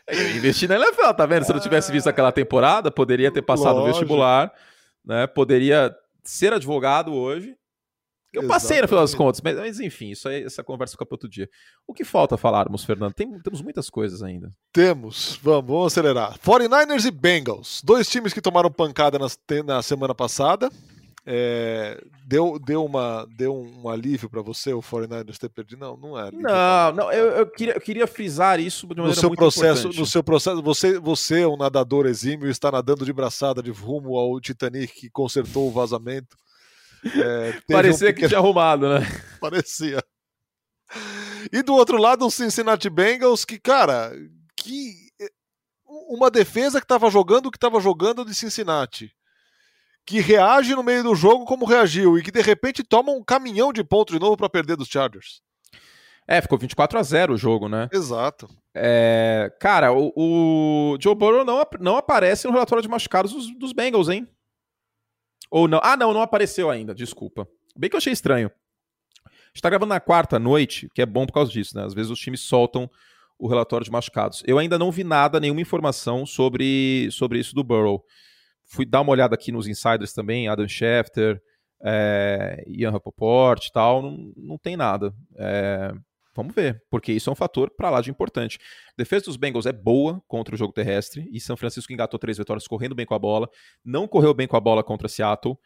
eu 0.07 0.35
investi 0.37 0.67
na 0.67 0.75
NFL, 0.75 1.13
tá 1.15 1.25
vendo? 1.25 1.43
Se 1.45 1.51
eu 1.51 1.55
não 1.55 1.61
tivesse 1.61 1.91
visto 1.91 2.07
aquela 2.07 2.31
temporada, 2.31 2.91
poderia 2.91 3.31
ter 3.31 3.41
passado 3.41 3.77
o 3.79 3.85
vestibular, 3.85 4.51
né? 5.05 5.27
Poderia 5.27 5.95
ser 6.23 6.53
advogado 6.53 7.13
hoje 7.13 7.55
eu 8.33 8.47
passei 8.47 8.81
no 8.81 8.87
final 8.87 9.03
das 9.03 9.13
contas, 9.13 9.41
mas, 9.41 9.57
mas, 9.57 9.79
enfim, 9.79 10.09
isso 10.11 10.29
aí, 10.29 10.43
essa 10.43 10.63
conversa 10.63 10.93
fica 10.93 11.05
para 11.05 11.15
outro 11.15 11.29
dia. 11.29 11.49
O 11.85 11.93
que 11.93 12.05
falta 12.05 12.37
falarmos, 12.37 12.83
Fernando? 12.83 13.13
Tem, 13.13 13.29
temos 13.39 13.61
muitas 13.61 13.89
coisas 13.89 14.23
ainda. 14.23 14.51
Temos, 14.71 15.39
vamos, 15.43 15.69
vamos 15.69 15.87
acelerar. 15.87 16.37
49ers 16.39 17.05
e 17.05 17.11
Bengals, 17.11 17.81
dois 17.83 18.09
times 18.09 18.33
que 18.33 18.41
tomaram 18.41 18.71
pancada 18.71 19.19
na, 19.19 19.27
na 19.65 19.81
semana 19.81 20.15
passada. 20.15 20.69
É, 21.23 22.03
deu, 22.25 22.57
deu, 22.57 22.83
uma, 22.83 23.27
deu 23.37 23.55
um 23.55 23.87
alívio 23.87 24.27
para 24.27 24.41
você 24.41 24.73
o 24.73 24.79
49ers 24.79 25.37
ter 25.37 25.49
perdido? 25.49 25.79
Não, 25.79 25.95
não 25.95 26.19
é. 26.19 26.31
Não, 26.31 26.93
não 26.93 27.11
eu, 27.11 27.27
eu, 27.31 27.45
queria, 27.45 27.73
eu 27.75 27.81
queria 27.81 28.07
frisar 28.07 28.59
isso 28.59 28.87
de 28.87 28.95
maneira 28.95 29.09
no 29.09 29.19
seu 29.19 29.29
muito 29.29 29.37
processo, 29.37 29.81
importante. 29.81 29.99
No 29.99 30.05
seu 30.05 30.23
processo, 30.23 30.61
você, 30.63 30.97
você, 30.99 31.45
um 31.45 31.57
nadador 31.57 32.07
exímio, 32.07 32.49
está 32.49 32.71
nadando 32.71 33.05
de 33.05 33.13
braçada 33.13 33.61
de 33.61 33.69
rumo 33.69 34.17
ao 34.17 34.39
Titanic 34.39 34.93
que 34.93 35.09
consertou 35.09 35.67
o 35.67 35.71
vazamento. 35.71 36.35
É, 37.05 37.59
Parecia 37.71 38.07
um 38.07 38.11
pequeno... 38.11 38.15
que 38.15 38.27
tinha 38.27 38.39
arrumado, 38.39 38.87
né? 38.89 38.99
Parecia. 39.39 40.03
E 41.51 41.63
do 41.63 41.73
outro 41.73 41.97
lado, 41.97 42.25
o 42.25 42.31
Cincinnati 42.31 42.89
Bengals, 42.89 43.45
que, 43.45 43.59
cara, 43.59 44.11
que 44.55 45.01
uma 46.11 46.29
defesa 46.29 46.79
que 46.79 46.85
estava 46.85 47.09
jogando 47.09 47.47
o 47.47 47.51
que 47.51 47.57
estava 47.57 47.79
jogando 47.79 48.25
de 48.25 48.35
Cincinnati. 48.35 49.11
Que 50.05 50.19
reage 50.19 50.75
no 50.75 50.83
meio 50.83 51.03
do 51.03 51.15
jogo 51.15 51.45
como 51.45 51.65
reagiu 51.65 52.17
e 52.17 52.23
que 52.23 52.31
de 52.31 52.41
repente 52.41 52.83
toma 52.83 53.11
um 53.11 53.23
caminhão 53.23 53.71
de 53.71 53.83
pontos 53.83 54.13
de 54.13 54.19
novo 54.19 54.35
para 54.35 54.49
perder 54.49 54.75
dos 54.75 54.87
Chargers. 54.87 55.41
É, 56.27 56.41
ficou 56.41 56.57
24 56.57 56.97
a 56.97 57.03
0 57.03 57.33
o 57.33 57.37
jogo, 57.37 57.69
né? 57.69 57.87
Exato. 57.91 58.49
É, 58.73 59.51
cara, 59.59 59.91
o, 59.91 60.11
o, 60.15 60.97
Joe 60.99 61.15
Burrow 61.15 61.45
não, 61.45 61.65
não 61.79 61.97
aparece 61.97 62.47
no 62.47 62.53
relatório 62.53 62.81
de 62.81 62.89
machucados 62.89 63.31
dos, 63.31 63.57
dos 63.57 63.73
Bengals, 63.73 64.09
hein? 64.09 64.27
Ou 65.51 65.67
não? 65.67 65.81
Ah, 65.83 65.97
não, 65.97 66.13
não 66.13 66.21
apareceu 66.21 66.69
ainda, 66.69 66.95
desculpa. 66.95 67.45
Bem 67.75 67.89
que 67.89 67.95
eu 67.95 67.99
achei 67.99 68.13
estranho. 68.13 68.49
A 69.25 69.29
gente 69.53 69.61
tá 69.61 69.69
gravando 69.69 69.89
na 69.89 69.99
quarta 69.99 70.39
noite, 70.39 70.89
que 70.95 71.01
é 71.01 71.05
bom 71.05 71.25
por 71.25 71.33
causa 71.33 71.51
disso, 71.51 71.75
né? 71.75 71.83
Às 71.83 71.93
vezes 71.93 72.09
os 72.09 72.19
times 72.19 72.39
soltam 72.39 72.89
o 73.37 73.47
relatório 73.47 73.83
de 73.83 73.91
machucados. 73.91 74.41
Eu 74.45 74.57
ainda 74.57 74.79
não 74.79 74.91
vi 74.91 75.03
nada, 75.03 75.39
nenhuma 75.39 75.59
informação 75.59 76.25
sobre, 76.25 77.09
sobre 77.11 77.39
isso 77.39 77.53
do 77.53 77.63
Burrow. 77.63 78.01
Fui 78.63 78.85
dar 78.85 79.01
uma 79.01 79.11
olhada 79.11 79.35
aqui 79.35 79.51
nos 79.51 79.67
insiders 79.67 80.13
também, 80.13 80.47
Adam 80.47 80.67
Schefter, 80.67 81.41
é, 81.83 82.63
Ian 82.67 82.91
Rapoport 82.91 83.65
e 83.65 83.71
tal, 83.71 84.01
não, 84.01 84.31
não 84.37 84.57
tem 84.57 84.77
nada. 84.77 85.13
É, 85.37 85.91
Vamos 86.33 86.55
ver, 86.55 86.81
porque 86.89 87.11
isso 87.11 87.29
é 87.29 87.33
um 87.33 87.35
fator 87.35 87.69
para 87.69 87.89
lá 87.89 88.01
de 88.01 88.09
importante. 88.09 88.57
A 88.89 88.93
defesa 88.97 89.25
dos 89.25 89.35
Bengals 89.35 89.65
é 89.65 89.73
boa 89.73 90.23
contra 90.27 90.55
o 90.55 90.57
jogo 90.57 90.71
terrestre 90.71 91.29
e 91.31 91.39
São 91.41 91.57
Francisco 91.57 91.91
engatou 91.91 92.17
três 92.17 92.37
vitórias 92.37 92.67
correndo 92.67 92.95
bem 92.95 93.05
com 93.05 93.13
a 93.13 93.19
bola, 93.19 93.49
não 93.83 94.07
correu 94.07 94.33
bem 94.33 94.47
com 94.47 94.55
a 94.55 94.59
bola 94.59 94.83
contra 94.83 95.09
Seattle 95.09 95.57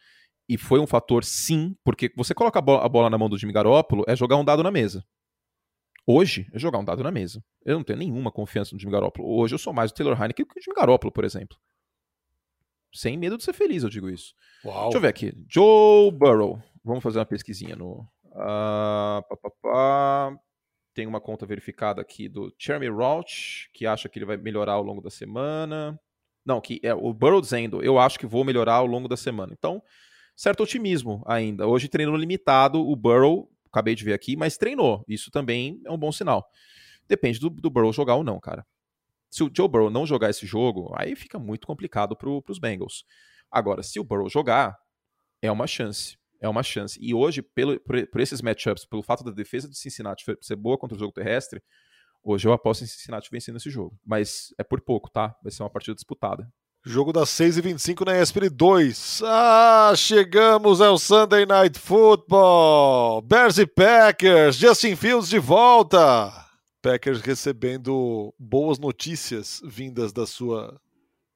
e 0.48 0.58
foi 0.58 0.80
um 0.80 0.86
fator 0.86 1.24
sim, 1.24 1.76
porque 1.84 2.12
você 2.16 2.34
coloca 2.34 2.58
a 2.58 2.62
bola, 2.62 2.84
a 2.84 2.88
bola 2.88 3.10
na 3.10 3.18
mão 3.18 3.28
do 3.28 3.38
Jimmy 3.38 3.52
Garoppolo 3.52 4.04
é 4.08 4.16
jogar 4.16 4.36
um 4.36 4.44
dado 4.44 4.62
na 4.62 4.70
mesa. 4.70 5.04
Hoje 6.04 6.48
é 6.52 6.58
jogar 6.58 6.78
um 6.78 6.84
dado 6.84 7.02
na 7.02 7.10
mesa. 7.10 7.44
Eu 7.64 7.76
não 7.76 7.84
tenho 7.84 7.98
nenhuma 7.98 8.30
confiança 8.30 8.74
no 8.74 8.80
Jimmy 8.80 8.92
Garoppolo. 8.92 9.28
Hoje 9.28 9.54
eu 9.54 9.58
sou 9.58 9.72
mais 9.72 9.90
o 9.90 9.94
Taylor 9.94 10.20
Heineken 10.20 10.46
que 10.46 10.58
o 10.58 10.62
Jimmy 10.62 10.76
Garoppolo, 10.76 11.12
por 11.12 11.24
exemplo. 11.24 11.56
Sem 12.94 13.16
medo 13.16 13.36
de 13.36 13.44
ser 13.44 13.52
feliz, 13.52 13.82
eu 13.82 13.90
digo 13.90 14.08
isso. 14.08 14.32
Uau. 14.64 14.84
Deixa 14.84 14.98
eu 14.98 15.02
ver 15.02 15.08
aqui. 15.08 15.32
Joe 15.48 16.10
Burrow. 16.12 16.62
Vamos 16.84 17.02
fazer 17.02 17.18
uma 17.18 17.26
pesquisinha 17.26 17.74
no. 17.74 18.08
Uh, 18.26 19.20
pá, 19.28 19.36
pá, 19.42 19.50
pá. 19.60 20.38
Tem 20.96 21.06
uma 21.06 21.20
conta 21.20 21.44
verificada 21.44 22.00
aqui 22.00 22.26
do 22.26 22.50
Jeremy 22.58 22.88
Roach, 22.88 23.68
que 23.74 23.86
acha 23.86 24.08
que 24.08 24.18
ele 24.18 24.24
vai 24.24 24.38
melhorar 24.38 24.72
ao 24.72 24.82
longo 24.82 25.02
da 25.02 25.10
semana. 25.10 26.00
Não, 26.42 26.58
que 26.58 26.80
é 26.82 26.94
o 26.94 27.12
Burrow 27.12 27.38
dizendo, 27.38 27.82
eu 27.82 27.98
acho 27.98 28.18
que 28.18 28.24
vou 28.24 28.42
melhorar 28.46 28.76
ao 28.76 28.86
longo 28.86 29.06
da 29.06 29.16
semana. 29.16 29.52
Então, 29.52 29.82
certo 30.34 30.62
otimismo 30.62 31.22
ainda. 31.26 31.66
Hoje 31.66 31.86
treinou 31.86 32.16
limitado, 32.16 32.80
o 32.80 32.96
Burrow, 32.96 33.46
acabei 33.70 33.94
de 33.94 34.04
ver 34.04 34.14
aqui, 34.14 34.36
mas 34.36 34.56
treinou. 34.56 35.04
Isso 35.06 35.30
também 35.30 35.78
é 35.84 35.90
um 35.90 35.98
bom 35.98 36.10
sinal. 36.10 36.48
Depende 37.06 37.38
do, 37.38 37.50
do 37.50 37.68
Burrow 37.68 37.92
jogar 37.92 38.14
ou 38.14 38.24
não, 38.24 38.40
cara. 38.40 38.64
Se 39.28 39.44
o 39.44 39.50
Joe 39.54 39.68
Burrow 39.68 39.90
não 39.90 40.06
jogar 40.06 40.30
esse 40.30 40.46
jogo, 40.46 40.94
aí 40.96 41.14
fica 41.14 41.38
muito 41.38 41.66
complicado 41.66 42.16
para 42.16 42.30
os 42.30 42.58
Bengals. 42.58 43.04
Agora, 43.50 43.82
se 43.82 44.00
o 44.00 44.04
Burrow 44.04 44.30
jogar, 44.30 44.74
é 45.42 45.52
uma 45.52 45.66
chance. 45.66 46.16
É 46.40 46.48
uma 46.48 46.62
chance. 46.62 46.98
E 47.00 47.14
hoje, 47.14 47.42
pelo, 47.42 47.78
por, 47.80 48.06
por 48.08 48.20
esses 48.20 48.42
matchups, 48.42 48.84
pelo 48.84 49.02
fato 49.02 49.24
da 49.24 49.30
defesa 49.30 49.68
de 49.68 49.76
Cincinnati 49.76 50.24
ser 50.40 50.56
boa 50.56 50.78
contra 50.78 50.96
o 50.96 50.98
jogo 50.98 51.12
terrestre, 51.12 51.62
hoje 52.22 52.46
eu 52.46 52.52
aposto 52.52 52.84
em 52.84 52.86
Cincinnati 52.86 53.30
vencendo 53.30 53.56
esse 53.56 53.70
jogo. 53.70 53.98
Mas 54.04 54.54
é 54.58 54.64
por 54.64 54.80
pouco, 54.80 55.10
tá? 55.10 55.34
Vai 55.42 55.50
ser 55.50 55.62
uma 55.62 55.70
partida 55.70 55.94
disputada. 55.94 56.48
Jogo 56.88 57.12
das 57.12 57.30
6h25 57.30 58.06
na 58.06 58.20
ESPN 58.20 58.48
2. 58.48 59.22
Ah, 59.24 59.92
chegamos 59.96 60.80
ao 60.80 60.96
Sunday 60.96 61.44
Night 61.44 61.80
Football. 61.80 63.22
Bears 63.22 63.58
e 63.58 63.66
Packers. 63.66 64.54
Justin 64.54 64.94
Fields 64.94 65.28
de 65.28 65.40
volta. 65.40 66.32
Packers 66.80 67.20
recebendo 67.20 68.32
boas 68.38 68.78
notícias 68.78 69.60
vindas 69.64 70.12
da 70.12 70.24
sua 70.24 70.80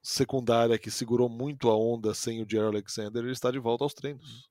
secundária 0.01 0.78
que 0.78 0.90
segurou 0.90 1.28
muito 1.28 1.68
a 1.68 1.76
onda 1.76 2.14
sem 2.14 2.40
o 2.40 2.46
Jerry 2.48 2.66
Alexander. 2.66 3.22
Ele 3.22 3.32
está 3.32 3.51
de 3.51 3.59
volta 3.59 3.84
aos 3.84 3.92
treinos. 3.92 4.49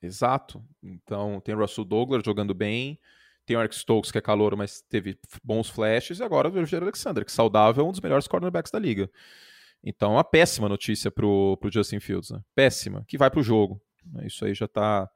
Exato. 0.00 0.64
Então 0.82 1.40
tem 1.40 1.54
o 1.54 1.58
Russell 1.58 1.84
Douglas 1.84 2.22
jogando 2.24 2.54
bem, 2.54 2.98
tem 3.44 3.56
o 3.56 3.60
Eric 3.60 3.74
Stokes 3.74 4.10
que 4.10 4.18
é 4.18 4.20
calor, 4.20 4.56
mas 4.56 4.82
teve 4.82 5.18
bons 5.42 5.68
flashes, 5.68 6.20
e 6.20 6.22
agora 6.22 6.48
o 6.48 6.52
Virgil 6.52 6.80
Alexander, 6.80 7.24
que 7.24 7.32
saudável 7.32 7.84
é 7.84 7.88
um 7.88 7.90
dos 7.90 8.00
melhores 8.00 8.28
cornerbacks 8.28 8.70
da 8.70 8.78
liga. 8.78 9.10
Então, 9.82 10.12
uma 10.12 10.24
péssima 10.24 10.68
notícia 10.68 11.10
pro, 11.10 11.56
pro 11.58 11.72
Justin 11.72 12.00
Fields, 12.00 12.30
né? 12.30 12.42
Péssima, 12.54 13.04
que 13.06 13.16
vai 13.16 13.30
pro 13.30 13.42
jogo. 13.42 13.80
Isso 14.24 14.44
aí 14.44 14.54
já 14.54 14.66
tá 14.66 15.08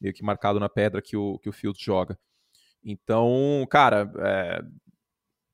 meio 0.00 0.12
que 0.12 0.22
marcado 0.22 0.58
na 0.58 0.68
pedra 0.68 1.00
que 1.00 1.16
o, 1.16 1.38
que 1.38 1.48
o 1.48 1.52
Fields 1.52 1.82
joga. 1.82 2.18
Então, 2.82 3.66
cara, 3.70 4.10
é... 4.18 4.62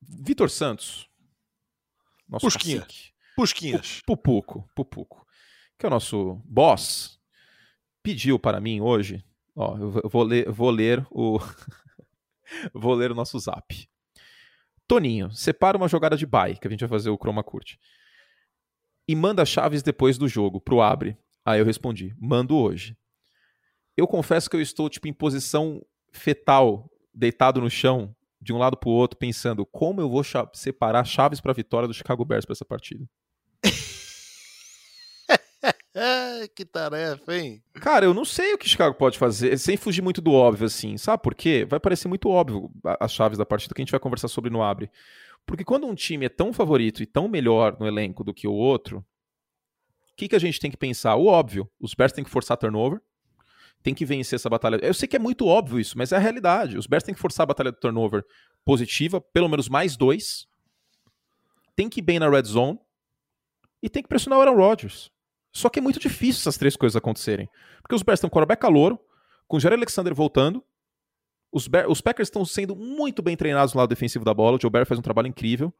Vitor 0.01 0.49
Santos. 0.49 1.09
Nosso 2.27 2.45
Pusquinha. 2.45 2.85
Pusquinhas. 3.35 4.01
Pupuco, 4.05 4.67
Pupuco. 4.75 5.25
Que 5.77 5.85
é 5.85 5.87
o 5.87 5.91
nosso 5.91 6.41
boss, 6.45 7.16
pediu 8.07 8.39
para 8.39 8.61
mim 8.61 8.79
hoje, 8.79 9.21
ó, 9.53 9.77
eu 9.77 10.09
vou 10.09 10.23
ler, 10.23 10.49
vou 10.49 10.69
ler 10.69 11.05
o 11.11 11.39
vou 12.73 12.93
ler 12.93 13.11
o 13.11 13.15
nosso 13.15 13.37
zap. 13.37 13.89
Toninho, 14.87 15.29
separa 15.33 15.75
uma 15.77 15.89
jogada 15.89 16.15
de 16.15 16.25
bye, 16.25 16.55
que 16.55 16.65
a 16.65 16.71
gente 16.71 16.79
vai 16.79 16.87
fazer 16.87 17.09
o 17.09 17.17
chroma 17.17 17.43
curte. 17.43 17.77
E 19.05 19.13
manda 19.13 19.43
chaves 19.45 19.83
depois 19.83 20.17
do 20.17 20.25
jogo 20.25 20.61
pro 20.61 20.79
abre. 20.79 21.17
Aí 21.43 21.59
eu 21.59 21.65
respondi: 21.65 22.15
"Mando 22.17 22.55
hoje". 22.55 22.97
Eu 23.97 24.07
confesso 24.07 24.49
que 24.49 24.55
eu 24.55 24.61
estou 24.61 24.89
tipo 24.89 25.09
em 25.09 25.13
posição 25.13 25.85
fetal, 26.13 26.89
deitado 27.13 27.59
no 27.59 27.69
chão, 27.69 28.15
de 28.41 28.53
um 28.53 28.57
lado 28.57 28.77
pro 28.77 28.89
outro, 28.89 29.19
pensando 29.19 29.65
como 29.65 29.99
eu 29.99 30.09
vou 30.09 30.23
separar 30.53 31.03
chaves 31.03 31.41
para 31.41 31.51
vitória 31.51 31.89
do 31.89 31.93
Chicago 31.93 32.23
Bears 32.23 32.45
para 32.45 32.53
essa 32.53 32.63
partida. 32.63 33.05
que 36.55 36.65
tarefa, 36.65 37.35
hein? 37.35 37.61
Cara, 37.73 38.05
eu 38.05 38.13
não 38.13 38.25
sei 38.25 38.53
o 38.53 38.57
que 38.57 38.69
Chicago 38.69 38.95
pode 38.95 39.17
fazer, 39.17 39.57
sem 39.57 39.77
fugir 39.77 40.01
muito 40.01 40.21
do 40.21 40.31
óbvio, 40.31 40.65
assim. 40.65 40.97
Sabe 40.97 41.21
por 41.23 41.33
quê? 41.33 41.65
Vai 41.67 41.79
parecer 41.79 42.07
muito 42.07 42.29
óbvio 42.29 42.71
as 42.99 43.13
chaves 43.13 43.37
da 43.37 43.45
partida 43.45 43.73
que 43.73 43.81
a 43.81 43.83
gente 43.83 43.91
vai 43.91 43.99
conversar 43.99 44.27
sobre 44.27 44.49
no 44.49 44.61
Abre. 44.61 44.89
Porque 45.45 45.63
quando 45.63 45.87
um 45.87 45.95
time 45.95 46.25
é 46.25 46.29
tão 46.29 46.51
favorito 46.51 47.01
e 47.01 47.05
tão 47.05 47.27
melhor 47.27 47.77
no 47.79 47.87
elenco 47.87 48.23
do 48.23 48.33
que 48.33 48.47
o 48.47 48.53
outro, 48.53 48.99
o 50.11 50.15
que, 50.15 50.27
que 50.27 50.35
a 50.35 50.39
gente 50.39 50.59
tem 50.59 50.69
que 50.69 50.77
pensar? 50.77 51.15
O 51.15 51.27
óbvio. 51.27 51.69
Os 51.79 51.93
Bears 51.93 52.11
têm 52.11 52.23
que 52.23 52.29
forçar 52.29 52.57
turnover, 52.57 52.99
tem 53.81 53.93
que 53.93 54.05
vencer 54.05 54.35
essa 54.35 54.49
batalha. 54.49 54.77
Eu 54.83 54.93
sei 54.93 55.07
que 55.07 55.15
é 55.15 55.19
muito 55.19 55.45
óbvio 55.45 55.79
isso, 55.79 55.97
mas 55.97 56.11
é 56.11 56.17
a 56.17 56.19
realidade. 56.19 56.77
Os 56.77 56.85
Bears 56.85 57.03
têm 57.03 57.15
que 57.15 57.21
forçar 57.21 57.43
a 57.43 57.47
batalha 57.47 57.71
do 57.71 57.79
turnover 57.79 58.25
positiva, 58.65 59.21
pelo 59.21 59.47
menos 59.47 59.69
mais 59.69 59.95
dois. 59.95 60.47
Tem 61.75 61.87
que 61.87 62.01
ir 62.01 62.03
bem 62.03 62.19
na 62.19 62.29
red 62.29 62.43
zone. 62.43 62.79
E 63.81 63.89
tem 63.89 64.03
que 64.03 64.09
pressionar 64.09 64.39
o 64.39 64.41
Aaron 64.41 64.57
Rodgers. 64.57 65.11
Só 65.57 65.69
que 65.69 65.79
é 65.79 65.81
muito 65.81 65.99
difícil 65.99 66.41
essas 66.41 66.55
três 66.55 66.75
coisas 66.75 66.95
acontecerem. 66.95 67.49
Porque 67.81 67.95
os 67.95 68.03
Bears 68.03 68.19
têm 68.19 68.27
um 68.27 68.29
quarterback 68.29 68.61
calouro, 68.61 68.99
com 69.47 69.57
o 69.57 69.59
Jerry 69.59 69.73
Alexander 69.73 70.13
voltando, 70.13 70.63
os, 71.51 71.67
Bear, 71.67 71.89
os, 71.89 71.99
Packers 71.99 72.27
estão 72.27 72.45
sendo 72.45 72.75
muito 72.75 73.23
bem 73.23 73.35
treinados 73.35 73.73
no 73.73 73.79
lado 73.79 73.89
defensivo 73.89 74.23
da 74.23 74.35
bola, 74.35 74.57
o 74.57 74.61
Joe 74.61 74.69
Barry 74.69 74.85
faz 74.85 74.99
um 74.99 75.01
trabalho 75.01 75.27
incrível. 75.27 75.73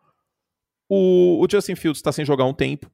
O, 0.90 1.44
o 1.44 1.48
Justin 1.48 1.76
Fields 1.76 2.00
está 2.00 2.12
sem 2.12 2.26
jogar 2.26 2.46
um 2.46 2.56
tempo. 2.56 2.90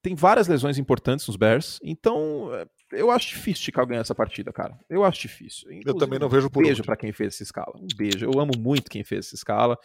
Tem 0.00 0.14
várias 0.14 0.48
lesões 0.48 0.78
importantes 0.78 1.26
nos 1.26 1.36
Bears, 1.36 1.78
então 1.82 2.48
é, 2.54 2.66
eu 2.92 3.10
acho 3.10 3.28
difícil 3.28 3.64
Chicago 3.64 3.88
ganhar 3.88 4.00
essa 4.00 4.14
partida, 4.14 4.50
cara. 4.50 4.78
Eu 4.88 5.04
acho 5.04 5.20
difícil. 5.20 5.70
Inclusive, 5.70 5.90
eu 5.90 5.98
também 5.98 6.18
não 6.18 6.30
vejo 6.30 6.48
por 6.48 6.62
Um 6.62 6.66
beijo 6.66 6.82
para 6.82 6.96
quem 6.96 7.12
fez 7.12 7.34
essa 7.34 7.42
escala. 7.42 7.74
Um 7.76 7.86
beijo. 7.94 8.24
Eu 8.24 8.40
amo 8.40 8.52
muito 8.58 8.90
quem 8.90 9.04
fez 9.04 9.26
essa 9.26 9.34
escala. 9.34 9.78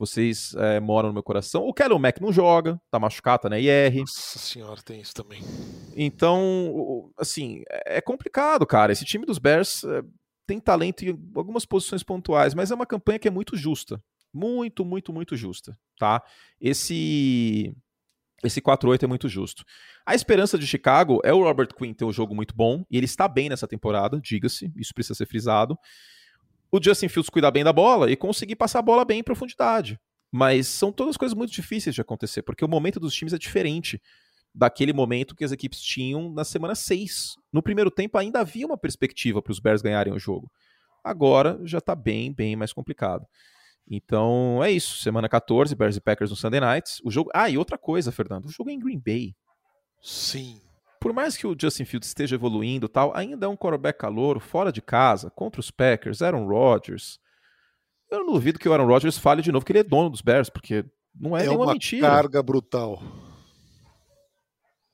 Vocês 0.00 0.54
é, 0.54 0.80
moram 0.80 1.08
no 1.08 1.12
meu 1.12 1.22
coração. 1.22 1.66
O 1.66 1.74
Kellen 1.74 1.98
Mack 1.98 2.22
não 2.22 2.32
joga, 2.32 2.80
tá 2.90 2.98
machucado, 2.98 3.42
tá 3.42 3.50
na 3.50 3.58
IR. 3.58 3.98
Nossa 3.98 4.38
senhora, 4.38 4.80
tem 4.80 4.98
isso 4.98 5.12
também. 5.12 5.42
Então, 5.94 7.12
assim, 7.18 7.62
é, 7.68 7.98
é 7.98 8.00
complicado, 8.00 8.66
cara. 8.66 8.92
Esse 8.92 9.04
time 9.04 9.26
dos 9.26 9.38
Bears 9.38 9.84
é, 9.84 10.02
tem 10.46 10.58
talento 10.58 11.04
em 11.04 11.10
algumas 11.36 11.66
posições 11.66 12.02
pontuais, 12.02 12.54
mas 12.54 12.70
é 12.70 12.74
uma 12.74 12.86
campanha 12.86 13.18
que 13.18 13.28
é 13.28 13.30
muito 13.30 13.58
justa. 13.58 14.02
Muito, 14.32 14.86
muito, 14.86 15.12
muito 15.12 15.36
justa, 15.36 15.78
tá? 15.98 16.22
Esse 16.58 17.70
esse 18.42 18.62
4-8 18.62 19.02
é 19.02 19.06
muito 19.06 19.28
justo. 19.28 19.64
A 20.06 20.14
esperança 20.14 20.56
de 20.56 20.66
Chicago 20.66 21.20
é 21.22 21.30
o 21.30 21.42
Robert 21.42 21.74
Quinn 21.76 21.92
ter 21.92 22.06
um 22.06 22.12
jogo 22.12 22.34
muito 22.34 22.56
bom, 22.56 22.86
e 22.90 22.96
ele 22.96 23.04
está 23.04 23.28
bem 23.28 23.50
nessa 23.50 23.68
temporada, 23.68 24.18
diga-se, 24.18 24.72
isso 24.76 24.94
precisa 24.94 25.14
ser 25.14 25.26
frisado 25.26 25.76
o 26.72 26.82
Justin 26.82 27.08
Fields 27.08 27.30
cuidar 27.30 27.50
bem 27.50 27.64
da 27.64 27.72
bola 27.72 28.10
e 28.10 28.16
conseguir 28.16 28.56
passar 28.56 28.78
a 28.78 28.82
bola 28.82 29.04
bem 29.04 29.20
em 29.20 29.24
profundidade. 29.24 29.98
Mas 30.30 30.68
são 30.68 30.92
todas 30.92 31.16
coisas 31.16 31.36
muito 31.36 31.52
difíceis 31.52 31.94
de 31.94 32.00
acontecer, 32.00 32.42
porque 32.42 32.64
o 32.64 32.68
momento 32.68 33.00
dos 33.00 33.14
times 33.14 33.32
é 33.32 33.38
diferente 33.38 34.00
daquele 34.54 34.92
momento 34.92 35.34
que 35.34 35.44
as 35.44 35.52
equipes 35.52 35.80
tinham 35.80 36.30
na 36.32 36.44
semana 36.44 36.74
6. 36.74 37.34
No 37.52 37.62
primeiro 37.62 37.90
tempo 37.90 38.16
ainda 38.16 38.40
havia 38.40 38.66
uma 38.66 38.78
perspectiva 38.78 39.42
para 39.42 39.50
os 39.50 39.58
Bears 39.58 39.82
ganharem 39.82 40.12
o 40.12 40.18
jogo. 40.18 40.50
Agora 41.02 41.58
já 41.64 41.78
está 41.78 41.94
bem, 41.94 42.32
bem 42.32 42.54
mais 42.54 42.72
complicado. 42.72 43.26
Então 43.88 44.62
é 44.62 44.70
isso. 44.70 45.02
Semana 45.02 45.28
14, 45.28 45.74
Bears 45.74 45.96
e 45.96 46.00
Packers 46.00 46.30
no 46.30 46.36
Sunday 46.36 46.60
Nights. 46.60 47.00
O 47.04 47.10
jogo. 47.10 47.30
Ah, 47.34 47.50
e 47.50 47.58
outra 47.58 47.76
coisa, 47.76 48.12
Fernando. 48.12 48.46
O 48.46 48.50
jogo 48.50 48.70
é 48.70 48.72
em 48.72 48.78
Green 48.78 49.00
Bay. 49.04 49.34
Sim 50.00 50.69
por 51.00 51.14
mais 51.14 51.34
que 51.36 51.46
o 51.46 51.56
Justin 51.58 51.86
Fields 51.86 52.08
esteja 52.08 52.36
evoluindo 52.36 52.86
tal, 52.88 53.16
ainda 53.16 53.46
é 53.46 53.48
um 53.48 53.56
quarterback 53.56 53.98
calor, 53.98 54.38
fora 54.38 54.70
de 54.70 54.82
casa, 54.82 55.30
contra 55.30 55.58
os 55.58 55.70
Packers, 55.70 56.20
Aaron 56.20 56.46
Rodgers. 56.46 57.18
Eu 58.10 58.18
não 58.18 58.34
duvido 58.34 58.58
que 58.58 58.68
o 58.68 58.72
Aaron 58.72 58.86
Rodgers 58.86 59.16
fale 59.16 59.40
de 59.40 59.50
novo 59.50 59.64
que 59.64 59.72
ele 59.72 59.78
é 59.78 59.84
dono 59.84 60.10
dos 60.10 60.20
Bears, 60.20 60.50
porque 60.50 60.84
não 61.14 61.34
é, 61.34 61.40
é 61.40 61.46
nenhuma 61.46 61.72
mentira. 61.72 62.06
É 62.06 62.10
uma 62.10 62.16
carga 62.16 62.42
brutal. 62.42 63.02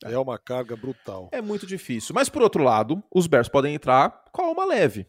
É 0.05 0.17
uma 0.17 0.39
carga 0.39 0.77
brutal. 0.77 1.29
É 1.33 1.43
muito 1.43 1.67
difícil. 1.67 2.15
Mas 2.15 2.29
por 2.29 2.41
outro 2.41 2.63
lado, 2.63 3.03
os 3.13 3.27
Bears 3.27 3.49
podem 3.49 3.75
entrar 3.75 4.11
com 4.33 4.43
a 4.43 4.47
alma 4.47 4.65
leve. 4.65 5.09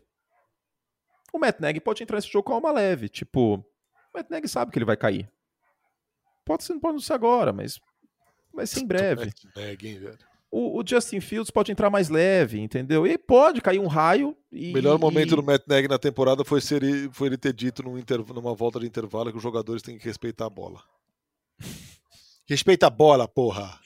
O 1.32 1.38
Matt 1.38 1.60
Nagy 1.60 1.80
pode 1.80 2.02
entrar 2.02 2.16
nesse 2.16 2.32
jogo 2.32 2.46
com 2.46 2.54
a 2.54 2.56
alma 2.56 2.72
leve. 2.72 3.08
Tipo, 3.08 3.56
o 3.58 3.64
Matt 4.16 4.30
Nagy 4.30 4.48
sabe 4.48 4.72
que 4.72 4.80
ele 4.80 4.86
vai 4.86 4.98
cair. 4.98 5.30
Pode 6.44 6.64
ser, 6.64 6.80
pode 6.80 6.94
não 6.94 7.02
ser 7.02 7.14
agora, 7.14 7.54
mas 7.54 7.80
vai 8.52 8.66
ser 8.66 8.80
em 8.80 8.88
breve. 8.88 9.26
Matt 9.26 9.44
Nagy, 9.56 9.88
hein, 9.88 10.00
velho? 10.00 10.37
O, 10.50 10.80
o, 10.80 10.84
Justin 10.86 11.20
Fields 11.20 11.52
pode 11.52 11.72
entrar 11.72 11.90
mais 11.90 12.10
leve, 12.10 12.60
entendeu? 12.60 13.06
E 13.06 13.18
pode 13.18 13.62
cair 13.62 13.80
um 13.80 13.88
raio. 13.88 14.36
E, 14.52 14.72
o 14.72 14.74
melhor 14.74 14.98
momento 14.98 15.34
e... 15.34 15.36
do 15.36 15.44
Matt 15.44 15.64
Nagy 15.68 15.88
na 15.88 16.00
temporada 16.00 16.44
foi, 16.46 16.62
ser, 16.62 16.82
foi 17.12 17.28
ele 17.28 17.38
ter 17.38 17.54
dito 17.54 17.84
num 17.84 18.02
numa 18.34 18.56
volta 18.56 18.80
de 18.80 18.86
intervalo 18.86 19.32
que 19.32 19.38
os 19.38 19.44
jogadores 19.44 19.82
têm 19.82 19.98
que 19.98 20.06
respeitar 20.06 20.46
a 20.46 20.50
bola. 20.50 20.82
Respeita 22.48 22.88
a 22.88 22.90
bola, 22.90 23.28
porra! 23.28 23.78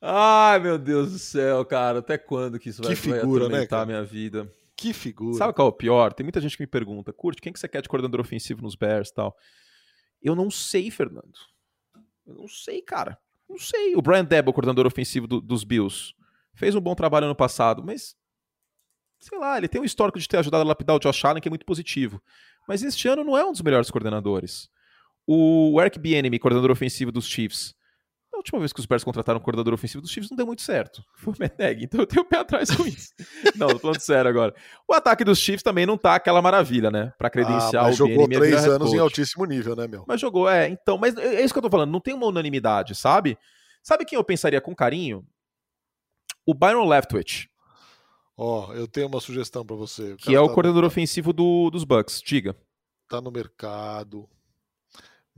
Ai, 0.00 0.58
meu 0.58 0.76
Deus 0.76 1.12
do 1.12 1.18
céu, 1.18 1.64
cara. 1.64 2.00
Até 2.00 2.18
quando 2.18 2.58
que 2.58 2.70
isso 2.70 2.80
que 2.80 2.88
vai, 2.88 2.96
figura, 2.96 3.48
vai 3.48 3.60
né, 3.60 3.86
minha 3.86 4.02
vida? 4.02 4.50
Que 4.74 4.92
figura. 4.92 5.36
Sabe 5.36 5.52
qual 5.52 5.68
é 5.68 5.70
o 5.70 5.74
pior? 5.74 6.12
Tem 6.12 6.24
muita 6.24 6.40
gente 6.40 6.56
que 6.56 6.62
me 6.62 6.66
pergunta, 6.66 7.12
curte, 7.12 7.40
quem 7.40 7.52
que 7.52 7.60
você 7.60 7.68
quer 7.68 7.82
de 7.82 7.88
coordenador 7.88 8.20
ofensivo 8.20 8.62
nos 8.62 8.74
Bears 8.74 9.10
e 9.10 9.14
tal? 9.14 9.36
Eu 10.22 10.34
não 10.34 10.50
sei, 10.50 10.90
Fernando. 10.90 11.38
Eu 12.26 12.34
não 12.34 12.48
sei, 12.48 12.80
cara. 12.80 13.18
Não 13.50 13.58
sei. 13.58 13.96
O 13.96 14.00
Brian 14.00 14.24
Debo, 14.24 14.52
coordenador 14.52 14.86
ofensivo 14.86 15.26
do, 15.26 15.40
dos 15.40 15.64
Bills, 15.64 16.14
fez 16.54 16.76
um 16.76 16.80
bom 16.80 16.94
trabalho 16.94 17.26
ano 17.26 17.34
passado, 17.34 17.82
mas. 17.84 18.14
Sei 19.18 19.36
lá, 19.36 19.58
ele 19.58 19.68
tem 19.68 19.80
um 19.80 19.84
histórico 19.84 20.18
de 20.18 20.26
ter 20.26 20.38
ajudado 20.38 20.62
a 20.62 20.66
lapidar 20.66 20.96
o 20.96 20.98
Josh 20.98 21.24
Allen 21.26 21.42
que 21.42 21.48
é 21.48 21.50
muito 21.50 21.66
positivo. 21.66 22.22
Mas 22.66 22.82
este 22.82 23.06
ano 23.08 23.22
não 23.24 23.36
é 23.36 23.44
um 23.44 23.52
dos 23.52 23.60
melhores 23.60 23.90
coordenadores. 23.90 24.70
O 25.26 25.78
Eric 25.80 25.98
Bieniemy, 25.98 26.38
coordenador 26.38 26.70
ofensivo 26.70 27.12
dos 27.12 27.26
Chiefs, 27.26 27.74
última 28.40 28.58
vez 28.58 28.72
que 28.72 28.80
os 28.80 28.86
Bears 28.86 29.04
contrataram 29.04 29.38
um 29.38 29.42
coordenador 29.42 29.72
ofensivo 29.72 30.02
dos 30.02 30.10
Chiefs 30.10 30.30
não 30.30 30.36
deu 30.36 30.46
muito 30.46 30.62
certo. 30.62 31.04
Foi 31.14 31.32
o 31.32 31.36
Nagy, 31.38 31.84
então 31.84 32.00
eu 32.00 32.06
tenho 32.06 32.22
o 32.22 32.24
pé 32.24 32.38
atrás 32.38 32.70
com 32.74 32.86
isso. 32.86 33.12
não, 33.56 33.68
tô 33.68 33.78
falando 33.78 34.00
sério 34.00 34.28
agora. 34.28 34.54
O 34.88 34.92
ataque 34.92 35.24
dos 35.24 35.38
Chiefs 35.38 35.62
também 35.62 35.86
não 35.86 35.96
tá 35.96 36.14
aquela 36.14 36.42
maravilha, 36.42 36.90
né? 36.90 37.12
Pra 37.16 37.30
credenciar 37.30 37.84
ah, 37.84 37.86
mas 37.88 37.94
o 37.94 37.98
jogou 37.98 38.28
três 38.28 38.66
anos 38.66 38.92
em 38.92 38.98
altíssimo 38.98 39.44
nível, 39.44 39.76
né, 39.76 39.86
meu? 39.86 40.04
Mas 40.08 40.20
jogou, 40.20 40.48
é. 40.48 40.68
Então, 40.68 40.98
mas 40.98 41.16
é 41.16 41.42
isso 41.42 41.54
que 41.54 41.58
eu 41.58 41.62
tô 41.62 41.70
falando. 41.70 41.90
Não 41.90 42.00
tem 42.00 42.14
uma 42.14 42.26
unanimidade, 42.26 42.94
sabe? 42.94 43.38
Sabe 43.82 44.04
quem 44.04 44.16
eu 44.16 44.24
pensaria 44.24 44.60
com 44.60 44.74
carinho? 44.74 45.24
O 46.44 46.54
Byron 46.54 46.86
Leftwich. 46.86 47.48
Ó, 48.36 48.68
oh, 48.68 48.72
eu 48.72 48.88
tenho 48.88 49.06
uma 49.06 49.20
sugestão 49.20 49.64
para 49.64 49.76
você. 49.76 50.16
Que 50.16 50.34
é 50.34 50.40
o 50.40 50.48
tá 50.48 50.54
coordenador 50.54 50.82
no... 50.82 50.88
ofensivo 50.88 51.32
do, 51.32 51.70
dos 51.70 51.84
Bucks. 51.84 52.22
Diga. 52.24 52.56
Tá 53.08 53.20
no 53.20 53.30
mercado 53.30 54.28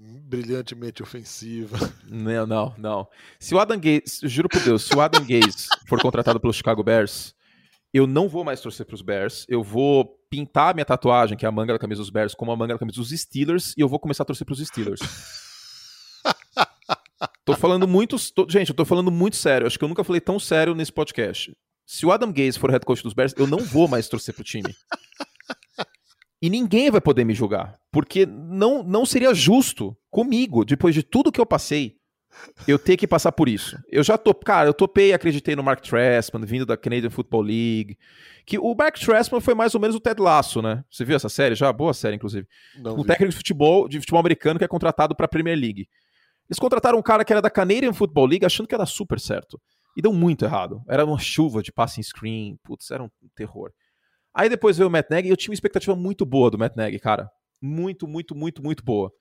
brilhantemente 0.03 1.03
ofensiva. 1.03 1.79
Não, 2.09 2.47
não, 2.47 2.75
não. 2.77 3.09
Se 3.39 3.55
o 3.55 3.59
Adam 3.59 3.79
Gaze, 3.79 4.21
juro 4.25 4.49
por 4.49 4.61
Deus, 4.61 4.85
se 4.85 4.95
o 4.95 5.01
Adam 5.01 5.23
Gaze 5.23 5.69
for 5.87 6.01
contratado 6.01 6.41
pelo 6.41 6.53
Chicago 6.53 6.83
Bears, 6.83 7.35
eu 7.95 8.07
não 8.07 8.29
vou 8.29 8.45
mais 8.45 8.61
torcer 8.61 8.85
para 8.85 8.95
os 8.95 9.03
Bears. 9.03 9.47
Eu 9.49 9.63
vou 9.63 10.19
pintar 10.29 10.71
a 10.71 10.75
minha 10.75 10.85
tatuagem, 10.85 11.37
que 11.37 11.45
é 11.45 11.49
a 11.49 11.53
manga 11.53 11.75
da 11.75 11.79
camisa 11.79 12.01
dos 12.01 12.11
Bears, 12.11 12.35
como 12.35 12.51
a 12.51 12.57
manga 12.57 12.75
da 12.75 12.79
camisa 12.79 12.97
dos 12.97 13.11
Steelers, 13.11 13.75
e 13.77 13.81
eu 13.81 13.89
vou 13.89 14.01
começar 14.01 14.25
a 14.25 14.27
torcer 14.27 14.45
para 14.45 14.55
os 14.55 14.67
Steelers. 14.67 15.01
tô 17.45 17.55
falando 17.55 17.87
muito. 17.87 18.17
Tô, 18.33 18.47
gente, 18.49 18.71
eu 18.71 18.75
tô 18.75 18.85
falando 18.85 19.11
muito 19.11 19.37
sério. 19.37 19.67
Acho 19.67 19.79
que 19.79 19.85
eu 19.85 19.89
nunca 19.89 20.03
falei 20.03 20.21
tão 20.21 20.41
sério 20.41 20.75
nesse 20.75 20.93
podcast. 20.93 21.53
Se 21.87 22.07
o 22.07 22.11
Adam 22.11 22.33
Gaze 22.33 22.59
for 22.59 22.71
head 22.71 22.85
coach 22.85 23.03
dos 23.03 23.13
Bears, 23.13 23.35
eu 23.37 23.47
não 23.47 23.59
vou 23.59 23.87
mais 23.87 24.09
torcer 24.09 24.35
pro 24.35 24.43
time. 24.43 24.75
E 26.43 26.51
ninguém 26.51 26.91
vai 26.91 27.01
poder 27.01 27.25
me 27.25 27.35
julgar, 27.35 27.79
porque 27.93 28.27
não, 28.27 28.83
não 28.83 29.07
seria 29.07 29.33
justo 29.33 29.97
comigo, 30.11 30.65
depois 30.65 30.93
de 30.93 31.05
tudo 31.05 31.31
que 31.31 31.41
eu 31.41 31.47
passei, 31.47 31.95
eu 32.67 32.79
ter 32.79 32.97
que 32.97 33.07
passar 33.07 33.31
por 33.31 33.49
isso. 33.49 33.79
Eu 33.89 34.03
já 34.03 34.19
tô, 34.19 34.35
cara, 34.35 34.69
eu 34.69 34.75
topei, 34.75 35.13
acreditei 35.13 35.55
no 35.55 35.63
Mark 35.63 35.81
Trestman, 35.81 36.45
vindo 36.45 36.67
da 36.67 36.77
Canadian 36.77 37.11
Football 37.11 37.43
League, 37.43 37.97
que 38.45 38.59
o 38.59 38.75
Mark 38.75 38.99
Trestman 38.99 39.41
foi 39.41 39.55
mais 39.55 39.75
ou 39.75 39.81
menos 39.81 39.95
o 39.95 40.01
Ted 40.01 40.21
Lasso, 40.21 40.61
né? 40.61 40.85
Você 40.91 41.05
viu 41.05 41.15
essa 41.15 41.29
série 41.29 41.55
já? 41.55 41.73
Boa 41.73 41.95
série, 41.95 42.17
inclusive. 42.17 42.47
Não 42.79 42.95
um 42.95 43.03
vi. 43.03 43.07
técnico 43.07 43.31
de 43.31 43.37
futebol, 43.37 43.89
de 43.89 44.01
futebol 44.01 44.21
americano 44.21 44.59
que 44.59 44.65
é 44.65 44.69
contratado 44.69 45.15
para 45.15 45.27
a 45.27 45.29
Premier 45.29 45.57
League. 45.57 45.87
Eles 46.51 46.59
contrataram 46.59 46.99
um 46.99 47.03
cara 47.03 47.25
que 47.25 47.33
era 47.33 47.41
da 47.41 47.51
Canadian 47.51 47.93
Football 47.93 48.27
League 48.27 48.45
achando 48.45 48.67
que 48.67 48.75
era 48.75 48.85
super 48.85 49.21
certo. 49.21 49.61
E 49.97 50.03
deu 50.03 50.13
muito 50.13 50.45
errado. 50.45 50.83
Era 50.89 51.05
uma 51.05 51.19
chuva 51.19 51.63
de 51.63 51.71
passing 51.71 52.03
screen, 52.03 52.59
putz, 52.65 52.91
era 52.91 53.03
um 53.03 53.11
terror. 53.37 53.71
Aí 54.35 54.49
depois 54.49 54.77
veio 54.77 54.89
o 54.89 54.91
Matt 54.91 55.11
Nagy 55.11 55.29
e 55.29 55.31
eu 55.31 55.37
tinha 55.37 55.51
uma 55.51 55.55
expectativa 55.55 55.95
muito 55.95 56.25
boa 56.25 56.51
do 56.51 56.59
Matt 56.59 56.75
Nagy, 56.77 56.99
cara. 56.99 57.31
Muito, 57.61 58.09
muito, 58.09 58.35
muito, 58.35 58.63
muito 58.63 58.83
boa. 58.83 59.13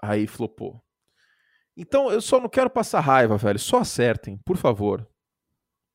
Aí 0.00 0.26
flopou. 0.26 0.82
Então 1.76 2.10
eu 2.10 2.20
só 2.20 2.40
não 2.40 2.48
quero 2.48 2.68
passar 2.68 3.00
raiva, 3.00 3.36
velho. 3.36 3.58
Só 3.58 3.78
acertem, 3.78 4.38
por 4.44 4.56
favor. 4.56 5.08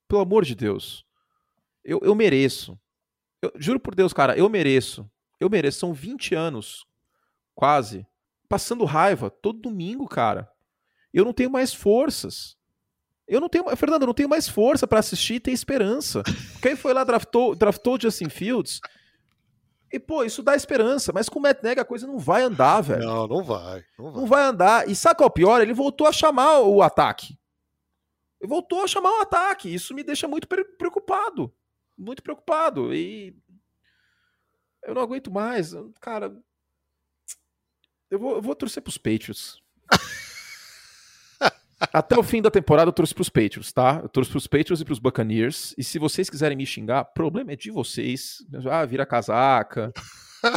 Pelo 0.07 0.21
amor 0.21 0.43
de 0.43 0.55
Deus. 0.55 1.05
Eu, 1.83 1.99
eu 2.03 2.15
mereço. 2.15 2.79
Eu, 3.41 3.51
juro 3.57 3.79
por 3.79 3.93
Deus, 3.93 4.13
cara, 4.13 4.37
eu 4.37 4.49
mereço. 4.49 5.09
Eu 5.39 5.49
mereço. 5.49 5.79
São 5.79 5.93
20 5.93 6.33
anos, 6.33 6.85
quase, 7.53 8.05
passando 8.49 8.85
raiva 8.85 9.29
todo 9.29 9.61
domingo, 9.61 10.07
cara. 10.07 10.51
Eu 11.13 11.23
não 11.23 11.33
tenho 11.33 11.51
mais 11.51 11.73
forças. 11.73 12.57
Eu 13.27 13.41
não 13.41 13.49
tenho, 13.49 13.75
Fernando, 13.75 14.03
eu 14.03 14.07
não 14.07 14.13
tenho 14.13 14.29
mais 14.29 14.47
força 14.47 14.85
para 14.85 14.99
assistir 14.99 15.35
e 15.35 15.39
ter 15.39 15.51
esperança. 15.51 16.21
Quem 16.61 16.75
foi 16.75 16.93
lá 16.93 17.03
draftou, 17.03 17.55
draftou 17.55 17.99
Justin 17.99 18.29
Fields. 18.29 18.79
E 19.91 19.99
pô, 19.99 20.23
isso 20.23 20.43
dá 20.43 20.55
esperança, 20.55 21.11
mas 21.13 21.29
com 21.29 21.39
o 21.39 21.41
Matt 21.41 21.63
Nagy 21.63 21.79
a 21.79 21.85
coisa 21.85 22.05
não 22.05 22.19
vai 22.19 22.43
andar, 22.43 22.81
velho. 22.81 23.03
Não, 23.03 23.27
não 23.27 23.43
vai, 23.43 23.85
não 23.97 24.11
vai. 24.11 24.21
Não 24.21 24.27
vai 24.27 24.43
andar. 24.43 24.89
E 24.89 24.95
sabe 24.95 25.17
qual 25.17 25.27
é 25.27 25.29
o 25.29 25.33
pior? 25.33 25.61
Ele 25.61 25.73
voltou 25.73 26.05
a 26.05 26.11
chamar 26.11 26.59
o 26.59 26.81
ataque. 26.81 27.37
Ele 28.39 28.49
voltou 28.49 28.83
a 28.83 28.87
chamar 28.87 29.11
o 29.11 29.21
ataque. 29.21 29.73
Isso 29.73 29.93
me 29.93 30.03
deixa 30.03 30.27
muito 30.27 30.47
preocupado. 30.47 31.53
Muito 31.97 32.21
preocupado. 32.21 32.93
E 32.93 33.35
eu 34.83 34.93
não 34.93 35.01
aguento 35.01 35.31
mais. 35.31 35.71
Cara, 35.99 36.35
eu 38.09 38.19
vou, 38.19 38.35
eu 38.35 38.41
vou 38.41 38.55
torcer 38.55 38.83
pros 38.83 38.97
Patriots. 38.97 39.61
Até 41.91 42.17
o 42.17 42.23
fim 42.23 42.41
da 42.41 42.49
temporada 42.49 42.89
eu 42.89 42.93
trouxe 42.93 43.13
pros 43.13 43.29
Patriots, 43.29 43.71
tá? 43.73 43.99
Eu 44.01 44.09
trouxe 44.09 44.31
pros 44.31 44.47
Patriots 44.47 44.81
e 44.81 44.85
pros 44.85 44.99
Buccaneers. 44.99 45.73
E 45.77 45.83
se 45.83 45.99
vocês 45.99 46.29
quiserem 46.29 46.57
me 46.57 46.65
xingar, 46.65 47.03
problema 47.05 47.51
é 47.51 47.55
de 47.55 47.69
vocês. 47.69 48.37
Ah, 48.69 48.85
vira 48.85 49.05
casaca. 49.05 49.91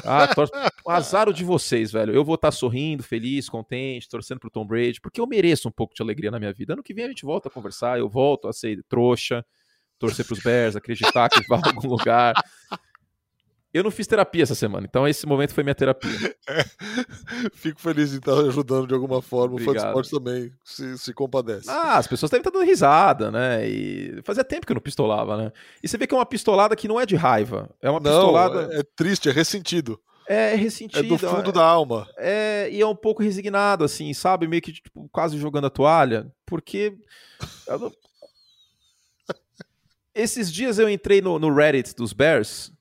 Ah, 0.04 0.28
tor... 0.34 0.50
azar 0.86 1.32
de 1.32 1.44
vocês, 1.44 1.90
velho. 1.90 2.12
Eu 2.12 2.24
vou 2.24 2.34
estar 2.34 2.48
tá 2.48 2.52
sorrindo, 2.52 3.02
feliz, 3.02 3.48
contente, 3.48 4.08
torcendo 4.08 4.38
pro 4.38 4.50
Tom 4.50 4.66
Brady, 4.66 5.00
porque 5.00 5.20
eu 5.20 5.26
mereço 5.26 5.68
um 5.68 5.72
pouco 5.72 5.94
de 5.94 6.02
alegria 6.02 6.30
na 6.30 6.38
minha 6.38 6.52
vida. 6.52 6.74
Ano 6.74 6.82
que 6.82 6.94
vem 6.94 7.04
a 7.04 7.08
gente 7.08 7.24
volta 7.24 7.48
a 7.48 7.50
conversar, 7.50 7.98
eu 7.98 8.08
volto 8.08 8.48
a 8.48 8.52
ser 8.52 8.82
trouxa, 8.88 9.44
torcer 9.98 10.26
pros 10.26 10.40
Bears, 10.40 10.76
acreditar 10.76 11.28
que 11.28 11.46
vai 11.48 11.58
a 11.58 11.68
algum 11.68 11.88
lugar. 11.88 12.34
Eu 13.72 13.84
não 13.84 13.90
fiz 13.90 14.06
terapia 14.06 14.42
essa 14.42 14.54
semana, 14.54 14.86
então 14.88 15.06
esse 15.06 15.26
momento 15.26 15.52
foi 15.52 15.62
minha 15.62 15.74
terapia. 15.74 16.08
É, 16.48 16.64
fico 17.52 17.78
feliz 17.78 18.14
em 18.14 18.16
estar 18.16 18.32
ajudando 18.32 18.86
de 18.86 18.94
alguma 18.94 19.20
forma. 19.20 19.56
Obrigado. 19.56 19.76
O 19.76 19.78
fã 19.78 19.82
de 19.82 19.86
esporte 19.86 20.10
também 20.10 20.50
se, 20.64 20.96
se 20.96 21.12
compadece. 21.12 21.68
Ah, 21.68 21.98
as 21.98 22.06
pessoas 22.06 22.30
devem 22.30 22.40
estar 22.40 22.50
dando 22.50 22.64
risada, 22.64 23.30
né? 23.30 23.68
E 23.68 24.18
fazia 24.24 24.42
tempo 24.42 24.64
que 24.64 24.72
eu 24.72 24.74
não 24.74 24.80
pistolava, 24.80 25.36
né? 25.36 25.52
E 25.82 25.86
você 25.86 25.98
vê 25.98 26.06
que 26.06 26.14
é 26.14 26.16
uma 26.16 26.24
pistolada 26.24 26.74
que 26.74 26.88
não 26.88 26.98
é 26.98 27.04
de 27.04 27.16
raiva. 27.16 27.68
É 27.82 27.90
uma 27.90 28.00
pistolada. 28.00 28.66
Não, 28.66 28.72
é, 28.72 28.78
é 28.78 28.82
triste, 28.96 29.28
é 29.28 29.32
ressentido. 29.32 30.00
É, 30.26 30.52
é 30.52 30.54
ressentido. 30.54 31.04
É 31.04 31.08
do 31.08 31.18
fundo 31.18 31.50
é, 31.50 31.52
da 31.52 31.62
alma. 31.62 32.08
É, 32.16 32.68
e 32.70 32.80
é 32.80 32.86
um 32.86 32.96
pouco 32.96 33.22
resignado, 33.22 33.84
assim, 33.84 34.14
sabe? 34.14 34.48
Meio 34.48 34.62
que 34.62 34.72
tipo, 34.72 35.06
quase 35.12 35.36
jogando 35.36 35.66
a 35.66 35.70
toalha. 35.70 36.32
Porque. 36.46 36.96
Esses 40.14 40.50
dias 40.50 40.78
eu 40.78 40.88
entrei 40.88 41.20
no, 41.20 41.38
no 41.38 41.54
Reddit 41.54 41.94
dos 41.94 42.14
Bears 42.14 42.72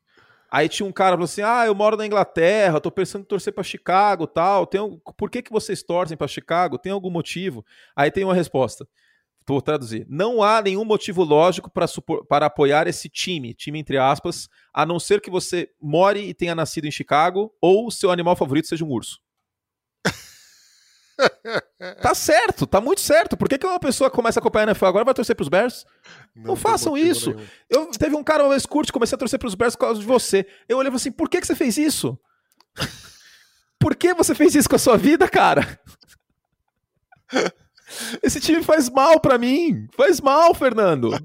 Aí 0.49 0.69
tinha 0.69 0.87
um 0.87 0.91
cara 0.91 1.11
falou 1.11 1.25
assim: 1.25 1.41
Ah, 1.41 1.65
eu 1.65 1.75
moro 1.75 1.97
na 1.97 2.05
Inglaterra, 2.05 2.79
tô 2.79 2.89
pensando 2.89 3.23
em 3.23 3.27
torcer 3.27 3.53
para 3.53 3.63
Chicago 3.63 4.25
tal. 4.25 4.65
Tem 4.65 4.79
um... 4.79 4.99
Por 5.17 5.29
que, 5.29 5.41
que 5.41 5.51
vocês 5.51 5.83
torcem 5.83 6.17
para 6.17 6.27
Chicago? 6.27 6.77
Tem 6.77 6.91
algum 6.91 7.09
motivo? 7.09 7.65
Aí 7.95 8.09
tem 8.09 8.23
uma 8.23 8.33
resposta. 8.33 8.87
Vou 9.47 9.61
traduzir. 9.61 10.05
Não 10.09 10.43
há 10.43 10.61
nenhum 10.61 10.83
motivo 10.83 11.23
lógico 11.23 11.69
para, 11.71 11.87
supor... 11.87 12.25
para 12.25 12.47
apoiar 12.47 12.87
esse 12.87 13.07
time, 13.07 13.53
time 13.53 13.79
entre 13.79 13.97
aspas, 13.97 14.49
a 14.73 14.85
não 14.85 14.99
ser 14.99 15.21
que 15.21 15.29
você 15.29 15.69
more 15.81 16.19
e 16.19 16.33
tenha 16.33 16.53
nascido 16.53 16.85
em 16.85 16.91
Chicago 16.91 17.53
ou 17.61 17.89
seu 17.89 18.11
animal 18.11 18.35
favorito 18.35 18.67
seja 18.67 18.83
um 18.83 18.91
urso. 18.91 19.19
Tá 22.01 22.13
certo, 22.13 22.67
tá 22.67 22.79
muito 22.79 23.01
certo. 23.01 23.35
Por 23.35 23.49
que, 23.49 23.57
que 23.57 23.65
uma 23.65 23.79
pessoa 23.79 24.09
começa 24.09 24.39
a 24.39 24.41
acompanhar 24.41 24.67
a 24.67 24.71
NFL 24.71 24.85
agora 24.85 25.05
vai 25.05 25.13
torcer 25.13 25.35
pros 25.35 25.49
Bears? 25.49 25.85
Não, 26.35 26.43
não 26.45 26.55
façam 26.55 26.97
isso. 26.97 27.31
Nenhum. 27.31 27.47
Eu 27.69 27.91
teve 27.91 28.15
um 28.15 28.23
cara 28.23 28.43
uma 28.43 28.49
vez 28.49 28.65
curte, 28.65 28.91
comecei 28.91 29.15
a 29.15 29.19
torcer 29.19 29.39
pros 29.39 29.55
Bears 29.55 29.75
por 29.75 29.81
causa 29.81 29.99
de 29.99 30.05
você. 30.05 30.45
Eu 30.67 30.77
olhei 30.77 30.89
e 30.89 30.91
falei 30.91 31.01
assim: 31.01 31.11
por 31.11 31.29
que, 31.29 31.41
que 31.41 31.47
você 31.47 31.55
fez 31.55 31.77
isso? 31.77 32.17
por 33.79 33.95
que 33.95 34.13
você 34.13 34.35
fez 34.35 34.55
isso 34.55 34.69
com 34.69 34.75
a 34.75 34.79
sua 34.79 34.97
vida, 34.97 35.27
cara? 35.27 35.79
Esse 38.21 38.39
time 38.39 38.61
faz 38.63 38.89
mal 38.89 39.19
para 39.19 39.37
mim. 39.37 39.87
Faz 39.95 40.19
mal, 40.19 40.53
Fernando. 40.53 41.11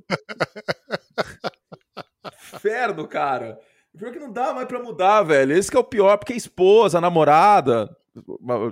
Inferno, 2.55 3.09
cara. 3.09 3.59
Pior 3.97 4.13
que 4.13 4.19
não 4.19 4.33
dá 4.33 4.55
mais 4.55 4.67
pra 4.67 4.83
mudar, 4.83 5.23
velho. 5.23 5.57
Esse 5.57 5.75
é 5.75 5.79
o 5.79 5.85
pior, 5.85 6.17
porque 6.17 6.33
a 6.33 6.37
esposa, 6.37 6.99
a 6.99 7.01
namorada, 7.01 7.95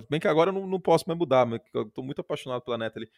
Bem 0.09 0.21
que 0.21 0.29
agora 0.29 0.51
eu 0.51 0.55
não, 0.55 0.67
não 0.67 0.81
posso 0.81 1.05
mais 1.07 1.19
mudar, 1.19 1.47
mas 1.47 1.61
eu 1.75 1.91
tô 1.91 2.03
muito 2.03 2.21
apaixonado 2.21 2.63
pela 2.63 2.77
ali. 2.77 3.11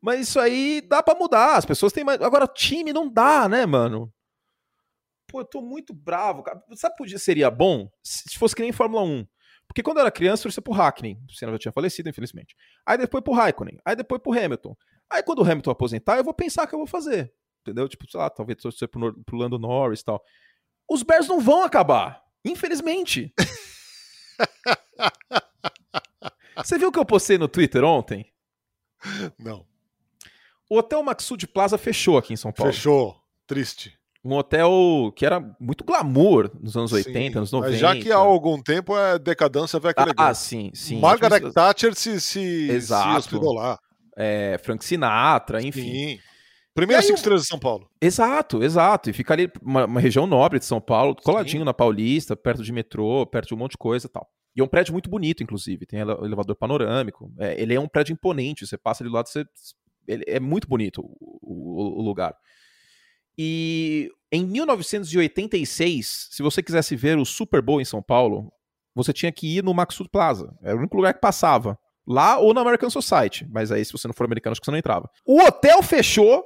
Mas 0.00 0.28
isso 0.28 0.38
aí 0.38 0.80
dá 0.80 1.02
para 1.02 1.18
mudar. 1.18 1.56
As 1.56 1.64
pessoas 1.64 1.92
têm 1.92 2.04
mais. 2.04 2.20
Agora, 2.20 2.46
time 2.46 2.92
não 2.92 3.08
dá, 3.08 3.48
né, 3.48 3.66
mano? 3.66 4.12
Pô, 5.26 5.40
eu 5.40 5.44
tô 5.44 5.60
muito 5.60 5.92
bravo, 5.92 6.42
cara. 6.42 6.62
Sabe 6.74 6.94
que 6.96 7.18
seria 7.18 7.50
bom 7.50 7.90
se 8.02 8.38
fosse 8.38 8.54
que 8.54 8.62
nem 8.62 8.72
Fórmula 8.72 9.02
1? 9.02 9.26
Porque 9.66 9.82
quando 9.82 9.96
eu 9.96 10.02
era 10.02 10.10
criança, 10.10 10.42
eu 10.42 10.44
torcia 10.44 10.62
pro 10.62 10.72
Hackney. 10.72 11.18
O 11.28 11.32
Senna 11.32 11.52
já 11.52 11.58
tinha 11.58 11.72
falecido, 11.72 12.08
infelizmente. 12.08 12.54
Aí 12.86 12.96
depois 12.96 13.24
pro 13.24 13.32
Raikkonen. 13.32 13.78
Aí 13.84 13.96
depois 13.96 14.22
pro 14.22 14.32
Hamilton. 14.32 14.76
Aí 15.10 15.22
quando 15.22 15.40
o 15.40 15.42
Hamilton 15.42 15.70
aposentar, 15.70 16.16
eu 16.16 16.24
vou 16.24 16.34
pensar 16.34 16.64
o 16.64 16.68
que 16.68 16.74
eu 16.74 16.78
vou 16.78 16.86
fazer. 16.86 17.32
Entendeu? 17.62 17.88
Tipo, 17.88 18.08
sei 18.08 18.20
lá, 18.20 18.30
talvez 18.30 18.62
torcer 18.62 18.88
pro, 18.88 19.12
pro 19.24 19.36
Lando 19.36 19.58
Norris 19.58 20.00
e 20.00 20.04
tal. 20.04 20.22
Os 20.88 21.02
Bears 21.02 21.26
não 21.26 21.40
vão 21.40 21.64
acabar. 21.64 22.22
Infelizmente. 22.44 23.34
Você 26.56 26.78
viu 26.78 26.88
o 26.88 26.92
que 26.92 26.98
eu 26.98 27.04
postei 27.04 27.38
no 27.38 27.48
Twitter 27.48 27.84
ontem? 27.84 28.26
Não. 29.38 29.64
O 30.68 30.78
Hotel 30.78 31.02
Maxud 31.02 31.46
Plaza 31.46 31.78
fechou 31.78 32.18
aqui 32.18 32.32
em 32.32 32.36
São 32.36 32.52
Paulo. 32.52 32.72
Fechou. 32.72 33.16
Triste. 33.46 33.96
Um 34.24 34.34
hotel 34.34 35.12
que 35.14 35.24
era 35.24 35.40
muito 35.60 35.84
glamour 35.84 36.50
nos 36.60 36.76
anos 36.76 36.90
sim, 36.90 36.96
80, 36.96 37.38
anos 37.38 37.52
90. 37.52 37.76
já 37.76 37.94
que 37.94 38.10
há 38.10 38.16
algum 38.16 38.60
tempo 38.60 38.98
é 38.98 39.20
decadência 39.20 39.78
vai 39.78 39.92
ah, 39.96 40.12
ah, 40.16 40.34
sim, 40.34 40.72
sim. 40.74 40.98
Margaret. 40.98 41.52
Thatcher 41.52 41.94
se, 41.94 42.20
se, 42.20 42.68
Exato. 42.68 43.08
se 43.12 43.18
hospedou 43.18 43.52
lá. 43.52 43.78
É, 44.16 44.58
Frank 44.64 44.84
Sinatra, 44.84 45.62
enfim. 45.62 45.82
Sim. 45.82 46.18
Primeira 46.74 47.02
cinco 47.02 47.14
estrelas 47.14 47.42
de 47.42 47.48
São 47.48 47.58
Paulo. 47.58 47.88
Exato, 48.00 48.62
exato. 48.64 49.08
E 49.08 49.12
fica 49.12 49.32
ali 49.32 49.50
uma, 49.62 49.86
uma 49.86 50.00
região 50.00 50.26
nobre 50.26 50.58
de 50.58 50.64
São 50.64 50.80
Paulo, 50.80 51.14
coladinho 51.22 51.62
sim. 51.62 51.64
na 51.64 51.72
Paulista, 51.72 52.34
perto 52.34 52.64
de 52.64 52.72
metrô, 52.72 53.24
perto 53.26 53.48
de 53.48 53.54
um 53.54 53.58
monte 53.58 53.72
de 53.72 53.78
coisa 53.78 54.06
e 54.06 54.10
tal. 54.10 54.28
E 54.56 54.60
é 54.60 54.64
um 54.64 54.68
prédio 54.68 54.92
muito 54.94 55.10
bonito, 55.10 55.42
inclusive. 55.42 55.84
Tem 55.84 56.00
elevador 56.00 56.56
panorâmico. 56.56 57.30
É, 57.38 57.60
ele 57.60 57.74
é 57.74 57.80
um 57.80 57.86
prédio 57.86 58.14
imponente. 58.14 58.66
Você 58.66 58.78
passa 58.78 59.04
ali 59.04 59.10
do 59.10 59.14
lado, 59.14 59.28
você 59.28 59.44
ele, 60.08 60.24
é 60.26 60.40
muito 60.40 60.66
bonito 60.66 61.02
o, 61.02 61.38
o, 61.42 62.00
o 62.00 62.02
lugar. 62.02 62.34
E 63.36 64.10
em 64.32 64.46
1986, 64.46 66.28
se 66.30 66.42
você 66.42 66.62
quisesse 66.62 66.96
ver 66.96 67.18
o 67.18 67.24
Super 67.24 67.60
Bowl 67.60 67.82
em 67.82 67.84
São 67.84 68.02
Paulo, 68.02 68.50
você 68.94 69.12
tinha 69.12 69.30
que 69.30 69.58
ir 69.58 69.62
no 69.62 69.74
Maxud 69.74 70.08
Plaza. 70.08 70.56
Era 70.62 70.74
o 70.74 70.78
único 70.78 70.96
lugar 70.96 71.12
que 71.12 71.20
passava. 71.20 71.78
Lá 72.06 72.38
ou 72.38 72.54
na 72.54 72.62
American 72.62 72.88
Society. 72.88 73.46
Mas 73.50 73.70
aí, 73.70 73.84
se 73.84 73.92
você 73.92 74.08
não 74.08 74.14
for 74.14 74.24
americano, 74.24 74.52
acho 74.52 74.60
que 74.60 74.64
você 74.64 74.70
não 74.70 74.78
entrava. 74.78 75.10
O 75.24 75.40
hotel 75.42 75.82
fechou. 75.82 76.44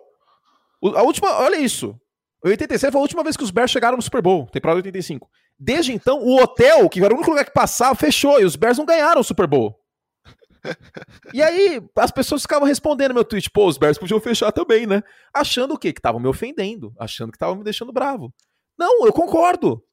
A 0.96 1.02
última. 1.02 1.38
Olha 1.38 1.60
isso. 1.60 1.94
87 2.42 2.90
foi 2.90 2.98
a 2.98 3.02
última 3.02 3.22
vez 3.22 3.36
que 3.36 3.44
os 3.44 3.50
Bears 3.50 3.70
chegaram 3.70 3.96
no 3.96 4.02
Super 4.02 4.22
Bowl, 4.22 4.46
temporada 4.46 4.78
85. 4.78 5.28
Desde 5.62 5.92
então, 5.92 6.22
o 6.22 6.40
hotel, 6.40 6.88
que 6.88 7.04
era 7.04 7.12
o 7.12 7.16
único 7.18 7.30
lugar 7.30 7.44
que 7.44 7.52
passava, 7.52 7.94
fechou 7.94 8.40
e 8.40 8.46
os 8.46 8.56
Bears 8.56 8.78
não 8.78 8.86
ganharam 8.86 9.20
o 9.20 9.24
Super 9.24 9.46
Bowl. 9.46 9.78
e 11.34 11.42
aí, 11.42 11.82
as 11.96 12.10
pessoas 12.10 12.40
ficavam 12.40 12.66
respondendo 12.66 13.12
meu 13.12 13.24
tweet, 13.26 13.50
pô, 13.50 13.66
os 13.66 13.76
Bears 13.76 13.98
podiam 13.98 14.18
fechar 14.20 14.50
também, 14.52 14.86
né? 14.86 15.02
Achando 15.34 15.74
o 15.74 15.78
quê? 15.78 15.92
Que 15.92 15.98
estavam 15.98 16.18
me 16.18 16.28
ofendendo, 16.28 16.94
achando 16.98 17.30
que 17.30 17.36
estavam 17.36 17.56
me 17.56 17.64
deixando 17.64 17.92
bravo. 17.92 18.32
Não, 18.78 19.04
eu 19.04 19.12
concordo. 19.12 19.84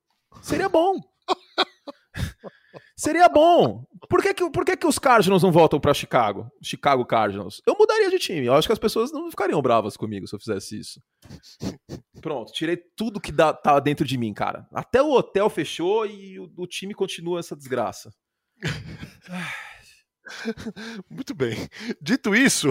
Seria 0.42 0.70
bom. 0.70 0.96
Seria 2.96 3.30
bom. 3.30 3.86
Por 4.10 4.22
que, 4.22 4.34
que, 4.34 4.50
por 4.50 4.66
que, 4.66 4.78
que 4.78 4.88
os 4.88 5.00
Cardinals 5.00 5.44
não 5.44 5.52
voltam 5.52 5.80
para 5.80 5.94
Chicago? 5.94 6.50
Chicago 6.62 7.06
Cardinals. 7.06 7.62
Eu 7.66 7.76
mudaria 7.78 8.10
de 8.10 8.20
time. 8.20 8.46
Eu 8.46 8.54
acho 8.54 8.68
que 8.68 8.74
as 8.74 8.80
pessoas 8.80 9.12
não 9.12 9.30
ficariam 9.30 9.62
bravas 9.62 9.98
comigo 9.98 10.28
se 10.28 10.36
eu 10.36 10.40
fizesse 10.40 10.80
isso. 10.80 11.02
Pronto, 12.22 12.52
tirei 12.52 12.78
tudo 12.96 13.22
que 13.22 13.32
dá, 13.32 13.54
tá 13.54 13.80
dentro 13.80 14.06
de 14.06 14.18
mim, 14.18 14.34
cara. 14.34 14.68
Até 14.74 15.02
o 15.02 15.12
hotel 15.12 15.50
fechou 15.50 16.06
e 16.06 16.40
o, 16.40 16.52
o 16.58 16.68
time 16.68 16.94
continua 16.94 17.40
essa 17.40 17.56
desgraça. 17.56 18.14
Muito 21.10 21.34
bem. 21.34 21.56
Dito 22.02 22.36
isso, 22.36 22.70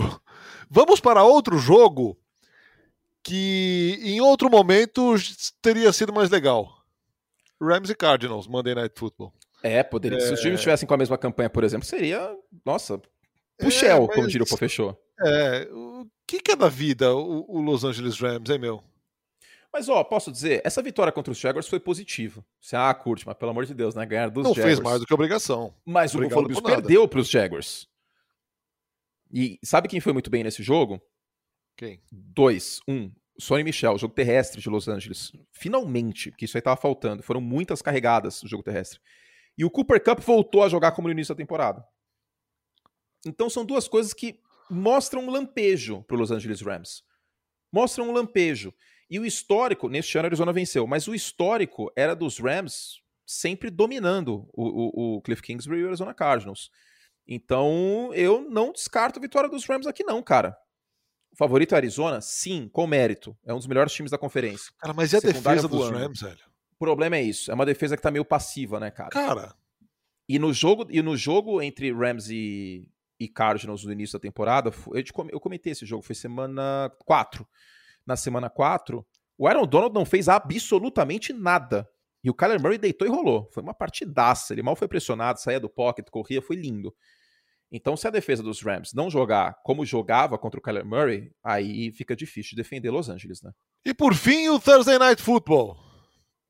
vamos 0.68 1.00
para 1.00 1.22
outro 1.22 1.58
jogo 1.58 2.18
que 3.22 3.98
em 4.02 4.20
outro 4.20 4.48
momento 4.48 5.14
teria 5.60 5.92
sido 5.92 6.12
mais 6.12 6.30
legal. 6.30 6.72
Rams 7.60 7.90
e 7.90 7.94
Cardinals, 7.94 8.46
Monday 8.46 8.74
Night 8.74 8.94
Football. 8.96 9.32
É, 9.66 9.82
poderia. 9.82 10.18
É... 10.18 10.20
Se 10.20 10.32
os 10.32 10.40
times 10.40 10.60
estivessem 10.60 10.86
com 10.86 10.94
a 10.94 10.98
mesma 10.98 11.18
campanha, 11.18 11.50
por 11.50 11.64
exemplo, 11.64 11.86
seria, 11.86 12.36
nossa, 12.64 13.00
puxel, 13.58 13.96
é, 13.96 14.06
mas... 14.06 14.14
como 14.14 14.28
diria 14.28 14.44
o 14.44 14.48
Pofechou. 14.48 14.96
É, 15.24 15.68
o 15.72 16.06
que, 16.26 16.40
que 16.40 16.52
é 16.52 16.56
da 16.56 16.68
vida 16.68 17.14
o, 17.14 17.44
o, 17.48 17.60
Los 17.60 17.84
Angeles 17.84 18.18
Rams, 18.20 18.50
hein, 18.50 18.58
meu? 18.58 18.82
Mas, 19.72 19.88
ó, 19.88 20.02
posso 20.04 20.30
dizer, 20.30 20.62
essa 20.64 20.82
vitória 20.82 21.12
contra 21.12 21.32
os 21.32 21.38
Jaguars 21.38 21.68
foi 21.68 21.80
positiva. 21.80 22.44
Você, 22.60 22.76
ah, 22.76 22.94
curte, 22.94 23.26
mas 23.26 23.36
pelo 23.36 23.50
amor 23.50 23.66
de 23.66 23.74
Deus, 23.74 23.94
né? 23.94 24.06
Ganhar 24.06 24.30
dos 24.30 24.44
Não 24.44 24.54
Jaguars. 24.54 24.74
fez 24.74 24.80
mais 24.80 25.00
do 25.00 25.06
que 25.06 25.12
obrigação. 25.12 25.74
Mas 25.84 26.14
Obrigado 26.14 26.38
o 26.38 26.42
Buffalo 26.42 26.48
Bills 26.48 26.62
perdeu 26.62 27.08
para 27.08 27.20
os 27.20 27.28
Jaguars. 27.28 27.88
E 29.32 29.58
sabe 29.62 29.88
quem 29.88 30.00
foi 30.00 30.12
muito 30.12 30.30
bem 30.30 30.44
nesse 30.44 30.62
jogo? 30.62 31.00
Quem? 31.76 32.00
Dois. 32.10 32.80
Um, 32.88 33.10
Sonny 33.38 33.64
Michel, 33.64 33.98
jogo 33.98 34.14
terrestre 34.14 34.60
de 34.60 34.68
Los 34.70 34.88
Angeles. 34.88 35.32
Finalmente, 35.52 36.32
que 36.32 36.44
isso 36.44 36.56
aí 36.56 36.62
tava 36.62 36.76
faltando. 36.76 37.22
Foram 37.22 37.40
muitas 37.40 37.82
carregadas 37.82 38.42
o 38.42 38.48
jogo 38.48 38.62
terrestre. 38.62 39.00
E 39.56 39.64
o 39.64 39.70
Cooper 39.70 40.02
Cup 40.02 40.20
voltou 40.20 40.62
a 40.62 40.68
jogar 40.68 40.92
como 40.92 41.08
no 41.08 41.12
início 41.12 41.34
da 41.34 41.38
temporada. 41.38 41.84
Então 43.24 43.48
são 43.48 43.64
duas 43.64 43.88
coisas 43.88 44.12
que 44.12 44.40
mostram 44.70 45.24
um 45.24 45.30
lampejo 45.30 46.02
para 46.02 46.16
Los 46.16 46.30
Angeles 46.30 46.60
Rams. 46.60 47.02
Mostram 47.72 48.08
um 48.08 48.12
lampejo. 48.12 48.72
E 49.08 49.18
o 49.18 49.24
histórico, 49.24 49.88
neste 49.88 50.18
ano 50.18 50.26
a 50.26 50.28
Arizona 50.28 50.52
venceu, 50.52 50.86
mas 50.86 51.06
o 51.08 51.14
histórico 51.14 51.90
era 51.96 52.14
dos 52.14 52.38
Rams 52.38 53.00
sempre 53.24 53.70
dominando 53.70 54.48
o, 54.52 55.14
o, 55.14 55.16
o 55.16 55.22
Cliff 55.22 55.42
Kingsbury 55.42 55.80
e 55.80 55.84
o 55.84 55.88
Arizona 55.88 56.14
Cardinals. 56.14 56.70
Então 57.26 58.12
eu 58.14 58.48
não 58.48 58.72
descarto 58.72 59.18
a 59.18 59.22
vitória 59.22 59.48
dos 59.48 59.64
Rams 59.64 59.86
aqui, 59.86 60.04
não, 60.04 60.22
cara. 60.22 60.56
O 61.32 61.36
favorito 61.36 61.74
é 61.74 61.76
Arizona? 61.76 62.20
Sim, 62.20 62.68
com 62.72 62.86
mérito. 62.86 63.36
É 63.44 63.52
um 63.52 63.58
dos 63.58 63.66
melhores 63.66 63.92
times 63.92 64.10
da 64.10 64.18
conferência. 64.18 64.72
Cara, 64.78 64.94
mas 64.94 65.12
e 65.12 65.16
a 65.16 65.20
defesa 65.20 65.68
dos 65.68 65.90
Rams, 65.90 66.20
velho? 66.20 66.55
O 66.78 66.84
problema 66.84 67.16
é 67.16 67.22
isso. 67.22 67.50
É 67.50 67.54
uma 67.54 67.66
defesa 67.66 67.96
que 67.96 68.02
tá 68.02 68.10
meio 68.10 68.24
passiva, 68.24 68.78
né, 68.78 68.90
cara? 68.90 69.10
Cara. 69.10 69.54
E 70.28 70.38
no 70.38 70.52
jogo, 70.52 70.86
e 70.90 71.00
no 71.00 71.16
jogo 71.16 71.62
entre 71.62 71.92
Rams 71.92 72.28
e, 72.28 72.90
e 73.18 73.28
Cardinals 73.28 73.84
no 73.84 73.92
início 73.92 74.18
da 74.18 74.22
temporada, 74.22 74.70
eu, 74.92 75.02
eu 75.30 75.40
comentei 75.40 75.72
esse 75.72 75.86
jogo, 75.86 76.02
foi 76.02 76.14
semana 76.14 76.92
4. 77.04 77.46
Na 78.06 78.16
semana 78.16 78.50
4, 78.50 79.06
o 79.38 79.46
Aaron 79.46 79.66
Donald 79.66 79.94
não 79.94 80.04
fez 80.04 80.28
absolutamente 80.28 81.32
nada. 81.32 81.88
E 82.22 82.30
o 82.30 82.34
Kyler 82.34 82.60
Murray 82.60 82.78
deitou 82.78 83.06
e 83.06 83.10
rolou. 83.10 83.48
Foi 83.52 83.62
uma 83.62 83.74
partidaça. 83.74 84.52
Ele 84.52 84.62
mal 84.62 84.74
foi 84.74 84.88
pressionado, 84.88 85.40
saía 85.40 85.60
do 85.60 85.68
pocket, 85.68 86.06
corria, 86.10 86.42
foi 86.42 86.56
lindo. 86.56 86.94
Então, 87.70 87.96
se 87.96 88.06
a 88.06 88.10
defesa 88.10 88.42
dos 88.42 88.62
Rams 88.62 88.92
não 88.94 89.10
jogar 89.10 89.60
como 89.64 89.84
jogava 89.84 90.38
contra 90.38 90.58
o 90.58 90.62
Kyler 90.62 90.84
Murray, 90.84 91.32
aí 91.42 91.92
fica 91.92 92.14
difícil 92.16 92.50
de 92.50 92.56
defender 92.56 92.90
Los 92.90 93.08
Angeles, 93.08 93.42
né? 93.42 93.52
E 93.84 93.94
por 93.94 94.14
fim, 94.14 94.48
o 94.48 94.58
Thursday 94.58 94.98
Night 94.98 95.22
Football. 95.22 95.85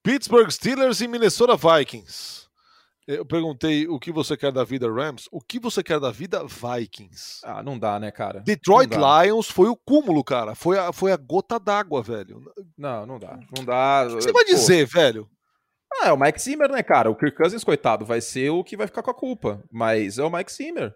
Pittsburgh 0.06 0.48
Steelers 0.52 1.00
e 1.00 1.08
Minnesota 1.08 1.56
Vikings. 1.56 2.46
Eu 3.08 3.26
perguntei 3.26 3.88
o 3.88 3.98
que 3.98 4.12
você 4.12 4.36
quer 4.36 4.52
da 4.52 4.62
vida 4.62 4.88
Rams, 4.88 5.28
o 5.32 5.40
que 5.40 5.58
você 5.58 5.82
quer 5.82 5.98
da 5.98 6.12
vida 6.12 6.44
Vikings. 6.44 7.40
Ah, 7.42 7.60
não 7.60 7.76
dá, 7.76 7.98
né, 7.98 8.12
cara? 8.12 8.38
Detroit 8.38 8.92
Lions 8.94 9.50
foi 9.50 9.68
o 9.68 9.74
cúmulo, 9.74 10.22
cara. 10.22 10.54
Foi 10.54 10.78
a, 10.78 10.92
foi 10.92 11.10
a 11.10 11.16
gota 11.16 11.58
d'água, 11.58 12.04
velho. 12.04 12.40
Não, 12.78 13.04
não 13.04 13.18
dá. 13.18 13.36
Não 13.56 13.64
dá. 13.64 14.06
O 14.06 14.18
que 14.18 14.22
você 14.22 14.30
vai 14.30 14.44
dizer, 14.44 14.86
velho? 14.86 15.28
Ah, 16.00 16.10
é 16.10 16.12
o 16.12 16.16
Mike 16.16 16.40
Zimmer, 16.40 16.70
né, 16.70 16.84
cara? 16.84 17.10
O 17.10 17.16
Kirk 17.16 17.36
Cousins, 17.36 17.64
coitado, 17.64 18.04
vai 18.04 18.20
ser 18.20 18.50
o 18.50 18.62
que 18.62 18.76
vai 18.76 18.86
ficar 18.86 19.02
com 19.02 19.10
a 19.10 19.14
culpa. 19.14 19.60
Mas 19.72 20.18
é 20.18 20.22
o 20.22 20.30
Mike 20.30 20.52
Zimmer. 20.52 20.94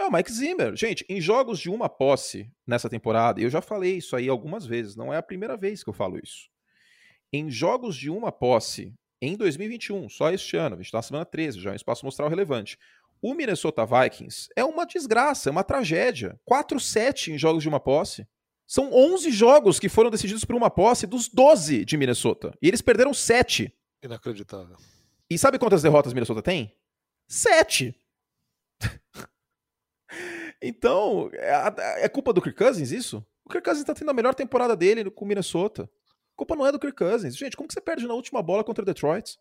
É 0.00 0.06
o 0.06 0.10
Mike 0.10 0.32
Zimmer. 0.32 0.74
Gente, 0.76 1.04
em 1.10 1.20
jogos 1.20 1.58
de 1.58 1.68
uma 1.68 1.90
posse 1.90 2.50
nessa 2.66 2.88
temporada, 2.88 3.38
eu 3.38 3.50
já 3.50 3.60
falei 3.60 3.98
isso 3.98 4.16
aí 4.16 4.30
algumas 4.30 4.64
vezes, 4.64 4.96
não 4.96 5.12
é 5.12 5.18
a 5.18 5.22
primeira 5.22 5.58
vez 5.58 5.84
que 5.84 5.90
eu 5.90 5.94
falo 5.94 6.18
isso 6.18 6.51
em 7.32 7.50
jogos 7.50 7.96
de 7.96 8.10
uma 8.10 8.30
posse 8.30 8.94
em 9.20 9.36
2021, 9.36 10.08
só 10.08 10.32
este 10.32 10.56
ano, 10.56 10.74
a 10.74 10.78
gente 10.78 10.86
está 10.86 10.98
na 10.98 11.02
semana 11.02 11.24
13, 11.24 11.60
já 11.60 11.70
é 11.70 11.72
um 11.72 11.76
espaço 11.76 12.04
mostral 12.04 12.28
relevante. 12.28 12.76
O 13.22 13.34
Minnesota 13.34 13.86
Vikings 13.86 14.48
é 14.56 14.64
uma 14.64 14.84
desgraça, 14.84 15.48
é 15.48 15.52
uma 15.52 15.62
tragédia. 15.62 16.36
4-7 16.44 17.28
em 17.28 17.38
jogos 17.38 17.62
de 17.62 17.68
uma 17.68 17.78
posse. 17.78 18.26
São 18.66 18.92
11 18.92 19.30
jogos 19.30 19.78
que 19.78 19.88
foram 19.88 20.10
decididos 20.10 20.44
por 20.44 20.56
uma 20.56 20.68
posse 20.68 21.06
dos 21.06 21.28
12 21.28 21.84
de 21.84 21.96
Minnesota. 21.96 22.52
E 22.60 22.66
eles 22.66 22.82
perderam 22.82 23.14
7. 23.14 23.72
Inacreditável. 24.02 24.76
E 25.30 25.38
sabe 25.38 25.56
quantas 25.56 25.82
derrotas 25.82 26.12
Minnesota 26.12 26.42
tem? 26.42 26.74
7. 27.28 27.94
então, 30.60 31.30
é, 31.34 32.04
é 32.04 32.08
culpa 32.08 32.32
do 32.32 32.42
Kirk 32.42 32.58
Cousins 32.58 32.90
isso? 32.90 33.24
O 33.44 33.50
Kirk 33.50 33.64
Cousins 33.64 33.82
está 33.82 33.94
tendo 33.94 34.10
a 34.10 34.14
melhor 34.14 34.34
temporada 34.34 34.76
dele 34.76 35.08
com 35.12 35.24
o 35.24 35.28
Minnesota. 35.28 35.88
Culpa 36.36 36.56
não 36.56 36.66
é 36.66 36.72
do 36.72 36.78
Kirk 36.78 36.96
Cousins. 36.96 37.36
Gente, 37.36 37.56
como 37.56 37.68
que 37.68 37.74
você 37.74 37.80
perde 37.80 38.06
na 38.06 38.14
última 38.14 38.42
bola 38.42 38.64
contra 38.64 38.82
o 38.82 38.86
Detroit? 38.86 39.36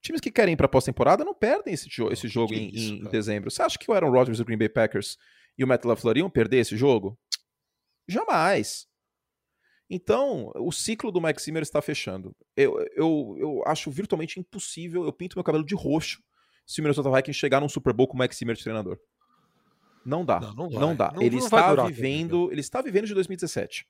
Times 0.00 0.20
que 0.20 0.30
querem 0.30 0.54
ir 0.54 0.56
pra 0.56 0.66
pós-temporada 0.66 1.24
não 1.24 1.34
perdem 1.34 1.74
esse, 1.74 1.88
jo 1.88 2.10
esse 2.10 2.26
jogo 2.26 2.52
em, 2.52 2.70
isso, 2.74 2.94
em 2.94 3.04
dezembro. 3.04 3.50
Você 3.50 3.62
acha 3.62 3.78
que 3.78 3.88
o 3.90 3.94
Aaron 3.94 4.10
Rodgers 4.10 4.38
do 4.38 4.44
Green 4.44 4.58
Bay 4.58 4.68
Packers 4.68 5.16
e 5.56 5.62
o 5.62 5.66
Matt 5.66 5.84
LaFleur 5.84 6.18
iam 6.18 6.28
perder 6.28 6.58
esse 6.58 6.76
jogo? 6.76 7.16
Jamais. 8.08 8.86
Então, 9.88 10.50
o 10.56 10.72
ciclo 10.72 11.12
do 11.12 11.20
Mike 11.20 11.40
Zimmer 11.40 11.62
está 11.62 11.80
fechando. 11.80 12.34
Eu, 12.56 12.78
eu, 12.96 13.36
eu 13.38 13.62
acho 13.66 13.90
virtualmente 13.90 14.40
impossível, 14.40 15.04
eu 15.04 15.12
pinto 15.12 15.36
meu 15.36 15.44
cabelo 15.44 15.64
de 15.64 15.74
roxo 15.74 16.22
se 16.66 16.80
o 16.80 16.82
Minnesota 16.82 17.10
Vikings 17.10 17.38
chegar 17.38 17.60
num 17.60 17.68
Super 17.68 17.92
Bowl 17.92 18.08
com 18.08 18.16
o 18.16 18.18
Mike 18.18 18.34
Zimmer 18.34 18.56
de 18.56 18.62
treinador. 18.62 18.98
Não 20.04 20.24
dá. 20.24 20.40
Não, 20.40 20.54
não, 20.54 20.70
não 20.70 20.96
dá. 20.96 21.12
Não, 21.12 21.22
ele 21.22 21.36
está 21.36 21.74
vivendo, 21.84 22.50
ele 22.50 22.60
está 22.60 22.80
vivendo 22.80 23.06
de 23.06 23.14
2017. 23.14 23.86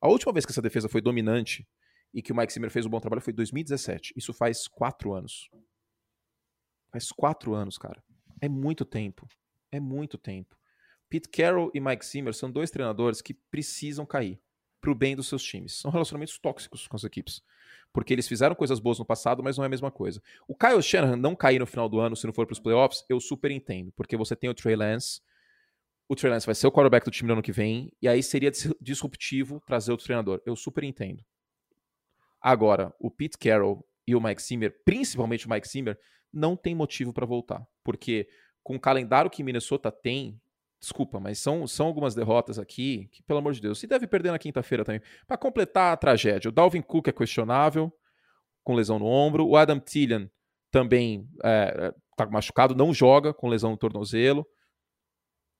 A 0.00 0.08
última 0.08 0.32
vez 0.32 0.44
que 0.46 0.52
essa 0.52 0.62
defesa 0.62 0.88
foi 0.88 1.00
dominante 1.00 1.66
e 2.12 2.22
que 2.22 2.32
o 2.32 2.36
Mike 2.36 2.52
Zimmer 2.52 2.70
fez 2.70 2.86
um 2.86 2.90
bom 2.90 3.00
trabalho 3.00 3.20
foi 3.20 3.32
em 3.32 3.36
2017. 3.36 4.14
Isso 4.16 4.32
faz 4.32 4.66
quatro 4.68 5.12
anos. 5.12 5.50
Faz 6.90 7.10
quatro 7.10 7.54
anos, 7.54 7.76
cara. 7.76 8.02
É 8.40 8.48
muito 8.48 8.84
tempo. 8.84 9.28
É 9.70 9.80
muito 9.80 10.16
tempo. 10.16 10.56
Pete 11.08 11.28
Carroll 11.28 11.70
e 11.74 11.80
Mike 11.80 12.04
Zimmer 12.04 12.34
são 12.34 12.50
dois 12.50 12.70
treinadores 12.70 13.20
que 13.20 13.34
precisam 13.34 14.06
cair 14.06 14.40
pro 14.80 14.94
bem 14.94 15.16
dos 15.16 15.28
seus 15.28 15.42
times. 15.42 15.74
São 15.74 15.90
relacionamentos 15.90 16.38
tóxicos 16.38 16.86
com 16.86 16.96
as 16.96 17.04
equipes. 17.04 17.42
Porque 17.92 18.12
eles 18.12 18.28
fizeram 18.28 18.54
coisas 18.54 18.78
boas 18.78 18.98
no 18.98 19.04
passado, 19.04 19.42
mas 19.42 19.56
não 19.56 19.64
é 19.64 19.66
a 19.66 19.70
mesma 19.70 19.90
coisa. 19.90 20.22
O 20.46 20.54
Kyle 20.54 20.82
Shanahan 20.82 21.16
não 21.16 21.34
cair 21.34 21.58
no 21.58 21.66
final 21.66 21.88
do 21.88 21.98
ano 21.98 22.14
se 22.14 22.26
não 22.26 22.32
for 22.32 22.46
para 22.46 22.52
os 22.52 22.60
playoffs, 22.60 23.04
eu 23.08 23.18
super 23.20 23.50
entendo. 23.50 23.92
Porque 23.92 24.16
você 24.16 24.36
tem 24.36 24.48
o 24.48 24.54
Trey 24.54 24.76
Lance, 24.76 25.20
o 26.08 26.16
Trey 26.16 26.32
Lance 26.32 26.46
vai 26.46 26.54
ser 26.54 26.66
o 26.66 26.72
quarterback 26.72 27.04
do 27.04 27.10
time 27.10 27.28
no 27.28 27.34
ano 27.34 27.42
que 27.42 27.52
vem, 27.52 27.92
e 28.00 28.08
aí 28.08 28.22
seria 28.22 28.50
disruptivo 28.80 29.62
trazer 29.66 29.90
outro 29.90 30.06
treinador. 30.06 30.40
Eu 30.46 30.56
super 30.56 30.82
entendo. 30.82 31.22
Agora, 32.40 32.94
o 32.98 33.10
Pete 33.10 33.36
Carroll 33.36 33.86
e 34.06 34.14
o 34.14 34.20
Mike 34.20 34.42
Zimmer, 34.42 34.74
principalmente 34.84 35.46
o 35.46 35.50
Mike 35.50 35.68
Zimmer, 35.68 35.98
não 36.32 36.56
tem 36.56 36.74
motivo 36.74 37.12
para 37.12 37.26
voltar. 37.26 37.66
Porque 37.84 38.26
com 38.62 38.76
o 38.76 38.80
calendário 38.80 39.30
que 39.30 39.42
Minnesota 39.42 39.92
tem, 39.92 40.40
desculpa, 40.80 41.20
mas 41.20 41.38
são, 41.38 41.66
são 41.66 41.86
algumas 41.86 42.14
derrotas 42.14 42.58
aqui 42.58 43.08
que, 43.12 43.22
pelo 43.22 43.40
amor 43.40 43.52
de 43.52 43.60
Deus, 43.60 43.78
se 43.78 43.86
deve 43.86 44.06
perder 44.06 44.30
na 44.30 44.38
quinta-feira 44.38 44.84
também. 44.84 45.02
Para 45.26 45.36
completar 45.36 45.92
a 45.92 45.96
tragédia, 45.96 46.48
o 46.48 46.52
Dalvin 46.52 46.80
Cook 46.80 47.08
é 47.08 47.12
questionável, 47.12 47.92
com 48.64 48.74
lesão 48.74 48.98
no 48.98 49.06
ombro. 49.06 49.46
O 49.46 49.56
Adam 49.56 49.78
Thielen 49.78 50.30
também 50.70 51.28
está 51.36 51.48
é, 51.48 51.94
é 52.20 52.26
machucado, 52.26 52.74
não 52.74 52.94
joga 52.94 53.34
com 53.34 53.48
lesão 53.48 53.72
no 53.72 53.76
tornozelo. 53.76 54.46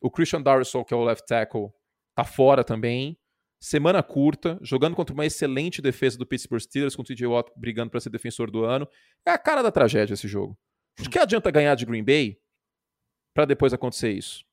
O 0.00 0.10
Christian 0.10 0.42
Darrison, 0.42 0.84
que 0.84 0.94
é 0.94 0.96
o 0.96 1.04
left 1.04 1.26
tackle, 1.26 1.70
tá 2.14 2.24
fora 2.24 2.62
também. 2.62 3.18
Semana 3.60 4.02
curta, 4.02 4.58
jogando 4.62 4.94
contra 4.94 5.12
uma 5.12 5.26
excelente 5.26 5.82
defesa 5.82 6.16
do 6.16 6.24
Pittsburgh 6.24 6.60
Steelers, 6.60 6.94
com 6.94 7.02
o 7.02 7.04
TJ 7.04 7.26
Watt 7.26 7.50
brigando 7.56 7.90
para 7.90 8.00
ser 8.00 8.10
defensor 8.10 8.50
do 8.50 8.64
ano. 8.64 8.88
É 9.26 9.32
a 9.32 9.38
cara 9.38 9.62
da 9.62 9.72
tragédia 9.72 10.14
esse 10.14 10.28
jogo. 10.28 10.56
De 10.98 11.08
que 11.08 11.18
adianta 11.18 11.50
ganhar 11.50 11.74
de 11.74 11.84
Green 11.84 12.04
Bay 12.04 12.38
para 13.34 13.44
depois 13.44 13.72
acontecer 13.72 14.12
isso? 14.12 14.44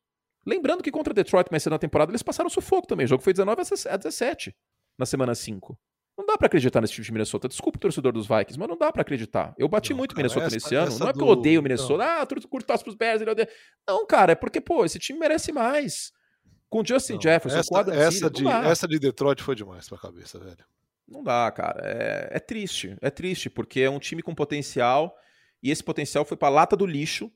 Lembrando 0.44 0.82
que 0.82 0.92
contra 0.92 1.14
Detroit 1.14 1.48
mais 1.50 1.62
cedo 1.62 1.72
na 1.72 1.78
temporada 1.78 2.10
eles 2.10 2.22
passaram 2.22 2.50
sufoco 2.50 2.86
também. 2.86 3.04
O 3.04 3.08
jogo 3.08 3.22
foi 3.22 3.32
19 3.32 3.62
a 3.88 3.96
17 3.96 4.56
na 4.98 5.06
semana 5.06 5.34
5. 5.34 5.78
Não 6.16 6.24
dá 6.24 6.38
para 6.38 6.46
acreditar 6.46 6.80
nesse 6.80 6.94
time 6.94 7.04
de 7.04 7.12
Minnesota. 7.12 7.46
Desculpa 7.46 7.76
o 7.76 7.80
torcedor 7.80 8.12
dos 8.12 8.26
Vikings, 8.26 8.58
mas 8.58 8.68
não 8.68 8.78
dá 8.78 8.90
para 8.90 9.02
acreditar. 9.02 9.54
Eu 9.58 9.68
bati 9.68 9.90
não, 9.90 9.98
muito 9.98 10.14
cara, 10.14 10.22
Minnesota 10.22 10.46
essa, 10.46 10.54
nesse 10.56 10.74
ano. 10.74 10.98
Não 10.98 11.08
é 11.08 11.12
porque 11.12 11.24
eu 11.24 11.28
odeio 11.28 11.60
o 11.60 11.62
Minnesota. 11.62 12.04
Não. 12.04 12.22
Ah, 12.22 12.26
tu 12.26 12.48
curto 12.48 12.66
pros 12.66 12.94
Bears, 12.94 13.20
ele 13.20 13.30
odeia. 13.30 13.48
Não, 13.86 14.06
cara, 14.06 14.32
é 14.32 14.34
porque, 14.34 14.60
pô, 14.60 14.84
esse 14.84 14.98
time 14.98 15.18
merece 15.18 15.52
mais. 15.52 16.12
Com 16.70 16.84
Justin 16.84 17.14
não, 17.14 17.20
Jefferson, 17.20 17.58
essa, 17.58 17.78
Adam 17.78 17.94
essa, 17.94 18.30
de, 18.30 18.48
essa 18.48 18.88
de 18.88 18.98
Detroit 18.98 19.42
foi 19.42 19.54
demais 19.54 19.88
pra 19.88 19.98
cabeça, 19.98 20.38
velho. 20.38 20.64
Não 21.06 21.22
dá, 21.22 21.50
cara. 21.52 21.80
É, 21.84 22.36
é 22.36 22.40
triste. 22.40 22.96
É 23.00 23.10
triste, 23.10 23.48
porque 23.48 23.80
é 23.80 23.90
um 23.90 23.98
time 23.98 24.22
com 24.22 24.34
potencial 24.34 25.14
e 25.62 25.70
esse 25.70 25.82
potencial 25.82 26.24
foi 26.24 26.36
pra 26.36 26.48
lata 26.48 26.76
do 26.76 26.86
lixo, 26.86 27.30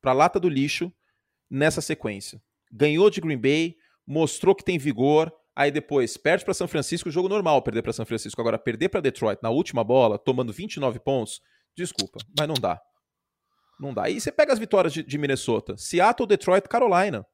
pra 0.00 0.12
lata 0.12 0.40
do 0.40 0.48
lixo 0.48 0.92
nessa 1.48 1.80
sequência. 1.80 2.42
Ganhou 2.70 3.10
de 3.10 3.20
Green 3.20 3.38
Bay, 3.38 3.76
mostrou 4.06 4.54
que 4.54 4.64
tem 4.64 4.78
vigor, 4.78 5.32
Aí 5.54 5.70
depois 5.70 6.16
perde 6.16 6.44
para 6.44 6.54
São 6.54 6.66
Francisco, 6.66 7.10
jogo 7.10 7.28
normal 7.28 7.60
perder 7.62 7.82
para 7.82 7.92
São 7.92 8.06
Francisco. 8.06 8.40
Agora 8.40 8.58
perder 8.58 8.88
para 8.88 9.00
Detroit 9.00 9.42
na 9.42 9.50
última 9.50 9.84
bola, 9.84 10.18
tomando 10.18 10.52
29 10.52 10.98
pontos, 11.00 11.42
desculpa, 11.76 12.18
mas 12.38 12.48
não 12.48 12.54
dá. 12.54 12.80
Não 13.78 13.92
dá. 13.92 14.08
E 14.08 14.20
você 14.20 14.32
pega 14.32 14.52
as 14.52 14.58
vitórias 14.58 14.92
de, 14.92 15.02
de 15.02 15.18
Minnesota, 15.18 15.76
Seattle, 15.76 16.26
Detroit, 16.26 16.68
Carolina. 16.68 17.26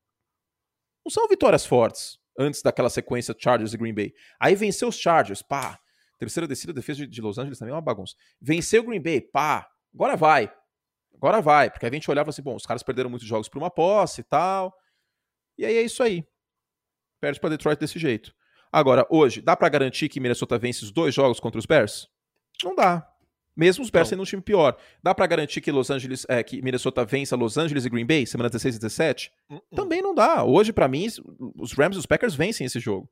Não 1.05 1.11
são 1.11 1.29
vitórias 1.29 1.65
fortes 1.65 2.19
antes 2.39 2.61
daquela 2.61 2.91
sequência 2.91 3.35
Chargers 3.39 3.73
e 3.73 3.77
Green 3.77 3.95
Bay. 3.95 4.13
Aí 4.41 4.55
venceu 4.55 4.89
os 4.89 4.97
Chargers, 4.97 5.43
pá. 5.43 5.79
Terceira 6.19 6.49
descida, 6.49 6.73
defesa 6.73 7.07
de 7.07 7.21
Los 7.21 7.39
Angeles 7.39 7.59
também 7.59 7.73
é 7.73 7.77
uma 7.77 7.81
bagunça. 7.83 8.17
Venceu 8.41 8.83
o 8.83 8.87
Green 8.87 9.01
Bay, 9.01 9.21
pá. 9.21 9.69
Agora 9.95 10.17
vai. 10.17 10.53
Agora 11.15 11.41
vai. 11.41 11.71
Porque 11.71 11.87
a 11.87 11.91
gente 11.91 12.11
olhava 12.11 12.31
assim, 12.31 12.43
bom, 12.43 12.57
os 12.57 12.67
caras 12.67 12.83
perderam 12.83 13.11
muitos 13.11 13.29
jogos 13.29 13.49
por 13.49 13.59
uma 13.59 13.71
posse 13.71 14.23
e 14.23 14.25
tal. 14.25 14.75
E 15.57 15.65
aí 15.65 15.77
é 15.77 15.83
isso 15.83 16.03
aí 16.03 16.27
perde 17.21 17.41
para 17.41 17.51
Detroit 17.51 17.79
desse 17.79 17.99
jeito. 17.99 18.35
Agora, 18.73 19.07
hoje, 19.09 19.41
dá 19.41 19.57
para 19.57 19.69
garantir 19.69 20.09
que 20.09 20.21
Minnesota 20.21 20.59
vence 20.59 20.85
os 20.85 20.91
dois 20.91 21.15
jogos 21.15 21.41
contra 21.41 21.59
os 21.59 21.67
Bears? 21.67 22.09
Não 22.63 22.75
dá. 22.75 23.07
Mesmo 23.57 23.83
os 23.83 23.91
Bears 23.91 24.09
sendo 24.09 24.23
um 24.23 24.25
time 24.25 24.43
pior. 24.43 24.77
Dá 25.03 25.15
para 25.15 25.27
garantir 25.27 25.61
que 25.61 25.73
Los 25.73 25.91
Angeles, 25.91 26.25
é, 26.29 26.43
que 26.45 26.63
Minnesota 26.63 27.05
vença 27.05 27.35
Los 27.35 27.57
Angeles 27.57 27.85
e 27.85 27.91
Green 27.91 28.07
Bay, 28.07 28.25
semana 28.25 28.49
16 28.49 28.77
e 28.77 28.79
17? 28.79 29.33
Uh 29.51 29.57
-uh. 29.57 29.61
Também 29.75 30.01
não 30.01 30.15
dá. 30.15 30.45
Hoje, 30.45 30.73
para 30.73 30.87
mim, 30.87 31.07
os 31.57 31.73
Rams 31.73 31.97
e 31.97 31.99
os 31.99 32.07
Packers 32.07 32.35
vencem 32.35 32.67
esse 32.67 32.79
jogo. 32.79 33.11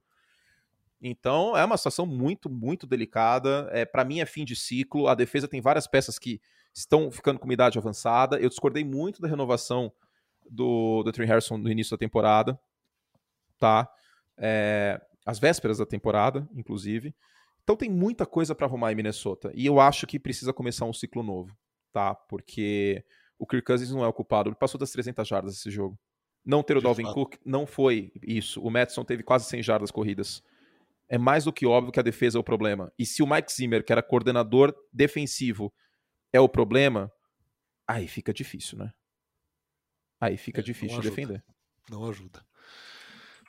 Então, 1.03 1.57
é 1.57 1.65
uma 1.65 1.77
situação 1.77 2.07
muito, 2.07 2.49
muito 2.49 2.87
delicada. 2.87 3.69
É, 3.73 3.85
para 3.85 4.05
mim, 4.05 4.21
é 4.21 4.27
fim 4.27 4.45
de 4.45 4.55
ciclo. 4.55 5.09
A 5.09 5.15
defesa 5.15 5.49
tem 5.49 5.61
várias 5.61 5.87
peças 5.87 6.19
que 6.19 6.41
estão 6.73 7.11
ficando 7.11 7.39
com 7.41 7.47
uma 7.47 7.55
idade 7.55 7.79
avançada. 7.79 8.39
Eu 8.39 8.49
discordei 8.49 8.85
muito 8.85 9.21
da 9.21 9.27
renovação 9.27 9.93
do, 10.49 11.03
do 11.03 11.11
Trey 11.11 11.27
Harrison 11.27 11.59
no 11.59 11.71
início 11.71 11.91
da 11.91 11.99
temporada 11.99 12.59
tá? 13.59 13.89
É, 14.39 15.01
as 15.25 15.39
vésperas 15.39 15.79
da 15.79 15.87
temporada, 15.87 16.49
inclusive. 16.55 17.15
Então 17.63 17.77
tem 17.77 17.91
muita 17.91 18.25
coisa 18.25 18.55
para 18.55 18.67
arrumar 18.67 18.93
em 18.93 18.95
Minnesota. 18.95 19.51
E 19.55 19.67
eu 19.67 19.81
acho 19.81 20.07
que 20.07 20.21
precisa 20.21 20.53
começar 20.53 20.85
um 20.85 20.93
ciclo 20.93 21.23
novo, 21.23 21.57
tá? 21.93 22.15
Porque 22.15 23.05
o 23.39 23.47
Kirk 23.47 23.67
Cousins 23.67 23.91
não 23.91 24.05
é 24.05 24.09
o 24.09 24.13
culpado. 24.13 24.49
Ele 24.49 24.57
passou 24.57 24.79
das 24.79 24.93
300 24.93 25.27
jardas 25.27 25.55
esse 25.55 25.71
jogo. 25.71 25.99
Não 26.45 26.63
ter 26.63 26.77
o 26.77 26.81
Dalvin 26.81 27.13
Cook 27.13 27.35
não 27.45 27.67
foi 27.67 28.13
isso. 28.23 28.63
O 28.63 28.71
Madison 28.71 29.05
teve 29.05 29.25
quase 29.25 29.47
100 29.47 29.65
jardas 29.65 29.91
corridas. 29.91 30.45
É 31.09 31.19
mais 31.19 31.45
do 31.45 31.53
que 31.53 31.67
óbvio 31.67 31.93
que 31.93 31.99
a 31.99 32.05
defesa 32.05 32.39
é 32.39 32.41
o 32.41 32.45
problema. 32.45 32.93
E 32.97 33.05
se 33.05 33.21
o 33.21 33.27
Mike 33.27 33.53
Zimmer, 33.53 33.85
que 33.85 33.91
era 33.91 34.03
coordenador 34.03 34.73
defensivo, 34.93 35.75
é 36.33 36.39
o 36.39 36.49
problema, 36.49 37.13
aí 37.85 38.07
fica 38.07 38.33
difícil, 38.33 38.79
né? 38.79 38.93
Aí 40.21 40.37
fica 40.37 40.61
é, 40.61 40.63
difícil 40.63 41.01
de 41.01 41.11
defender. 41.11 41.45
Não 41.91 42.09
ajuda. 42.09 42.46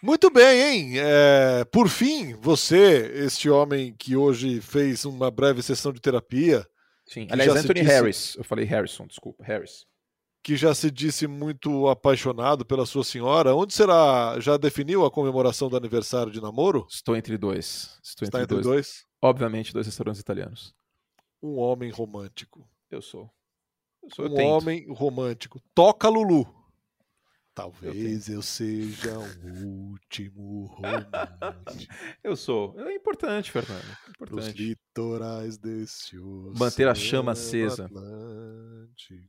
Muito 0.02 0.30
bem, 0.30 0.62
hein? 0.62 0.94
É, 1.00 1.66
por 1.66 1.90
fim, 1.90 2.34
você, 2.36 3.12
este 3.16 3.50
homem 3.50 3.96
que 3.98 4.16
hoje 4.16 4.62
fez 4.62 5.06
uma 5.06 5.32
breve 5.32 5.62
sessão 5.64 5.92
de 5.92 6.00
terapia. 6.00 6.66
Sim, 7.06 7.28
aliás, 7.32 7.50
Anthony 7.56 7.82
disse, 7.82 7.92
Harris. 7.92 8.36
Eu 8.36 8.44
falei 8.44 8.66
Harrison, 8.66 9.08
desculpa, 9.08 9.44
Harris. 9.44 9.86
Que 10.44 10.56
já 10.56 10.74
se 10.76 10.92
disse 10.92 11.26
muito 11.26 11.88
apaixonado 11.88 12.66
pela 12.66 12.86
sua 12.86 13.04
senhora. 13.04 13.56
Onde 13.56 13.74
será? 13.74 14.40
Já 14.40 14.56
definiu 14.56 15.04
a 15.04 15.12
comemoração 15.12 15.68
do 15.68 15.76
aniversário 15.76 16.32
de 16.32 16.40
namoro? 16.40 16.86
Estou 16.90 17.18
entre 17.18 17.38
dois. 17.38 17.98
Estou 18.04 18.26
Está 18.26 18.42
entre, 18.42 18.56
entre 18.56 18.64
dois. 18.64 18.66
dois. 18.66 19.06
Obviamente, 19.22 19.74
dois 19.74 19.88
restaurantes 19.88 20.22
italianos. 20.22 20.74
Um 21.42 21.58
homem 21.58 21.90
romântico. 21.90 22.70
Eu 22.90 23.02
sou. 23.02 23.30
Eu 24.04 24.10
sou 24.10 24.30
um 24.30 24.46
homem 24.46 24.86
romântico. 24.90 25.60
Toca 25.74 26.08
Lulu. 26.08 26.57
Talvez 27.58 28.30
eu, 28.30 28.36
eu 28.36 28.42
seja 28.44 29.18
o 29.18 29.90
último 29.90 30.68
romântico. 30.68 31.92
eu 32.24 32.36
sou. 32.36 32.80
É 32.80 32.94
importante, 32.94 33.50
Fernando. 33.50 33.82
É 33.82 34.12
importante. 34.12 34.50
Os 34.50 34.56
litorais 34.56 35.58
desse 35.58 36.16
Manter 36.56 36.88
a 36.88 36.94
chama 36.94 37.32
acesa. 37.32 37.86
Atlântico. 37.86 39.28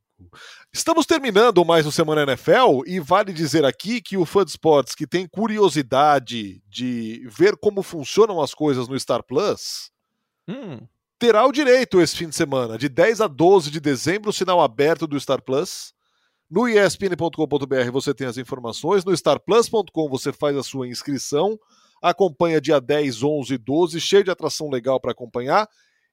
Estamos 0.71 1.07
terminando 1.07 1.65
mais 1.65 1.87
um 1.87 1.91
Semana 1.91 2.25
NFL 2.25 2.83
e 2.87 3.01
vale 3.01 3.33
dizer 3.33 3.65
aqui 3.65 3.99
que 4.03 4.19
o 4.19 4.27
fã 4.27 4.45
de 4.45 4.51
esportes 4.51 4.95
que 4.95 5.07
tem 5.07 5.27
curiosidade 5.27 6.63
de 6.69 7.27
ver 7.31 7.57
como 7.57 7.83
funcionam 7.83 8.43
as 8.43 8.53
coisas 8.53 8.89
no 8.89 9.01
Star 9.01 9.23
Plus 9.23 9.91
hum. 10.47 10.87
terá 11.19 11.47
o 11.47 11.53
direito 11.53 11.99
esse 11.99 12.15
fim 12.15 12.29
de 12.29 12.37
semana, 12.37 12.77
de 12.77 12.91
10 12.91 13.23
a 13.23 13.27
12 13.27 13.71
de 13.71 13.81
dezembro, 13.81 14.35
sinal 14.35 14.61
aberto 14.61 15.07
do 15.07 15.19
Star 15.19 15.41
Plus 15.41 15.97
no 16.51 16.67
espn.com.br 16.67 17.91
você 17.93 18.15
tem 18.15 18.27
as 18.27 18.39
informações, 18.39 19.05
no 19.05 19.13
starplus.com 19.13 20.09
você 20.09 20.33
faz 20.33 20.57
a 20.57 20.63
sua 20.63 20.89
inscrição, 20.89 21.59
acompanha 22.01 22.61
dia 22.61 22.81
10, 22.81 23.23
11 23.23 23.55
e 23.55 23.59
12, 23.59 24.01
cheio 24.01 24.25
de 24.25 24.31
atração 24.31 24.71
legal 24.71 24.99
para 24.99 25.13
acompanhar. 25.13 25.69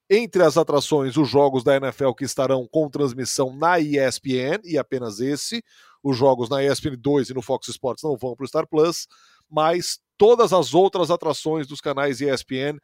Entre 0.10 0.44
as 0.44 0.58
atrações, 0.58 1.18
os 1.18 1.28
jogos 1.28 1.64
da 1.64 1.78
NFL 1.78 2.12
que 2.12 2.26
estarão 2.26 2.68
com 2.68 2.90
transmissão 2.90 3.56
na 3.56 3.80
ESPN 3.80 4.60
e 4.64 4.78
apenas 4.78 5.20
esse. 5.20 5.64
Os 6.04 6.16
jogos 6.18 6.50
na 6.50 6.64
ESPN 6.64 6.96
2 6.98 7.30
e 7.30 7.34
no 7.34 7.42
Fox 7.42 7.68
Sports 7.70 8.04
não 8.04 8.16
vão 8.16 8.36
para 8.36 8.44
o 8.44 8.48
Star 8.48 8.68
Plus, 8.68 9.08
mas 9.50 10.00
todas 10.18 10.54
as 10.54 10.74
outras 10.74 11.10
atrações 11.10 11.66
dos 11.66 11.82
canais 11.82 12.22
ESPN 12.22 12.78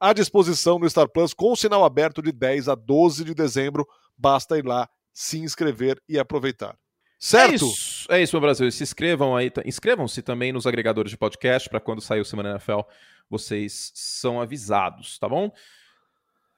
à 0.00 0.12
disposição 0.12 0.78
no 0.78 0.90
Star 0.90 1.08
Plus 1.08 1.32
com 1.32 1.56
sinal 1.56 1.84
aberto 1.84 2.20
de 2.20 2.32
10 2.32 2.68
a 2.68 2.74
12 2.74 3.24
de 3.24 3.34
dezembro. 3.34 3.86
Basta 4.16 4.58
ir 4.58 4.66
lá, 4.66 4.88
se 5.12 5.38
inscrever 5.38 6.02
e 6.08 6.18
aproveitar. 6.18 6.76
Certo? 7.18 7.50
É 7.50 7.54
isso, 7.56 8.06
é 8.10 8.22
isso 8.22 8.36
meu 8.36 8.40
Brasil. 8.40 8.70
Se 8.70 8.82
inscrevam 8.82 9.36
aí, 9.36 9.50
inscrevam-se 9.64 10.22
também 10.22 10.52
nos 10.52 10.66
agregadores 10.66 11.10
de 11.10 11.16
podcast 11.16 11.68
para 11.68 11.80
quando 11.80 12.00
sair 12.00 12.20
o 12.20 12.24
Semana 12.24 12.50
NFL, 12.50 12.80
vocês 13.28 13.90
são 13.94 14.40
avisados, 14.40 15.18
tá 15.18 15.28
bom? 15.28 15.50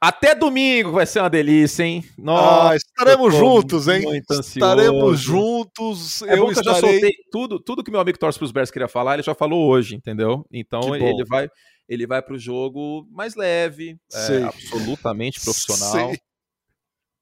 Até 0.02 0.34
domingo 0.34 0.92
vai 0.92 1.04
ser 1.04 1.20
uma 1.20 1.28
delícia, 1.28 1.82
hein? 1.82 2.02
Nossa, 2.16 2.70
ah, 2.70 2.76
estaremos 2.76 3.34
juntos, 3.34 3.86
hein? 3.86 4.02
Estaremos 4.30 5.20
juntos. 5.20 6.22
É 6.22 6.38
eu 6.38 6.46
que 6.46 6.52
estarei... 6.52 6.70
eu 6.70 6.74
já 6.74 6.80
soltei 6.80 7.12
tudo, 7.30 7.60
tudo 7.60 7.84
que 7.84 7.90
meu 7.90 8.00
amigo 8.00 8.18
Torce 8.18 8.38
pros 8.38 8.50
Bears 8.50 8.70
queria 8.70 8.88
falar, 8.88 9.14
ele 9.14 9.22
já 9.22 9.34
falou 9.34 9.68
hoje, 9.68 9.94
entendeu? 9.94 10.46
Então 10.50 10.96
ele 10.96 11.22
vai, 11.26 11.50
ele 11.86 12.06
vai 12.06 12.22
pro 12.22 12.38
jogo 12.38 13.06
mais 13.10 13.34
leve, 13.34 13.98
é, 14.12 14.42
absolutamente 14.44 15.38
profissional. 15.40 15.92
Sei. 15.92 16.20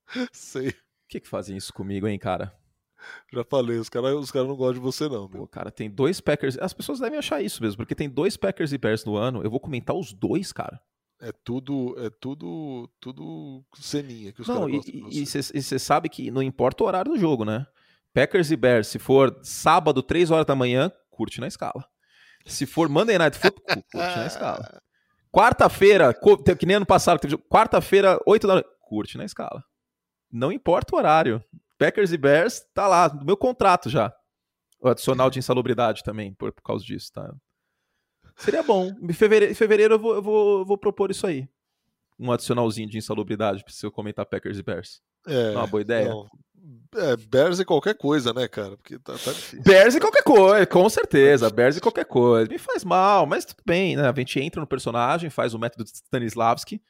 Sei. 0.33 0.73
Por 0.73 1.09
que, 1.09 1.21
que 1.21 1.29
fazem 1.29 1.57
isso 1.57 1.73
comigo, 1.73 2.07
hein, 2.07 2.19
cara? 2.19 2.53
Já 3.33 3.45
falei, 3.45 3.79
os 3.79 3.89
caras 3.89 4.15
os 4.15 4.31
cara 4.31 4.47
não 4.47 4.57
gostam 4.57 4.75
de 4.75 4.81
você, 4.81 5.09
não. 5.09 5.29
Meu. 5.29 5.41
Pô, 5.41 5.49
cara, 5.49 5.71
tem 5.71 5.91
dois 5.91 6.21
Packers. 6.21 6.59
As 6.59 6.73
pessoas 6.73 7.01
devem 7.01 7.19
achar 7.19 7.43
isso 7.43 7.63
mesmo, 7.63 7.79
porque 7.79 7.95
tem 7.95 8.09
dois 8.09 8.37
Packers 8.37 8.73
e 8.73 8.79
Bears 8.79 9.05
no 9.05 9.17
ano. 9.17 9.43
Eu 9.43 9.51
vou 9.51 9.61
comentar 9.61 9.97
os 9.97 10.13
dois, 10.13 10.53
cara. 10.53 10.81
É 11.21 11.33
tudo, 11.33 11.97
é 11.99 12.11
tudo, 12.11 12.89
tudo 13.01 13.65
ceninha 13.75 14.33
que 14.33 14.41
os 14.41 14.47
caras 14.47 14.71
gostam. 14.71 15.09
E 15.11 15.27
você 15.27 15.79
sabe 15.79 16.09
que 16.09 16.31
não 16.31 16.43
importa 16.43 16.85
o 16.85 16.87
horário 16.87 17.13
do 17.13 17.19
jogo, 17.19 17.45
né? 17.45 17.67
Packers 18.15 18.51
e 18.51 18.57
Bears, 18.57 18.87
se 18.87 18.99
for 18.99 19.37
sábado, 19.43 20.03
3 20.03 20.31
horas 20.31 20.47
da 20.47 20.55
manhã, 20.55 20.93
curte 21.11 21.41
na 21.41 21.47
escala. 21.47 21.85
Se 22.47 22.67
for 22.67 22.89
Monday 22.89 23.19
Night 23.19 23.37
Football, 23.37 23.83
curte 23.93 24.17
na 24.17 24.27
escala. 24.27 24.81
Quarta-feira, 25.31 26.15
que 26.59 26.67
nem 26.67 26.77
ano 26.77 26.87
passado, 26.87 27.21
quarta-feira, 27.51 28.19
8 28.27 28.47
da 28.47 28.55
noite, 28.55 28.69
curte 28.81 29.19
na 29.19 29.25
escala. 29.25 29.63
Não 30.31 30.51
importa 30.51 30.95
o 30.95 30.99
horário. 30.99 31.43
Packers 31.79 32.13
e 32.13 32.19
Bears 32.19 32.61
tá 32.75 32.87
lá, 32.87 33.09
no 33.09 33.25
meu 33.25 33.37
contrato 33.37 33.89
já. 33.89 34.13
O 34.81 34.89
adicional 34.89 35.31
de 35.31 35.39
insalubridade 35.39 36.03
também, 36.03 36.35
por, 36.35 36.53
por 36.53 36.63
causa 36.63 36.85
disso, 36.85 37.13
tá? 37.13 37.33
Seria 38.37 38.63
bom. 38.63 38.93
Em 39.03 39.13
fevereiro, 39.13 39.53
em 39.53 39.55
fevereiro 39.55 39.95
eu, 39.95 39.99
vou, 39.99 40.15
eu, 40.15 40.23
vou, 40.23 40.59
eu 40.61 40.65
vou 40.65 40.79
propor 40.79 41.11
isso 41.11 41.27
aí. 41.27 41.49
Um 42.19 42.31
adicionalzinho 42.33 42.89
de 42.89 42.99
insalubridade 42.99 43.65
pra 43.65 43.73
você 43.73 43.91
comentar 43.91 44.27
Packers 44.27 44.59
e 44.59 44.63
Bears. 44.63 45.01
É, 45.27 45.53
é 45.53 45.57
uma 45.57 45.67
boa 45.67 45.81
ideia? 45.81 46.09
Não, 46.09 46.29
É, 46.97 47.17
Bears 47.17 47.59
e 47.59 47.65
qualquer 47.65 47.97
coisa, 47.97 48.33
né, 48.33 48.47
cara? 48.47 48.77
Porque 48.77 48.99
tá, 48.99 49.13
tá 49.13 49.33
difícil. 49.33 49.63
Bears 49.63 49.95
e 49.95 50.01
qualquer 50.01 50.23
coisa, 50.23 50.67
com 50.67 50.89
certeza. 50.89 51.51
Bears 51.51 51.77
e 51.77 51.81
qualquer 51.81 52.05
coisa. 52.05 52.51
Me 52.51 52.59
faz 52.59 52.85
mal, 52.85 53.27
mas 53.27 53.45
tudo 53.45 53.63
bem, 53.67 53.97
né? 53.97 54.09
A 54.09 54.15
gente 54.17 54.41
entra 54.41 54.61
no 54.61 54.67
personagem, 54.67 55.31
faz 55.31 55.55
o 55.55 55.59
método 55.59 55.85
Stanislavski, 55.85 56.81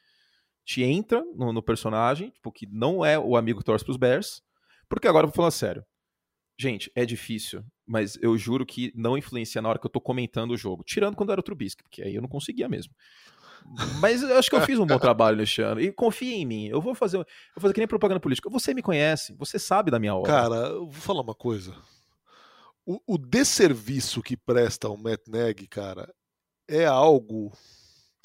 te 0.63 0.83
entra 0.83 1.23
no, 1.35 1.51
no 1.51 1.63
personagem, 1.63 2.29
tipo, 2.29 2.51
que 2.51 2.67
não 2.67 3.03
é 3.03 3.17
o 3.17 3.35
amigo 3.35 3.59
que 3.59 3.65
torce 3.65 3.83
pros 3.83 3.97
Bears. 3.97 4.43
Porque 4.89 5.07
agora 5.07 5.25
eu 5.25 5.29
vou 5.29 5.35
falar 5.35 5.51
sério. 5.51 5.85
Gente, 6.59 6.91
é 6.93 7.05
difícil, 7.05 7.63
mas 7.87 8.17
eu 8.21 8.37
juro 8.37 8.65
que 8.65 8.91
não 8.93 9.17
influencia 9.17 9.61
na 9.61 9.69
hora 9.69 9.79
que 9.79 9.85
eu 9.85 9.91
tô 9.91 10.01
comentando 10.01 10.51
o 10.51 10.57
jogo. 10.57 10.83
Tirando 10.83 11.15
quando 11.15 11.31
era 11.31 11.39
o 11.39 11.43
Trubisky, 11.43 11.83
porque 11.83 12.01
aí 12.01 12.15
eu 12.15 12.21
não 12.21 12.27
conseguia 12.27 12.67
mesmo. 12.67 12.93
Mas 13.99 14.21
eu 14.23 14.37
acho 14.37 14.49
que 14.49 14.55
eu 14.55 14.61
fiz 14.61 14.79
um 14.79 14.85
bom 14.85 14.99
trabalho 14.99 15.37
neste 15.37 15.61
ano. 15.61 15.79
E 15.79 15.91
confia 15.91 16.35
em 16.35 16.45
mim. 16.45 16.67
Eu 16.67 16.81
vou 16.81 16.95
fazer, 16.95 17.17
eu 17.17 17.25
vou 17.55 17.61
fazer 17.61 17.73
que 17.73 17.79
nem 17.79 17.87
propaganda 17.87 18.19
política. 18.19 18.49
Você 18.49 18.73
me 18.73 18.81
conhece, 18.81 19.33
você 19.37 19.59
sabe 19.59 19.91
da 19.91 19.99
minha 19.99 20.15
obra. 20.15 20.31
Cara, 20.31 20.55
eu 20.55 20.85
vou 20.89 21.01
falar 21.01 21.21
uma 21.21 21.35
coisa. 21.35 21.73
O, 22.85 22.99
o 23.05 23.17
desserviço 23.17 24.21
que 24.21 24.35
presta 24.35 24.89
o 24.89 24.97
Matt 24.97 25.27
Neg, 25.27 25.67
cara, 25.67 26.13
é 26.67 26.85
algo. 26.85 27.51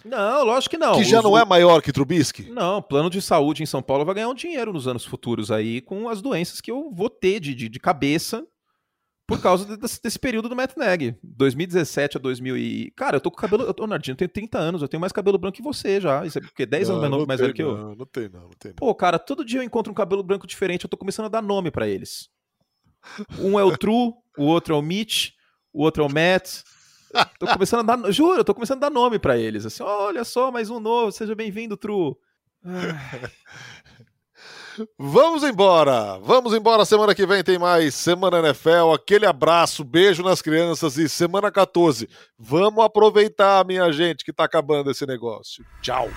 Não, 0.05 0.45
lógico 0.45 0.71
que 0.73 0.79
não. 0.79 0.95
Que 0.97 1.05
já 1.05 1.19
Os- 1.19 1.25
não 1.25 1.37
é 1.39 1.45
maior 1.45 1.81
que 1.81 1.93
Trubisky? 1.93 2.51
Não, 2.51 2.83
plano 2.83 3.09
de 3.09 3.23
saúde 3.23 3.63
em 3.63 3.67
São 3.67 3.83
Paulo 3.83 4.05
vai 4.05 4.15
ganhar 4.17 4.29
um 4.29 4.35
dinheiro 4.35 4.73
nos 4.73 4.87
anos 4.87 5.05
futuros 5.05 5.51
aí 5.51 5.81
com 5.81 6.09
as 6.09 6.21
doenças 6.21 6.61
que 6.61 6.71
eu 6.71 6.91
vou 6.93 7.09
ter 7.09 7.41
de, 7.41 7.55
de, 7.55 7.69
de 7.69 7.81
cabeça 7.81 8.47
por 9.27 9.41
causa 9.41 9.65
de- 9.65 9.79
desse, 9.79 10.03
desse 10.03 10.19
período 10.19 10.51
do 10.51 10.55
Matt 10.57 10.77
Neg. 10.77 11.17
2017 11.23 12.19
a 12.19 12.21
2000 12.21 12.59
e... 12.59 12.91
Cara, 12.95 13.17
eu 13.17 13.21
tô 13.23 13.31
com 13.31 13.39
cabelo... 13.39 13.63
Eu 13.65 13.73
tô, 13.73 13.87
Nardinho, 13.87 14.13
eu 14.13 14.17
tenho 14.19 14.29
30 14.29 14.59
anos, 14.59 14.83
eu 14.83 14.89
tenho 14.89 15.01
mais 15.01 15.13
cabelo 15.13 15.39
branco 15.39 15.57
que 15.57 15.63
você 15.63 15.99
já. 15.99 16.27
Isso 16.27 16.37
é 16.39 16.43
porque 16.43 16.67
10 16.67 16.91
anos 16.91 17.01
mais 17.01 17.11
novo, 17.11 17.21
não 17.23 17.27
mais 17.27 17.41
velho 17.41 17.55
que 17.55 17.63
eu. 17.63 17.75
Não, 17.75 17.95
não 17.95 18.05
tem, 18.07 18.29
não, 18.29 18.41
não 18.43 18.51
tem. 18.59 18.73
Não. 18.73 18.77
Pô, 18.77 18.95
cara, 18.95 19.19
todo 19.19 19.43
dia 19.45 19.61
eu 19.61 19.65
encontro 19.65 19.91
um 19.91 19.95
cabelo 19.95 20.23
branco 20.23 20.47
diferente, 20.47 20.85
eu 20.85 20.91
tô 20.91 20.99
começando 20.99 21.25
a 21.27 21.31
dar 21.31 21.41
nome 21.43 21.71
pra 21.71 21.89
eles. 21.89 22.29
Um 23.39 23.59
é 23.59 23.65
o 23.65 23.77
True, 23.79 24.13
o 24.37 24.45
outro 24.45 24.75
é 24.75 24.79
o 24.79 24.83
Mitch, 24.83 25.31
o 25.73 25.83
outro 25.83 26.03
é 26.03 26.07
o 26.07 26.11
Matt. 26.13 26.61
Tô 27.39 27.47
começando 27.47 27.89
a 27.89 27.97
dar, 27.97 28.11
juro, 28.13 28.39
eu 28.39 28.45
tô 28.45 28.55
começando 28.55 28.79
a 28.85 28.89
dar 28.89 28.95
nome 28.95 29.19
pra 29.19 29.37
eles. 29.37 29.65
Assim, 29.67 29.83
olha 29.83 30.25
só, 30.25 30.51
mais 30.51 30.71
um 30.71 30.81
novo, 30.81 31.13
seja 31.13 31.35
bem-vindo, 31.35 31.77
True. 31.77 32.17
Ah, 32.65 33.29
Vamos 34.99 35.45
embora! 35.45 36.19
Vamos 36.19 36.53
embora. 36.53 36.85
Semana 36.85 37.15
que 37.15 37.27
vem 37.27 37.45
tem 37.45 37.59
mais 37.59 37.95
Semana 37.95 38.41
NFL. 38.41 38.93
Aquele 38.95 39.27
abraço, 39.27 39.85
beijo 39.85 40.23
nas 40.23 40.43
crianças 40.43 40.97
e 40.97 41.09
semana 41.09 41.51
14. 41.51 42.09
Vamos 42.39 42.85
aproveitar, 42.85 43.65
minha 43.65 43.91
gente, 43.93 44.25
que 44.25 44.33
tá 44.33 44.45
acabando 44.45 44.91
esse 44.91 45.07
negócio. 45.07 45.65
Tchau! 45.81 46.09